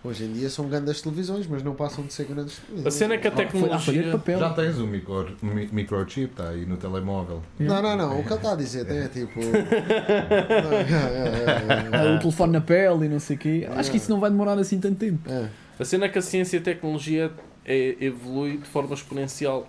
[0.04, 2.86] Hoje em dia são grandes televisões, mas não passam de ser grandes televisões.
[2.86, 4.10] A cena é que a ah, ah, tecnologia.
[4.10, 4.38] papel.
[4.40, 7.40] Já tens o micro, mi- microchip, está aí no telemóvel.
[7.60, 8.18] Não, não, não.
[8.18, 9.38] O que ele está a dizer é tipo.
[9.40, 9.46] Não,
[10.76, 13.68] é, é, é, Ah, o telefone na pele e não sei o quê.
[13.76, 15.30] Acho que isso não vai demorar assim tanto tempo.
[15.30, 15.48] é.
[15.78, 17.32] A cena é que a ciência e a tecnologia
[17.64, 19.68] é, evolui de forma exponencial.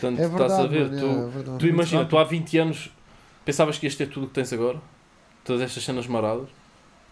[0.00, 1.58] Portanto, É estás a verdade, ver, mano, tu, é verdade.
[1.58, 2.90] tu imagina, tu há 20 anos
[3.44, 4.78] pensavas que ias ter tudo o que tens agora,
[5.44, 6.48] todas estas cenas maradas,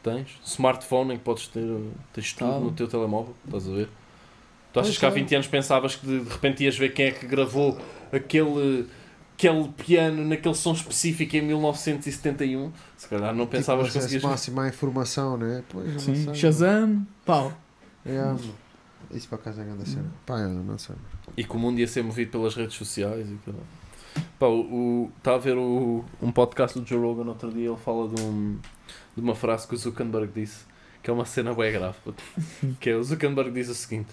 [0.03, 1.67] tens, smartphone em que podes ter
[2.13, 2.59] tens tudo Tá.
[2.61, 3.89] no teu telemóvel, estás a ver?
[4.73, 5.13] Tu achas Pois que há é.
[5.13, 7.79] 20 anos pensavas que de, repente ias ver quem é que gravou
[8.11, 8.89] aquele,
[9.37, 12.73] aquele piano naquele som específico em 1971?
[12.97, 14.23] Se calhar não pensavas tipo, que acesso conseguias.
[14.31, 15.63] máximo à informação, né?
[15.69, 16.25] Pois, não Sim.
[16.25, 16.35] sei.
[16.35, 17.53] Shazam, pau.
[18.05, 18.41] É, mano.
[19.13, 20.11] Isso para casa é grande cena.
[20.25, 20.97] Pá, eu não sei.
[21.37, 23.63] E que o mundo ia ser movido pelas redes sociais e caralho.
[24.39, 28.09] Pá, o, está a ver o, um podcast do Joe Rogan outro dia, ele fala
[28.09, 28.59] de, um,
[29.17, 30.65] de uma frase que o Zuckerberg disse,
[31.03, 31.97] que é uma cena bem grave,
[32.81, 34.09] que é o Zuckerberg diz o seguinte,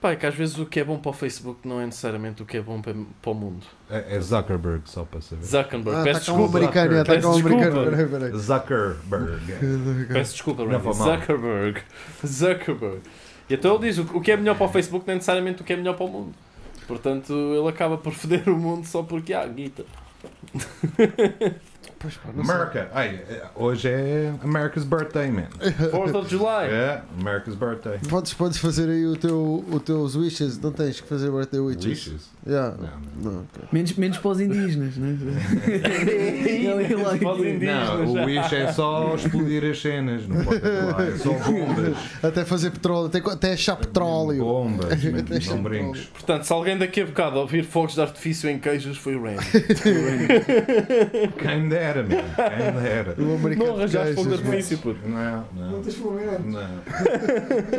[0.00, 2.42] pá, é que às vezes o que é bom para o Facebook não é necessariamente
[2.42, 3.64] o que é bom para, para o mundo.
[3.88, 5.44] É, é Zuckerberg, só para saber.
[5.44, 7.90] Zuckerberg, Ah, peço um desculpa, americano, está Peço com americano.
[7.90, 8.18] desculpa.
[8.18, 8.38] Peraí.
[8.38, 10.06] Zuckerberg.
[10.12, 10.96] peço desculpa, Não Randy.
[10.96, 11.82] Zuckerberg,
[12.26, 13.00] Zuckerberg.
[13.48, 15.62] E então ele diz, o, o que é melhor para o Facebook não é necessariamente
[15.62, 16.34] o que é melhor para o mundo.
[16.88, 19.84] Portanto, ele acaba por foder o mundo só porque há guita.
[22.00, 22.54] Pois pá, não sei.
[22.54, 22.88] America.
[22.94, 23.22] Ai,
[23.54, 25.48] hoje é America's birthday, man.
[25.92, 26.64] 4th of July.
[26.70, 27.98] É, America's birthday.
[28.08, 31.84] Podes, podes fazer aí o teu, o teus wishes, não tens que fazer birthday wishes.
[31.84, 32.30] Wishes.
[32.46, 32.74] Yeah.
[33.22, 33.64] Não, Não, ok.
[33.70, 35.12] Menos, menos para os indígenas, né?
[35.20, 35.22] Os
[37.44, 37.98] indígenas.
[37.98, 41.96] Não, o wish é só explodir as cenas, não pode atuar, é só bombas.
[42.22, 44.42] Até fazer petróleo, até, até achar petróleo.
[44.42, 46.04] Bombas, Até achar não brinques.
[46.06, 49.44] Portanto, se alguém daqui a bocado ouvir fogos de artifício em queijos, foi o Randy.
[51.38, 53.14] Quem dera, man, quem dera.
[53.18, 55.06] O americano Não arranjaste fogo de artifício, puto.
[55.08, 56.46] Não, Não não, tens foguetes.
[56.46, 56.68] não.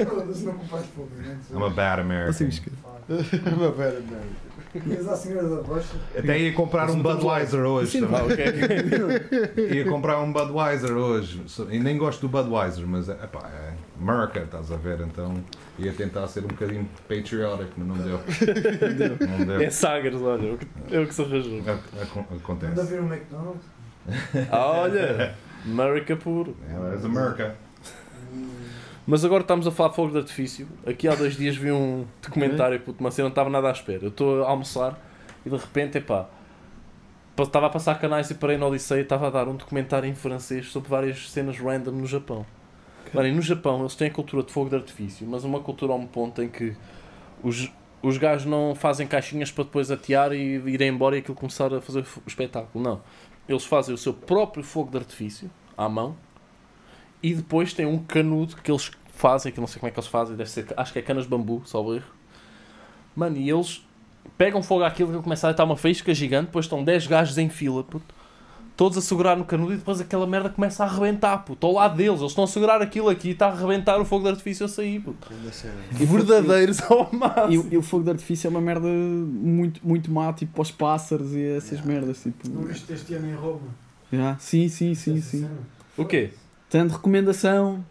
[0.05, 1.49] Foda-se, não compraste foguetes.
[1.51, 2.51] I'm a bad American.
[4.73, 5.95] Bocha.
[6.17, 9.75] Até ia comprar um Budweiser hoje Sim, Ah, também.
[9.77, 11.41] Ia comprar um Budweiser hoje.
[11.69, 15.01] E nem gosto do Budweiser, mas é, epá, é America, estás a ver?
[15.01, 15.33] Então
[15.77, 18.19] ia tentar ser um bocadinho patriotic, mas não deu.
[19.37, 19.61] Não deu.
[19.61, 21.61] É Sagres, olha, é o que- é o que se arranjou.
[22.39, 22.83] Acontece.
[22.85, 23.65] ver um McDonald's.
[24.51, 25.35] Ah, olha,
[25.65, 26.55] America puro.
[26.67, 27.55] É, és America.
[29.05, 30.67] Mas agora estamos a falar de fogo de artifício.
[30.85, 34.03] Aqui há dois dias vi um documentário, puto, uma cena, não estava nada à espera.
[34.03, 34.99] Eu estou a almoçar
[35.45, 36.29] e de repente, epá,
[37.39, 40.13] estava a passar canais e parei na Odisseia e estava a dar um documentário em
[40.13, 42.45] francês sobre várias cenas random no Japão.
[43.13, 45.93] Mano, e no Japão eles têm a cultura de fogo de artifício, mas uma cultura
[45.93, 46.75] a um ponto em que
[47.43, 47.71] os,
[48.01, 51.81] os gajos não fazem caixinhas para depois atear e irem embora e aquilo começar a
[51.81, 52.83] fazer o espetáculo.
[52.83, 53.01] Não.
[53.49, 56.15] Eles fazem o seu próprio fogo de artifício à mão
[57.21, 59.99] e depois tem um canudo que eles fazem, que eu não sei como é que
[59.99, 62.11] eles fazem, deve ser, acho que é canas de bambu, salvo erro.
[63.15, 63.85] Mano, e eles
[64.37, 67.49] pegam fogo àquilo que começa a estar uma faísca gigante, depois estão 10 gajos em
[67.49, 68.13] fila, puto,
[68.75, 71.95] todos a segurar no canudo e depois aquela merda começa a arrebentar, puto, ao lado
[71.95, 74.65] deles, eles estão a segurar aquilo aqui e está a arrebentar o fogo de artifício
[74.65, 75.27] a sair, puto.
[75.51, 75.75] Cena.
[75.91, 77.67] Verdadeiros ao máximo.
[77.69, 80.71] E, e o fogo de artifício é uma merda muito, muito má, tipo para os
[80.71, 82.23] pássaros e essas merdas.
[82.23, 83.67] Tipo, Não viste este ano em Roma?
[84.11, 85.47] Já, Sim, sim, sim, sim.
[85.95, 86.31] O quê?
[86.71, 87.85] Portanto, recomendação: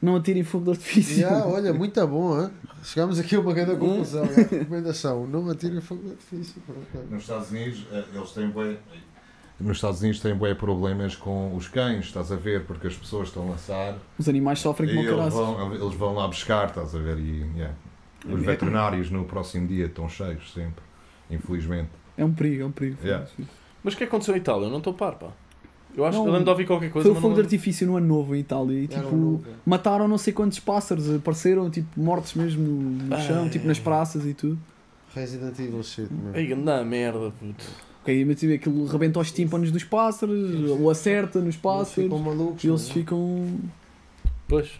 [0.00, 1.20] não atirem fogo de artifício.
[1.20, 2.50] Já, olha, muito bom, hein?
[2.82, 4.24] Chegámos aqui a uma grande conclusão.
[4.24, 4.32] já.
[4.42, 6.62] Recomendação: não atirem fogo de artifício.
[7.10, 8.76] Nos Estados Unidos, eh, eles têm bué...
[9.58, 12.64] Nos Estados Unidos têm bué problemas com os cães, estás a ver?
[12.64, 16.26] Porque as pessoas estão a lançar Os animais sofrem como eles vão, eles vão lá
[16.28, 17.18] buscar, estás a ver?
[17.18, 17.74] E, yeah.
[18.26, 20.82] Os É- veterinários no próximo dia estão cheios sempre,
[21.30, 21.88] infelizmente.
[22.18, 22.98] É um perigo, é um perigo.
[23.02, 23.26] Yeah.
[23.82, 24.66] Mas o que aconteceu em Itália?
[24.66, 25.28] Eu não estou par, pá.
[25.96, 27.40] Eu acho Não, que eu lembro de ouvir qualquer coisa, Foi o fogo não de
[27.40, 29.44] artifício no ano novo em Itália e tipo, novo.
[29.64, 33.48] mataram não sei quantos pássaros, apareceram tipo mortos mesmo no, no chão, Ai.
[33.48, 34.58] tipo nas praças e tudo.
[35.14, 36.32] Resident Evil shit, meu.
[36.34, 37.64] Ai, merda, puto.
[38.02, 42.18] Ok, mas tipo, aquilo rebenta os tímpanos dos pássaros, ou acerta nos Eles pássaros, ficam
[42.18, 42.62] malucos.
[42.62, 42.92] e eles meu.
[42.94, 43.46] ficam.
[44.46, 44.70] Pois.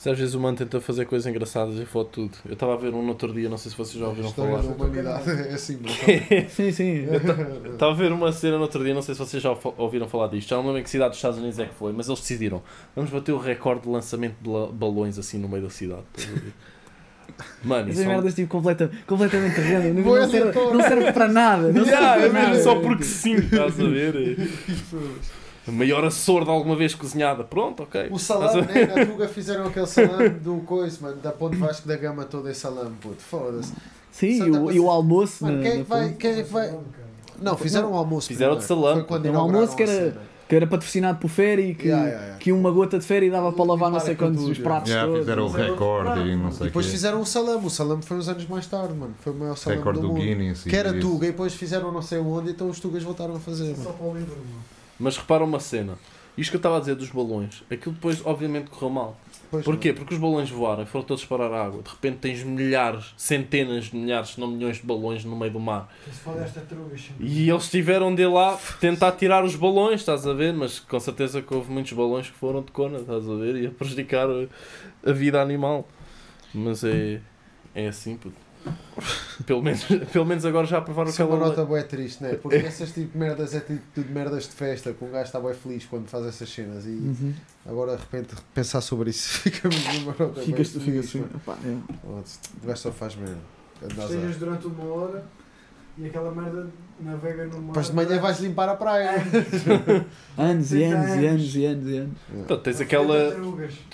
[0.00, 2.32] Se às vezes o mano tenta fazer coisas engraçadas e fode tudo.
[2.46, 4.52] Eu estava a ver um no outro dia, não sei se vocês já ouviram História
[4.56, 4.62] falar.
[4.66, 6.48] da humanidade é assim, meu.
[6.48, 7.04] Sim, sim.
[7.70, 10.28] Estava a ver uma cena no outro dia, não sei se vocês já ouviram falar
[10.28, 10.48] disto.
[10.48, 12.62] Já não lembro em que cidade dos Estados Unidos é que foi, mas eles decidiram.
[12.96, 16.02] Vamos bater o recorde de lançamento de balões assim no meio da cidade.
[17.62, 21.12] Mano, Essas isso é um- merdas tipo completa, completamente random, não, não, serve, não serve
[21.12, 21.72] para nada.
[21.72, 22.62] Não serve Yeah, é para mesmo nada.
[22.62, 24.36] só porque sim, estás a ver?
[25.68, 27.44] A maior açorda alguma vez cozinhada.
[27.44, 28.08] Pronto, ok.
[28.10, 28.86] O salame, né?
[28.86, 32.54] Na Tuga fizeram aquele salame do coisa, mano, da Ponte Vasco da Gama toda em
[32.54, 33.20] salame, puto.
[33.22, 33.72] Foda-se.
[34.10, 36.12] Sim, Só e o, e o almoço Mano, na- quem é que vai.
[36.14, 36.74] Quem é que vai.
[37.40, 38.28] Não, fizeram um almoço.
[38.28, 38.82] Fizeram de primeiro.
[38.82, 39.00] salame.
[39.02, 40.16] Foi quando Era um almoço que era-
[40.48, 42.38] que era patrocinado por Ferry que, Yeah, yeah, yeah.
[42.40, 45.24] que uma gota de Ferry dava para lavar não sei quantos os pratos Yeah, todos.
[45.24, 46.92] fizeram o recorde e não sei E o depois quê.
[46.92, 47.64] fizeram o salame.
[47.66, 49.14] O salame foi uns anos mais tarde, mano.
[49.20, 50.22] Foi o maior salame Recorde do do mundo.
[50.24, 50.64] Guinness.
[50.64, 51.00] Que era isso.
[51.00, 53.94] Tuga e depois fizeram não sei onde, então os Tugas voltaram a fazer, Só mano.
[53.96, 54.79] para o livro, mano.
[55.00, 55.98] Mas repara uma cena.
[56.38, 59.20] Isto que eu estava a dizer dos balões, aquilo depois obviamente correu mal.
[59.50, 59.92] Pois, Porquê?
[59.92, 61.82] Porque os balões voaram e foram todos parar a água.
[61.82, 65.58] De repente tens milhares, centenas de milhares, se não milhões de balões no meio do
[65.58, 65.92] mar.
[67.18, 70.54] E eles tiveram de ir lá tentar tirar os balões, estás a ver?
[70.54, 73.56] Mas com certeza que houve muitos balões que foram de cona, estás a ver?
[73.56, 75.88] E a prejudicar a, a vida animal.
[76.54, 77.20] Mas é,
[77.74, 78.49] é assim, puto.
[79.46, 82.34] Pelo menos, pelo menos agora já aprovaram Isso é uma aquela nota bué triste, né?
[82.34, 85.40] Porque essas tipo de merdas é tipo tudo merdas de festa, que um gajo está
[85.40, 87.34] bem feliz quando faz essas cenas e Uhum.
[87.66, 91.40] agora de repente pensar sobre isso fica-me numa nota bué Ficas, feliz, ficas, mano.
[91.46, 91.68] pá, é.
[92.06, 93.38] O gajo só faz merda.
[93.82, 95.24] Estejas durante uma hora
[95.98, 96.68] e aquela merda
[97.00, 97.66] navega no mar.
[97.68, 99.12] Depois de manhã vais limpar a praia.
[100.36, 101.56] Anos e 30 anos e anos.
[101.56, 102.16] e anos e anos.
[102.34, 103.36] Então, tens aquela,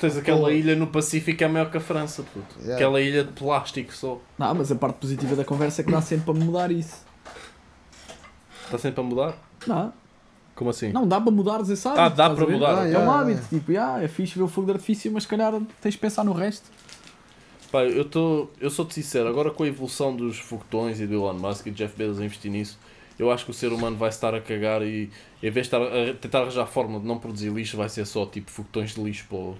[0.01, 2.57] tens aquela ilha no Pacífico que é maior que a França, puto.
[2.59, 2.75] Yeah.
[2.77, 4.21] Aquela ilha de plástico só.
[4.39, 7.05] Não, mas a parte positiva da conversa é que dá sempre para mudar isso.
[8.65, 9.35] Está sempre a mudar?
[9.67, 9.93] Não,
[10.55, 10.93] Como assim?
[10.93, 12.01] não dá para mudar esse hábito.
[12.03, 13.13] Ah, dá para mudar, Ah, É um yeah.
[13.21, 15.99] hábito, tipo, yeah, é fixe ver o fogo de artifício, mas se calhar tens de
[15.99, 16.69] pensar no resto.
[17.71, 21.35] Pá, eu, tô, eu sou-te sincero, agora com a evolução dos foguetões e do Elon
[21.35, 22.79] Musk e Jeff Bezos a investir nisso,
[23.19, 25.11] eu acho que o ser humano vai estar a cagar e
[25.43, 28.07] em vez de estar a tentar arranjar a forma de não produzir lixo, vai ser
[28.07, 29.55] só tipo foguetões de lixo para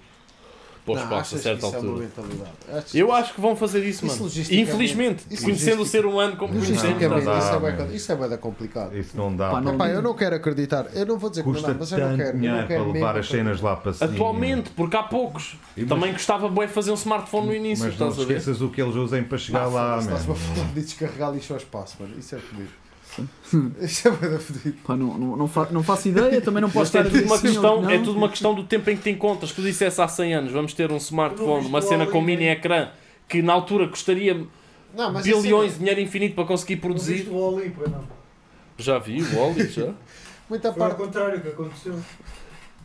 [0.93, 1.99] para o espaço a certa é altura.
[1.99, 2.51] mentalidade?
[2.71, 4.23] Achas- Eu acho que vão fazer isso, Isso mano.
[4.23, 8.11] logisticamente- Infelizmente, isso conhecendo o ser humano como conhecemos, Logisticamente, Não dá, isso é isso
[8.11, 8.97] é da complicado.
[8.97, 9.49] Isso não dá.
[9.51, 10.87] Pá, não- Epá, eu não quero acreditar.
[10.93, 12.37] Eu não vou dizer que não Custa dá, mas eu não quero.
[12.37, 14.11] Não quero para levar as cenas lá para cima.
[14.11, 15.57] Atualmente, porque há poucos.
[15.75, 18.81] Mas- Também gostava bem de fazer um smartphone no início, Mas não esqueças o que
[18.81, 22.13] eles usem para chegar lá, Estás-me a falar de descarregar lixo ao espaço, mano.
[22.17, 22.69] Isso é fodido.
[23.81, 24.77] Isso é da fodido.
[24.85, 27.13] Pá, não, não, não, fa- não faço ideia, também não posso é estar a tudo,
[27.13, 27.89] dizer uma questão, não.
[27.89, 29.51] é tudo uma questão do tempo em que te encontras.
[29.51, 32.89] Tu dissesse há 100 anos, vamos ter um smartphone, uma cena com mini ecrã,
[33.27, 34.45] que na altura custaria
[34.95, 37.13] Não, mas bilhões de isso dinheiro infinito para conseguir Não produzir.
[37.15, 38.03] viste o Oli, pois não.
[38.77, 39.85] Já vi, o Wally, já.
[39.85, 39.93] é,
[40.49, 41.99] muita Foi ao parte, contrário que aconteceu.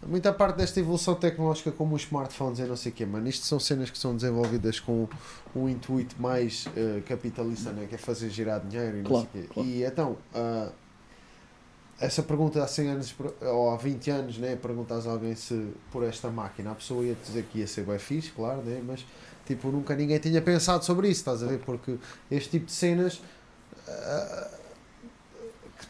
[0.07, 3.29] Muita parte desta evolução tecnológica, como os smartphones e não sei o quê, mano.
[3.29, 5.09] Isto são cenas que são desenvolvidas com
[5.55, 7.87] um intuito mais eh, capitalista, né?
[7.89, 9.51] que é fazer girar dinheiro e não Claro, sei o quê.
[9.55, 9.69] claro.
[9.69, 10.71] E então, ah,
[12.01, 14.57] essa pergunta há 100 anos ou há 20 anos, né?
[14.57, 17.99] perguntas a alguém se por esta máquina, a pessoa ia dizer que ia ser bem
[17.99, 18.83] fixe, claro, né?
[18.85, 19.07] mas
[19.47, 21.59] tipo, nunca ninguém tinha pensado sobre isso, estás a ver?
[21.61, 21.97] Porque
[22.31, 23.21] este tipo de cenas
[23.85, 24.62] que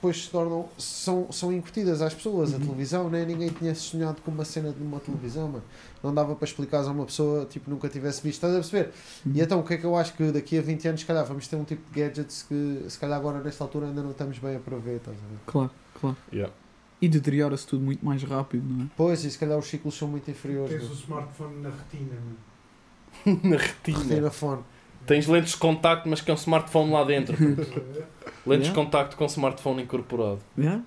[0.02, 3.24] depois se tornam, são, são incutidas às pessoas, a televisão, né?
[3.24, 5.62] ninguém tinha sonhado com uma cena de uma televisão, mano.
[6.02, 8.92] não dava para explicar a uma pessoa, tipo, nunca tivesse visto, estás a perceber?
[9.32, 11.24] E então o que é que eu acho que daqui a 20 anos, se calhar,
[11.24, 14.36] vamos ter um tipo de gadgets que se calhar agora nesta altura ainda não estamos
[14.40, 15.38] bem a prever, estás a ver?
[15.46, 15.70] Claro,
[16.00, 16.16] claro.
[16.32, 16.52] Yeah.
[17.00, 18.88] E deteriora-se tudo muito mais rápido, não é?
[18.96, 20.80] Pois, e se calhar os ciclos são muito inferiores.
[20.80, 23.38] Tens o smartphone na retina, mano.
[23.44, 23.98] Na retina.
[23.98, 24.64] Retina fone.
[25.06, 27.36] Tens lentes de contacto, mas que é um smartphone lá dentro.
[28.46, 28.68] Lentes Yeah.
[28.68, 30.40] de contacto com smartphone incorporado.
[30.58, 30.82] Yeah?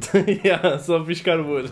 [0.00, 1.70] Está yeah, só piscar o olho.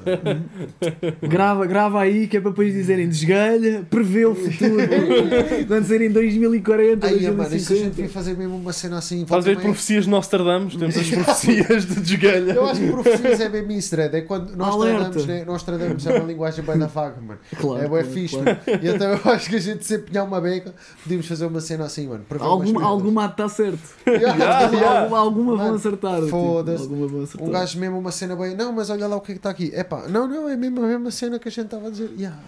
[1.23, 4.77] Grava, grava aí que é para depois dizerem desgalha, prevê o futuro.
[5.69, 7.90] Quando ser em 2040, Aí, mano, se a gente 2050.
[8.03, 10.77] vir fazer mesmo uma cena assim, Estás a volta ver meia- profecias de Nostradamus?
[10.77, 12.53] Temos as profecias de desgalha.
[12.53, 13.94] Eu acho que profecias é mesmo isso.
[13.97, 15.44] É quando nós tradamos, né?
[15.47, 17.39] nós tradamos é uma linguagem bem da vaga, mano.
[17.57, 18.59] Claro, é bué claro, fixe, claro.
[18.82, 21.85] E então eu acho que a gente se empenhar uma beca, podíamos fazer uma cena
[21.85, 22.24] assim, mano.
[22.28, 23.78] umas Alguma, estar certo.
[24.07, 25.01] Yeah, yeah.
[25.01, 26.16] Alguma, alguma vão Mano, acertar.
[26.16, 26.82] tipo, foda-se.
[26.82, 27.48] alguma vão acertar.
[27.48, 28.56] Um gajo mesmo uma cena bem.
[28.56, 29.70] Não, mas olha lá o que é que está aqui.
[29.74, 32.10] Epá, não, não, é mesmo a mesma cena que a gente estava a dizer.
[32.16, 32.38] Yeah,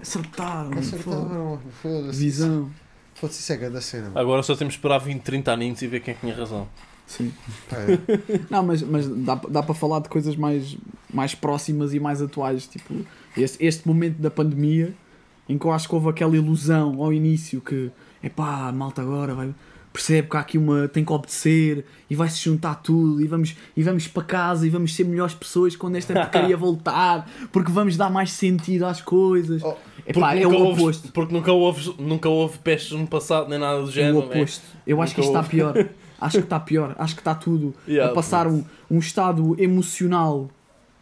[0.00, 0.70] Acertaram.
[0.70, 0.94] foda-se.
[0.94, 1.60] acertaram.
[1.82, 2.18] Foda-se.
[2.18, 2.70] Visão.
[3.14, 4.18] Foda-se, isso é grande cena, mano.
[4.18, 6.68] Agora só temos que esperar 20, 30 aninhos e ver quem é que tinha razão.
[7.06, 7.32] Sim.
[7.68, 8.40] Pá, é.
[8.50, 10.76] Não, mas, mas dá, dá para falar de coisas mais,
[11.12, 12.66] mais próximas e mais atuais.
[12.66, 12.94] Tipo,
[13.36, 14.94] este, este momento da pandemia
[15.48, 17.90] em que eu acho que houve aquela ilusão ao início que
[18.22, 19.54] epá, a malta agora vai,
[19.94, 20.88] percebe que há aqui uma.
[20.88, 24.70] tem que obedecer e vai se juntar tudo e vamos, e vamos para casa e
[24.70, 29.62] vamos ser melhores pessoas quando esta porcaria voltar porque vamos dar mais sentido às coisas.
[29.62, 31.12] Oh, Epá, é o houve- oposto.
[31.12, 34.16] porque nunca houve, nunca houve pestes no passado, nem nada do É género.
[34.16, 34.62] o oposto.
[34.84, 35.88] Eu acho que Nunca isto está pior.
[36.20, 36.94] Acho que está pior.
[36.98, 40.48] Acho que está tudo Yeah, a passar um, um estado emocional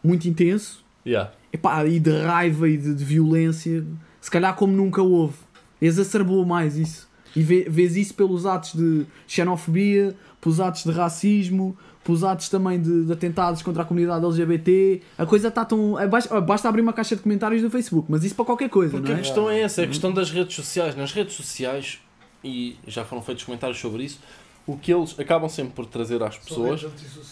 [0.05, 1.31] muito intenso Yeah.
[1.53, 3.85] epá, e de raiva e de, de violência,
[4.21, 5.35] se calhar como nunca houve.
[5.81, 7.09] Exacerbou mais isso.
[7.35, 12.81] E vê- vês isso pelos atos de xenofobia, pelos atos de racismo, pelos atos também
[12.81, 15.01] de, de atentados contra a comunidade LGBT.
[15.19, 15.99] A coisa está tão.
[15.99, 18.91] é, Basta, basta abrir uma caixa de comentários do Facebook, mas isso para qualquer coisa,
[18.93, 19.23] Porque não a é?
[19.23, 20.95] questão é essa, é a questão das redes sociais.
[20.97, 21.99] Nas redes sociais,
[22.45, 24.21] e já foram feitos comentários sobre isso,
[24.67, 26.87] o que eles acabam sempre por trazer às pessoas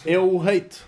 [0.04, 0.78] é o hate.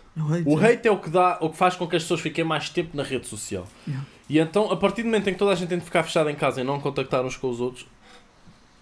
[0.44, 2.68] O hate é o que, dá, o que faz com que as pessoas fiquem mais
[2.68, 3.66] tempo na rede social.
[3.86, 4.06] Yeah.
[4.28, 6.30] E então, a partir do momento em que toda a gente tem de ficar fechada
[6.30, 7.86] em casa e não contactar uns com os outros,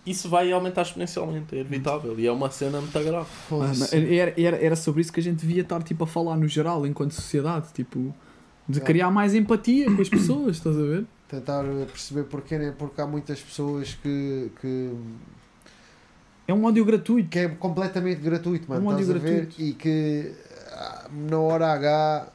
[0.07, 2.19] isso vai aumentar exponencialmente, é inevitável.
[2.19, 3.29] E é uma cena muito grave.
[3.51, 6.49] Mas Era, era, era sobre isso que a gente devia estar tipo, a falar no
[6.49, 8.15] geral, enquanto sociedade, tipo,
[8.69, 11.07] de criar mais empatia com as pessoas, estás a ver?
[11.29, 12.75] Tentar perceber porquê, né?
[12.77, 14.91] Porque há muitas pessoas que, que,
[16.49, 17.29] É um ódio gratuito.
[17.29, 18.85] que é completamente gratuito, mano.
[18.85, 19.37] Um ódio estás a ver?
[19.37, 19.63] gratuito.
[19.63, 20.33] E que
[20.73, 22.33] ah, na hora H,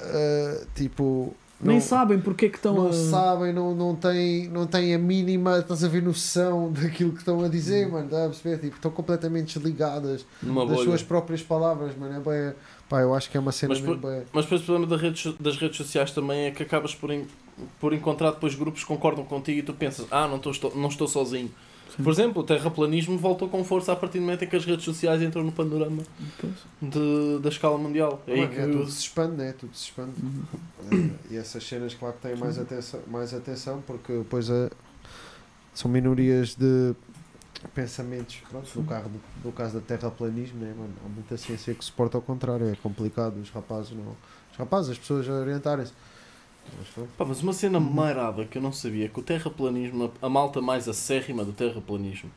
[0.00, 1.34] ah, tipo.
[1.60, 2.92] Nem não- sabem porque é que estão não a...
[2.92, 7.40] sabem, não, não, têm, não têm a mínima, estás a ver, noção daquilo que estão
[7.42, 7.50] a Hum.
[7.50, 8.58] dizer, mano, estás a perceber?
[8.58, 10.84] Tipo, estão completamente desligadas Numa das bolha.
[10.84, 12.54] suas próprias palavras, mano, é bem,
[12.88, 15.00] pá, eu acho que é uma cena Mas mesmo bem, Mas depois o problema das
[15.00, 17.10] redes, das redes sociais também é que acabas por,
[17.80, 21.06] por encontrar depois grupos que concordam contigo e tu pensas, ah, não estou, não estou
[21.08, 21.50] sozinho.
[22.02, 24.84] Por exemplo, o terraplanismo voltou com força a partir do momento em que as redes
[24.84, 26.02] sociais entram no panorama
[26.82, 28.22] de, da escala mundial.
[28.26, 29.52] É aí que é, tudo se expande, né?
[29.52, 30.12] Tudo se expande.
[30.20, 30.42] Uhum.
[30.90, 34.70] Eh, e essas cenas, claro que têm mais atenção, mais atenção porque depois eh,
[35.72, 36.94] são minorias de
[37.74, 38.42] pensamentos.
[38.50, 39.10] Pronto, no, carro,
[39.44, 40.92] no caso do terraplanismo, né, mano?
[41.04, 42.68] há muita ciência que suporta ao contrário.
[42.68, 44.16] É complicado os rapazes, não.
[44.50, 45.92] Os rapazes, as pessoas orientarem-se.
[47.16, 50.88] Pá, mas uma cena marada que eu não sabia, que o terraplanismo, a malta mais
[50.88, 52.30] acérrima do terraplanismo,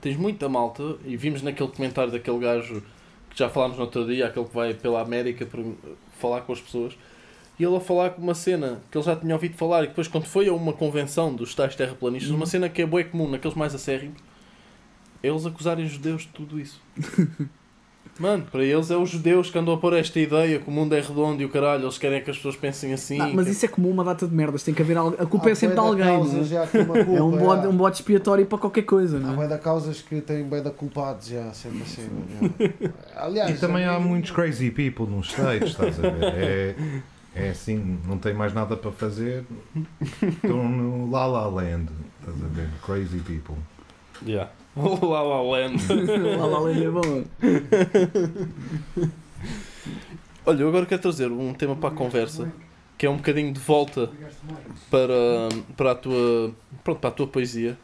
[0.00, 2.82] tens muita malta, e vimos naquele comentário daquele gajo
[3.30, 5.62] que já falámos no outro dia, aquele que vai pela América para
[6.18, 6.96] falar com as pessoas,
[7.58, 10.08] e ele a falar com uma cena que ele já tinha ouvido falar, e depois
[10.08, 13.56] quando foi a uma convenção dos tais terraplanistas, uma cena que é boa comum naqueles
[13.56, 14.20] mais acérrimos,
[15.22, 16.80] é eles acusarem os judeus de tudo isso.
[18.20, 20.94] Mano, para eles é os judeus que andam a pôr esta ideia que o mundo
[20.94, 23.16] é redondo e o caralho, eles querem que as pessoas pensem assim.
[23.16, 24.62] Não, mas que- isso é comum uma data de merdas.
[24.62, 25.16] Tem que haver algo.
[25.18, 26.04] A culpa Há é sempre de alguém.
[26.06, 26.66] causas é?
[26.66, 27.68] culpa, É um bode, já.
[27.70, 29.36] um bode expiatório para qualquer coisa, Há não é?
[29.36, 32.08] bué de causas que têm bem da culpados já, sempre assim.
[33.16, 33.24] já.
[33.24, 36.22] Aliás, E também há muitos crazy people nos States, estás a ver?
[36.24, 36.74] É,
[37.34, 39.44] é assim, não tem mais nada para fazer.
[40.22, 41.88] Estão no La La Land,
[42.20, 42.68] estás a ver?
[42.84, 43.56] Crazy people.
[44.26, 44.50] Yeah.
[44.76, 45.76] La La Land.
[46.38, 47.24] Lá, lá, lá, é bom.
[50.46, 52.50] Olha, eu agora quero trazer um tema para a conversa
[52.96, 54.10] que é um bocadinho de volta
[54.90, 57.78] para, para, a, tua, pronto, para a tua poesia.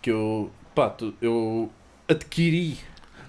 [0.00, 1.70] Que eu, pá, tu- eu
[2.08, 2.78] adquiri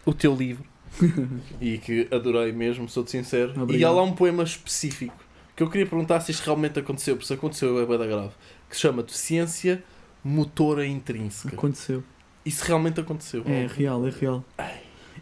[0.06, 0.64] o teu livro
[1.60, 3.54] e que adorei mesmo, sou-te sincero.
[3.56, 3.96] E há Obrigado.
[3.96, 5.14] lá um poema específico
[5.56, 8.32] que eu queria perguntar se isto realmente aconteceu, porque se aconteceu é bem da grave,
[8.70, 9.84] que se chama Deficiência
[10.24, 11.56] Motora Intrínseca.
[11.56, 12.04] Aconteceu.
[12.48, 13.44] Isso realmente aconteceu.
[13.46, 14.44] É real, é real.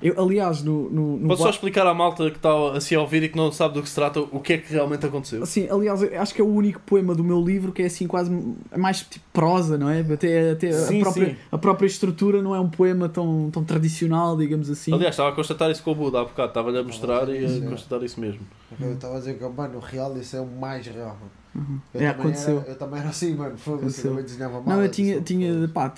[0.01, 3.23] Eu, aliás, no, no, no Podes só explicar à malta que está assim a ouvir
[3.23, 5.43] e que não sabe do que se trata o que é que realmente aconteceu?
[5.43, 8.31] Assim, aliás, acho que é o único poema do meu livro que é assim quase
[8.71, 10.01] é mais tipo prosa, não é?
[10.01, 11.35] Até, até Sim, a, própria, sim.
[11.51, 14.93] a própria estrutura não é um poema tão, tão tradicional, digamos assim.
[14.93, 17.65] Aliás, estava a constatar isso com o Buda há bocado, estava-lhe a mostrar e Sim.
[17.65, 18.41] a constatar isso mesmo.
[18.79, 21.31] Eu estava a dizer que, mano, o real isso é o mais real, mano.
[21.55, 21.79] Uhum.
[21.93, 22.57] Eu, É, também aconteceu.
[22.59, 23.55] Era, eu também era assim, mano.
[23.55, 24.03] Aconteceu.
[24.05, 24.75] eu também desenhava mal.
[24.77, 25.93] Não, eu tinha, tinha pá,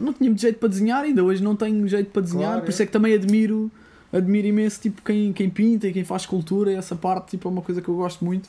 [0.00, 2.68] não tinha muito jeito para desenhar, ainda hoje não tenho jeito para desenhar, Claro, por
[2.68, 2.70] é.
[2.70, 3.70] isso é que também admiro,
[4.12, 7.60] admiro imenso tipo, quem, quem pinta e quem faz escultura, essa parte tipo, é uma
[7.62, 8.48] coisa que eu gosto muito,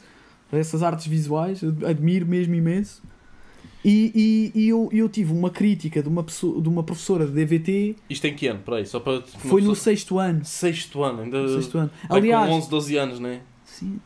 [0.51, 3.01] essas artes visuais, ad- admiro mesmo imenso.
[3.83, 7.33] E, e, e eu, eu tive uma crítica de uma, pessoa, de uma professora de
[7.33, 8.59] DVT, Isto em que ano?
[8.65, 9.21] Peraí, só para.
[9.21, 10.43] foi no sexto ano.
[10.43, 11.47] sexto ano, ainda.
[11.49, 11.91] sexto ano.
[12.09, 13.41] Aliás, com 11, 12 anos, não é?
[13.79, 13.99] Sim,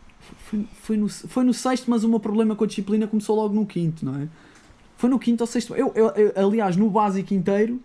[0.49, 3.53] foi, foi, no, foi no sexto, mas o meu problema com a disciplina começou logo
[3.53, 4.27] no quinto, não é?
[4.97, 5.75] Foi no quinto ou sexto.
[5.75, 7.79] Eu, eu, eu- aliás, no básico inteiro,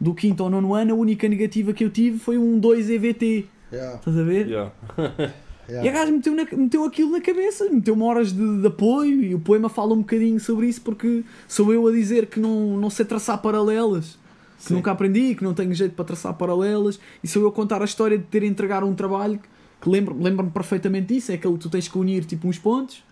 [0.00, 3.46] do quinto ao nono ano, a única negativa que eu tive foi um 2 EVT.
[3.72, 4.46] Yeah, Estás a ver?
[4.48, 4.72] Yeah.
[5.68, 6.00] E a yeah.
[6.00, 9.68] gaja meteu, na- meteu aquilo na cabeça, meteu-me horas de, de apoio e o poema
[9.68, 13.40] fala um bocadinho sobre isso porque sou eu a dizer que não, não sei traçar
[13.40, 14.18] paralelas.
[14.58, 14.74] Que Sim.
[14.74, 17.84] nunca aprendi, que não tenho jeito para traçar paralelas, e sou eu a contar a
[17.84, 19.48] história de ter entregar um trabalho que,
[19.82, 23.02] que lembro- lembro-me perfeitamente disso, é aquele que tu tens que unir tipo uns pontos,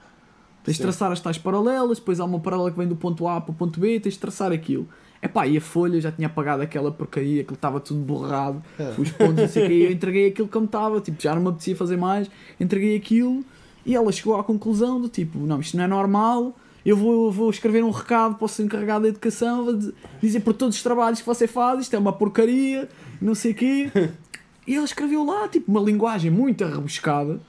[0.64, 3.40] tens de traçar as tais paralelas, depois há uma paralela que vem do ponto A
[3.40, 4.88] para o ponto B, tens de traçar aquilo.
[5.22, 8.62] Epá, e a folha já tinha apagado aquela porcaria, aquilo estava tudo borrado,
[8.96, 11.48] os pontos, não sei o quê, eu entreguei aquilo como estava, tipo, já não me
[11.48, 13.44] apetecia fazer mais, entreguei aquilo,
[13.84, 16.56] e ela chegou à conclusão do tipo, não, isto não é normal,
[16.86, 19.78] eu vou, vou escrever um recado para o seu encarregado de educação, vou
[20.22, 22.88] dizer por todos os trabalhos que você faz, isto é uma porcaria,
[23.20, 23.90] não sei o quê.
[24.66, 27.40] E ele escreveu lá, tipo, uma linguagem muito rebuscada,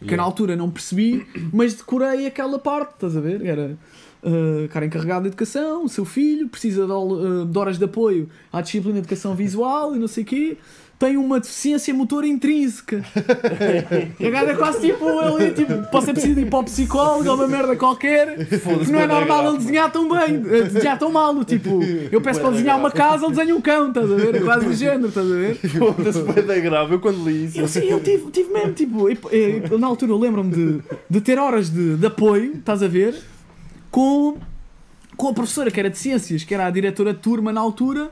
[0.00, 3.44] que eu na altura não percebi, mas decorei aquela parte, estás a ver?
[3.44, 3.78] Era
[4.26, 8.28] uh, cara encarregado de educação, o seu filho precisa de, uh, de horas de apoio
[8.52, 10.56] à disciplina de educação visual e não sei o quê.
[10.98, 13.04] Tem uma deficiência motora intrínseca.
[14.18, 15.04] a gaja é quase tipo,
[15.38, 18.46] ele tipo, pode ser preciso ir para o psicólogo ou uma merda qualquer.
[18.48, 21.44] Que não é normal ele desenhar tão bem, eh, desenhar tão mal.
[21.44, 21.80] Tipo,
[22.10, 24.36] eu peço para desenhar uma casa, ele desenha um cão, estás a ver?
[24.36, 25.56] É quase do género, estás a ver?
[25.56, 26.94] Foda-se, foi da grave.
[26.94, 27.60] Eu quando li isso.
[27.60, 30.80] Eu, sim, eu tive, tive mesmo, tipo, e- e- na altura eu lembro-me de,
[31.10, 33.14] de ter horas de, de apoio, estás a ver,
[33.90, 34.38] com,
[35.16, 38.10] com a professora que era de ciências, que era a diretora de turma na altura,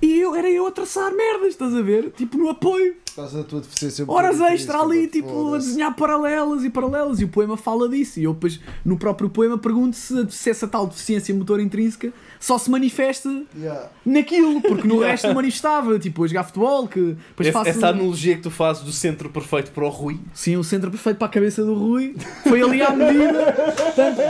[0.00, 2.96] e eu, era eu a traçar merdas, estás a ver, tipo, no apoio.
[3.18, 4.04] Da tua deficiência.
[4.06, 8.20] Horas extra ali, intrínseca, tipo, a desenhar paralelas e paralelas, e o poema fala disso,
[8.20, 12.56] e eu depois, no próprio poema, pergunto se, se essa tal deficiência motora intrínseca só
[12.56, 13.28] se manifesta
[13.58, 13.88] Yeah.
[14.06, 17.70] naquilo, porque no resto não manifestava, tipo, a jogar futebol, que depois Essa, faço...
[17.70, 20.20] essa analogia que tu fazes do centro perfeito para o Rui.
[20.32, 22.14] Sim, o centro perfeito para a cabeça do Rui
[22.44, 23.52] foi ali à medida.
[23.76, 24.20] Portanto,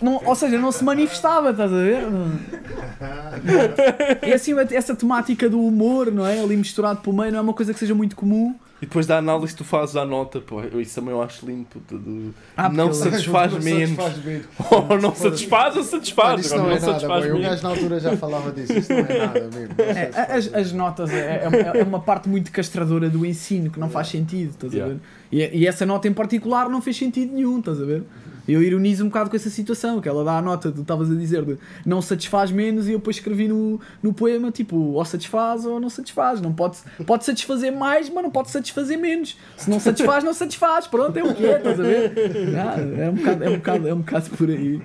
[0.00, 2.04] não, ou seja, não se manifestava, estás a ver?
[4.26, 6.40] E assim, essa temática do humor, não é?
[6.40, 8.54] Ali misturado pelo meio, não é uma coisa que seja muito comum.
[8.82, 11.64] E depois da análise tu fazes à nota, pô, eu- isso também eu acho lindo,
[11.70, 13.96] puta, de- Ah, não satisfaz Não menos.
[14.70, 16.44] Ou não satisfaz ou satisfaz.
[16.44, 17.30] isso agora não é nada, satisfaz boy.
[17.30, 17.48] O menos.
[17.50, 18.72] gajo na altura já falava disso.
[18.76, 19.74] Isso não é nada mesmo.
[19.78, 23.80] Não É, as, as notas é, é- é uma parte muito castradora do ensino que
[23.80, 24.94] não faz sentido, estás a Yeah.
[24.94, 25.00] ver?
[25.54, 28.02] E, e essa nota em particular não fez sentido nenhum, estás a ver?
[28.46, 31.14] Eu ironizo um bocado com essa situação, que ela dá a nota, tu estavas a
[31.14, 35.64] dizer, de não satisfaz menos, e eu depois escrevi no, no poema, tipo, ou satisfaz
[35.64, 36.40] ou não satisfaz.
[36.40, 39.36] Não pode, pode satisfazer mais, mas não pode satisfazer menos.
[39.56, 40.86] Se não satisfaz, não satisfaz.
[40.86, 42.12] Pronto, é o que é, estás a ver?
[42.56, 44.82] Ah, é, um bocado, é, um bocado, é um bocado por aí.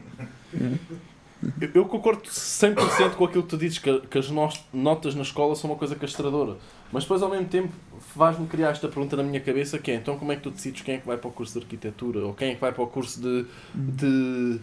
[1.61, 4.29] Eu, eu concordo 100% com aquilo que tu dizes, que, que as
[4.73, 6.57] notas na escola são uma coisa castradora.
[6.91, 7.73] Mas depois, ao mesmo tempo,
[8.15, 10.81] faz-me criar esta pergunta na minha cabeça, que é, então como é que tu decides
[10.81, 12.25] quem é que vai para o curso de arquitetura?
[12.25, 14.59] Ou quem é que vai para o curso de, de,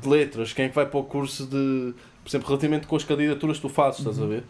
[0.00, 0.52] de letras?
[0.52, 1.94] Quem é que vai para o curso de...
[2.22, 4.44] Por exemplo, relativamente com as candidaturas que tu fazes, estás a ver?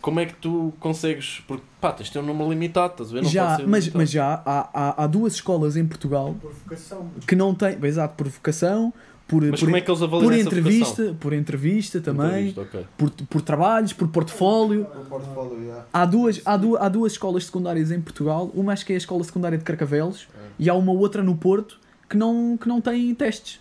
[0.00, 1.42] Como é que tu consegues...
[1.46, 3.22] Porque, pá, tens de ter um número limitado, estás a ver?
[3.22, 3.98] Não já, pode ser mas, limitado.
[3.98, 7.10] mas já há, há, há duas escolas em Portugal Por vocação.
[7.26, 8.92] que não têm, exato, por vocação,
[9.28, 12.62] por, Mas por, como é que eles avaliam por essa entrevista, por entrevista também, Entrevista,
[12.62, 12.86] ok.
[12.96, 14.82] por, por trabalhos, por portfólio.
[14.82, 15.84] O portfólio, yeah.
[15.92, 18.98] Há duas, há, duas, há duas escolas secundárias em Portugal, uma acho que é a
[18.98, 20.26] escola secundária de Carcavelos
[20.58, 21.78] e há uma outra no Porto
[22.08, 23.60] que não, que não tem testes.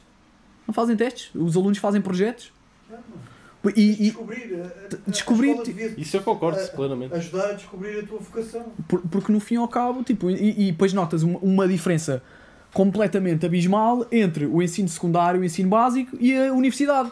[0.65, 2.51] Não fazem testes, os alunos fazem projetos.
[3.75, 4.61] E, e- Descobrir.
[4.61, 7.13] a- a- a descobrir, devia Isso eu concordo a- plenamente.
[7.13, 8.63] Ajudar a descobrir a tua vocação.
[8.87, 12.23] por- porque no fim e ao cabo, tipo, e, e depois notas uma, uma diferença
[12.77, 17.11] completamente abismal entre o ensino secundário, o ensino básico e a universidade,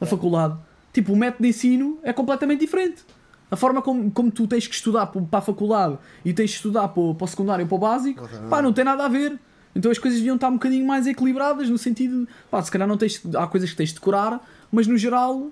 [0.00, 0.56] a faculdade.
[0.94, 3.04] Tipo, o método de ensino é completamente diferente.
[3.50, 6.88] A forma como, como tu tens que estudar para a faculdade e tens que estudar
[6.88, 9.38] para o, para o secundário e para o básico, pá, não tem nada a ver.
[9.76, 12.96] Então as coisas deviam estar um bocadinho mais equilibradas no sentido, pá, se calhar não
[12.96, 14.40] tens, há coisas que tens de decorar,
[14.72, 15.50] mas no geral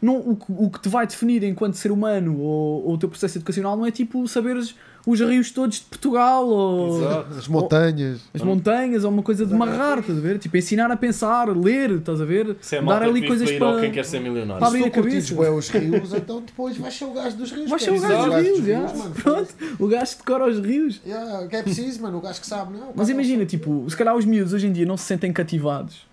[0.00, 3.08] não, o, que- o que te vai definir enquanto ser humano ou, ou o teu
[3.08, 4.76] processo educacional não é tipo saberes
[5.06, 7.34] os rios todos de Portugal ou Exato.
[7.38, 8.20] As montanhas.
[8.32, 10.38] as montanhas ou uma coisa de marrar, estás a ver?
[10.38, 12.56] Tipo, ensinar a pensar, ler, estás a ver?
[12.60, 14.58] Isso é Dar ali coisas para para- quem quer ser milionário.
[14.60, 15.34] para Se abrir tu a cabeça.
[15.34, 17.68] bué os rios, então depois vais ser o gajo dos rios.
[17.68, 18.80] Vais ser quer o gajo dos rios, já.
[18.80, 19.14] mano.
[19.14, 21.00] Pronto, o gajo que decora os rios.
[21.06, 22.88] Yeah, que é preciso, mano, o gajo que sabe, não.
[22.94, 26.06] Mas imagina, tipo, se calhar os miúdos hoje em dia não se sentem cativados.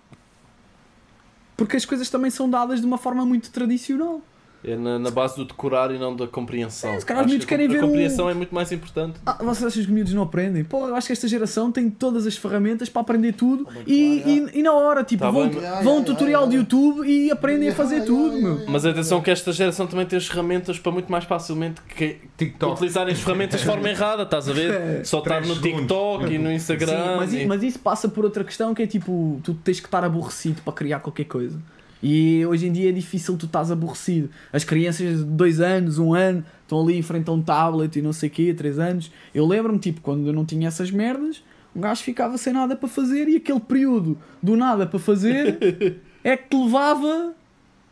[1.56, 4.20] Porque as coisas também são dadas de uma forma muito tradicional.
[4.64, 6.90] É na, na base do decorar e não da compreensão.
[6.92, 8.54] É, se calhar os Acho miúdos que a, querem a ver um- compreensão é muito
[8.54, 9.18] mais importante.
[9.26, 10.62] Ah, vocês acham que os miúdos não aprendem?
[10.62, 14.20] Pô, eu acho que esta geração tem todas as ferramentas para aprender tudo bem, e,
[14.22, 16.46] claro, e, e na hora, tipo, Tá vão, bem, vão a um Yeah, tutorial yeah,
[16.50, 18.52] de YouTube e aprendem a fazer Yeah, tudo, yeah, meu.
[18.54, 22.18] yeah, Mas atenção que esta geração também tem as ferramentas para muito mais facilmente que
[22.36, 22.72] TikTok.
[22.74, 24.72] utilizarem as ferramentas de forma errada, estás a ver?
[25.04, 25.56] Só estar no.
[25.60, 26.86] TikTok e no Instagram.
[26.92, 29.86] Sim, mas, e- mas isso passa por outra questão que é tipo, tu tens que
[29.86, 31.58] estar aborrecido para criar qualquer coisa.
[32.02, 34.28] E hoje em dia é difícil tu estás aborrecido.
[34.52, 37.96] As crianças de 2 anos, 1 um ano, estão ali em frente a um tablet
[37.98, 39.12] e não sei o quê, 3 anos.
[39.34, 41.42] Eu lembro-me, tipo, quando eu não tinha essas merdas,
[41.76, 45.58] um gajo ficava sem nada para fazer e aquele período do nada para fazer
[46.24, 47.34] é que te levava,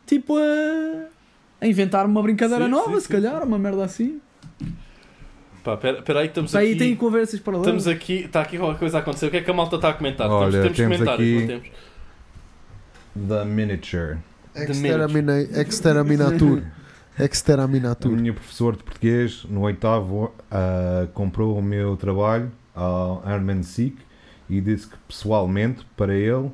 [0.05, 1.05] tipo, a,
[1.61, 4.19] a inventar uma brincadeira Sim, nova, sim, se sim, calhar, uma merda assim.
[5.63, 6.79] Pá, pera, pera aí, estamos Aí aqui.
[6.79, 7.59] tem conversas para lá.
[7.59, 9.27] Estamos aqui, está aqui qualquer coisa a acontecer.
[9.27, 10.27] O que é que a malta está a comentar?
[10.29, 11.90] Olha, temos, temos temos comentários, aqui- não temos?
[13.15, 14.17] The Miniature.
[14.55, 16.63] Extermina- Exterminatur.
[17.19, 18.11] Exterminatur.
[18.11, 23.97] minha professora de português, no oitavo, ah, comprou o meu trabalho ao Herman Sick
[24.49, 26.51] e disse que pessoalmente, para ele,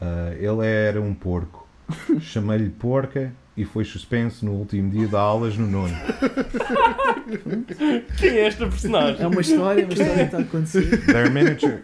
[0.00, 1.66] ah, ele era um porco.
[2.20, 5.94] Chamei-lhe porca e foi suspenso no último dia de aulas no nono.
[8.18, 9.22] Quem é esta personagem?
[9.22, 11.06] É uma história, uma história que está a acontecer.
[11.06, 11.82] The Miniature.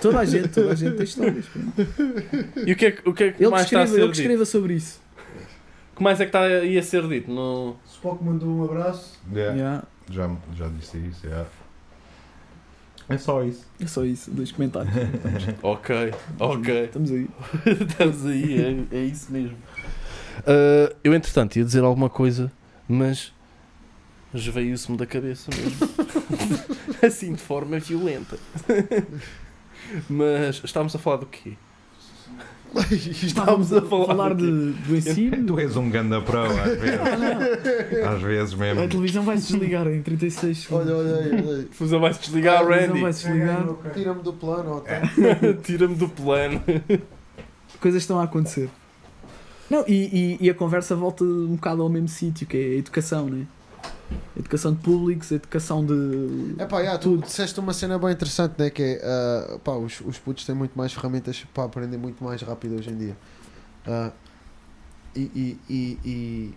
[0.00, 1.44] Toda a gente, toda a gente tem histórias.
[2.66, 3.86] E o que é, que- o que, é que Ele que mais está a escreva,
[3.88, 4.20] ser ele que dito?
[4.22, 5.00] escreva sobre isso.
[5.92, 7.30] O que mais é que está aí a ser dito?
[7.30, 7.76] No...
[7.86, 9.20] Spock mandou um abraço.
[9.32, 11.26] Yeah, Yeah, já, já disse isso.
[11.26, 11.46] yeah.
[13.08, 13.66] É só isso.
[13.80, 14.92] é só isso, dois comentários.
[15.62, 16.84] Ok, ok.
[16.84, 17.28] Estamos aí.
[17.88, 19.56] Estamos aí, é, é isso mesmo.
[20.46, 22.50] Ah, eu, entretanto, ia dizer alguma coisa,
[22.88, 23.32] mas
[24.32, 25.88] veio-se-me da cabeça mesmo.
[27.06, 28.38] assim, de forma violenta.
[30.08, 31.52] Mas estávamos a falar do quê?
[32.90, 35.46] Estávamos a falar, de, do ensino.
[35.46, 37.00] Tu és um ganda pro, às vezes.
[38.06, 38.88] Às vezes A mesmo.
[38.88, 40.86] televisão vai se desligar em 36 segundos.
[40.88, 41.68] Olha, olha olha aí.
[41.70, 43.02] A fusão vai-se desligar, a televisão Randy.
[43.02, 43.66] vai se desligar.
[43.92, 45.00] Tira-me do plano, ó, tá?
[45.62, 46.62] Tira-me do plano.
[47.80, 48.70] Coisas estão a acontecer.
[49.68, 52.78] Não, e, e, e a conversa volta um bocado ao mesmo sítio, que é a
[52.78, 53.46] educação, né?
[54.36, 56.54] Educação de públicos, educação de.
[56.58, 58.70] É pá, yeah, tu disseste uma cena bem interessante, né?
[58.70, 62.40] Que é, ah, pá, os, os putos têm muito mais ferramentas para aprender muito mais
[62.42, 63.16] rápido hoje em dia.
[63.86, 64.10] Ah,
[65.14, 66.54] e, e, e,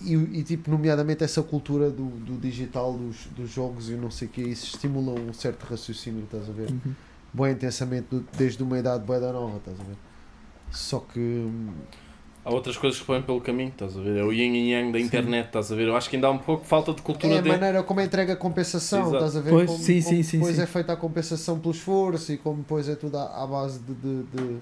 [0.00, 4.30] e, tipo, nomeadamente essa cultura do, do digital, dos, dos jogos e não sei o
[4.30, 6.70] que, isso estimula um certo raciocínio, estás a ver?
[6.70, 6.94] Uhum.
[7.32, 9.96] Bem intensamente, desde uma idade bem da nova, estás a ver?
[10.70, 11.48] Só que.
[12.46, 14.18] Há outras coisas que põem pelo caminho, estás a ver?
[14.18, 15.88] É o yin e yang da internet, estás a ver?
[15.88, 17.48] Eu acho que ainda há um pouco falta de cultura É a de...
[17.48, 19.16] maneira como é entregue a compensação, Exato.
[19.16, 19.50] estás a ver?
[19.50, 20.62] Pois, como, sim, como sim, sim, depois sim.
[20.62, 23.94] é feita a compensação pelo esforço e como depois é tudo à, à base de,
[23.94, 24.56] de, de,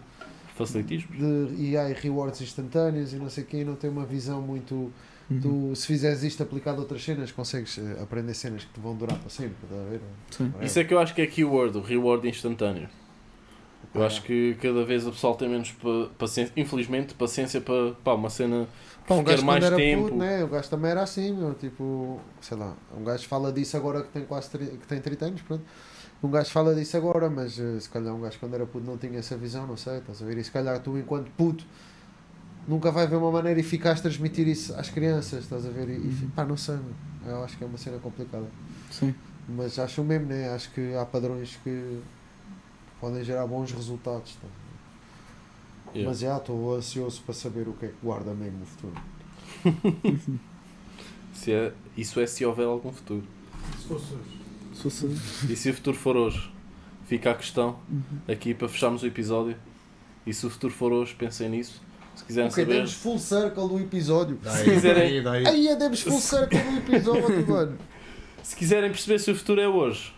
[0.55, 1.15] facilitismo.
[1.15, 4.41] de e há rewards instantâneos e não sei o quê, e não tem uma visão
[4.41, 4.91] muito.
[5.31, 5.41] Uhum.
[5.41, 8.95] Tu, se fizeres isto aplicado a outras cenas, consegues eh, aprender cenas que te vão
[8.95, 10.01] durar para sempre, estás a ver?
[10.31, 10.53] Sim.
[10.63, 12.89] Isso é que eu acho que é keyword, o reward instantâneo.
[13.95, 18.15] Eu acho que cada vez o pessoal tem menos pa- paciência, infelizmente, paciência para pá,
[18.15, 18.67] uma cena
[19.07, 20.03] Pá, um que quer gajo mais era tempo.
[20.03, 20.43] puto, né?
[20.45, 24.09] O gajo também era assim, meu, tipo, sei lá, um gajo fala disso agora que
[24.09, 25.63] tem quase tri- que tem 30 anos, pronto.
[26.23, 28.97] Um gajo fala disso agora, mas eh, se calhar um gajo quando era puto não
[28.97, 30.39] tinha essa visão, não sei, estás a ver?
[30.39, 31.65] E se calhar tu enquanto puto
[32.67, 35.89] nunca vai ver uma maneira eficaz de transmitir isso às crianças, estás a ver?
[35.89, 36.31] E, e Uhum.
[36.35, 37.33] pá, não sei, meu.
[37.35, 38.47] eu acho que é uma cena complicada.
[38.91, 39.15] Sim.
[39.49, 40.49] Mas acho o mesmo, né?
[40.55, 42.01] Acho que há padrões que
[43.05, 44.35] podem gerar bons resultados.
[44.37, 44.49] tá?
[45.95, 46.09] Yeah.
[46.11, 48.95] Mas já estou ansioso para saber o que é que guarda mesmo no futuro.
[51.35, 53.25] Se é, isso é se houver algum futuro.
[53.81, 54.41] Se fosse hoje.
[54.75, 56.51] Se fosse- E se o futuro for hoje?
[57.07, 58.03] Fica a questão Uhum.
[58.33, 59.57] aqui para fecharmos o episódio.
[60.27, 61.83] E se o futuro for hoje, pensem nisso.
[62.17, 62.77] Se quiserem Ok, saber.
[62.77, 64.39] demos full circle do episódio.
[64.43, 65.47] Se quiserem, daí.
[65.47, 67.77] Aí demos full circle do episódio, mano.
[68.43, 70.15] se quiserem perceber se o futuro é hoje,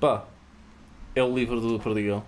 [0.00, 0.26] pá,
[1.18, 2.22] é o livro do Perdigão.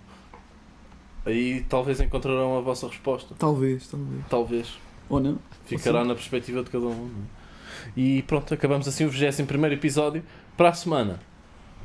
[1.25, 3.35] Aí talvez encontrarão a vossa resposta.
[3.39, 4.25] Talvez, talvez.
[4.29, 4.79] Talvez.
[5.09, 5.39] Ou não?
[5.67, 7.11] Ficará na perspectiva de cada um.
[7.27, 7.41] é?
[7.97, 10.23] E pronto, acabamos assim o 21 episódio.
[10.57, 11.21] Para a semana,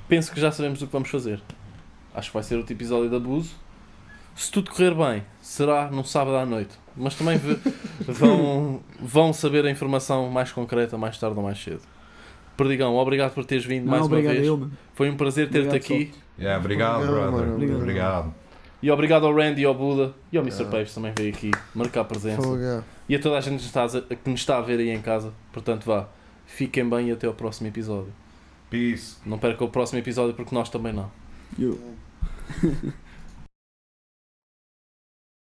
[0.08, 1.42] penso que já sabemos o que vamos fazer.
[2.14, 3.56] Acho que vai ser outro episódio de abuso.
[4.36, 6.76] Se tudo correr bem, será num sábado à noite.
[6.96, 7.40] mas também
[8.08, 11.82] vão, vão saber a informação mais concreta mais tarde ou mais cedo.
[12.58, 14.46] Perdigão, obrigado por teres vindo Não, mais uma vez.
[14.46, 14.70] eu.
[14.94, 16.14] Foi um prazer ter-te aqui.
[16.38, 17.32] Yeah, obrigado, Obrigado, brother.
[17.32, 17.54] mano.
[17.56, 17.78] Obrigado.
[17.82, 18.34] Obrigado.
[18.82, 20.64] E obrigado ao Randy e ao Buda e ao Mr.
[20.64, 20.70] Ah.
[20.70, 22.42] Paves também veio aqui marcar presença.
[22.42, 22.84] Fogo, é.
[23.08, 25.02] E a toda a gente que, está a, que nos está a ver aí em
[25.02, 25.34] casa.
[25.52, 26.08] Portanto, vá,
[26.46, 28.12] fiquem bem e até ao próximo episódio.
[28.70, 29.16] Peace.
[29.26, 31.10] Não percam o próximo episódio porque nós também não.
[31.58, 31.80] Eu.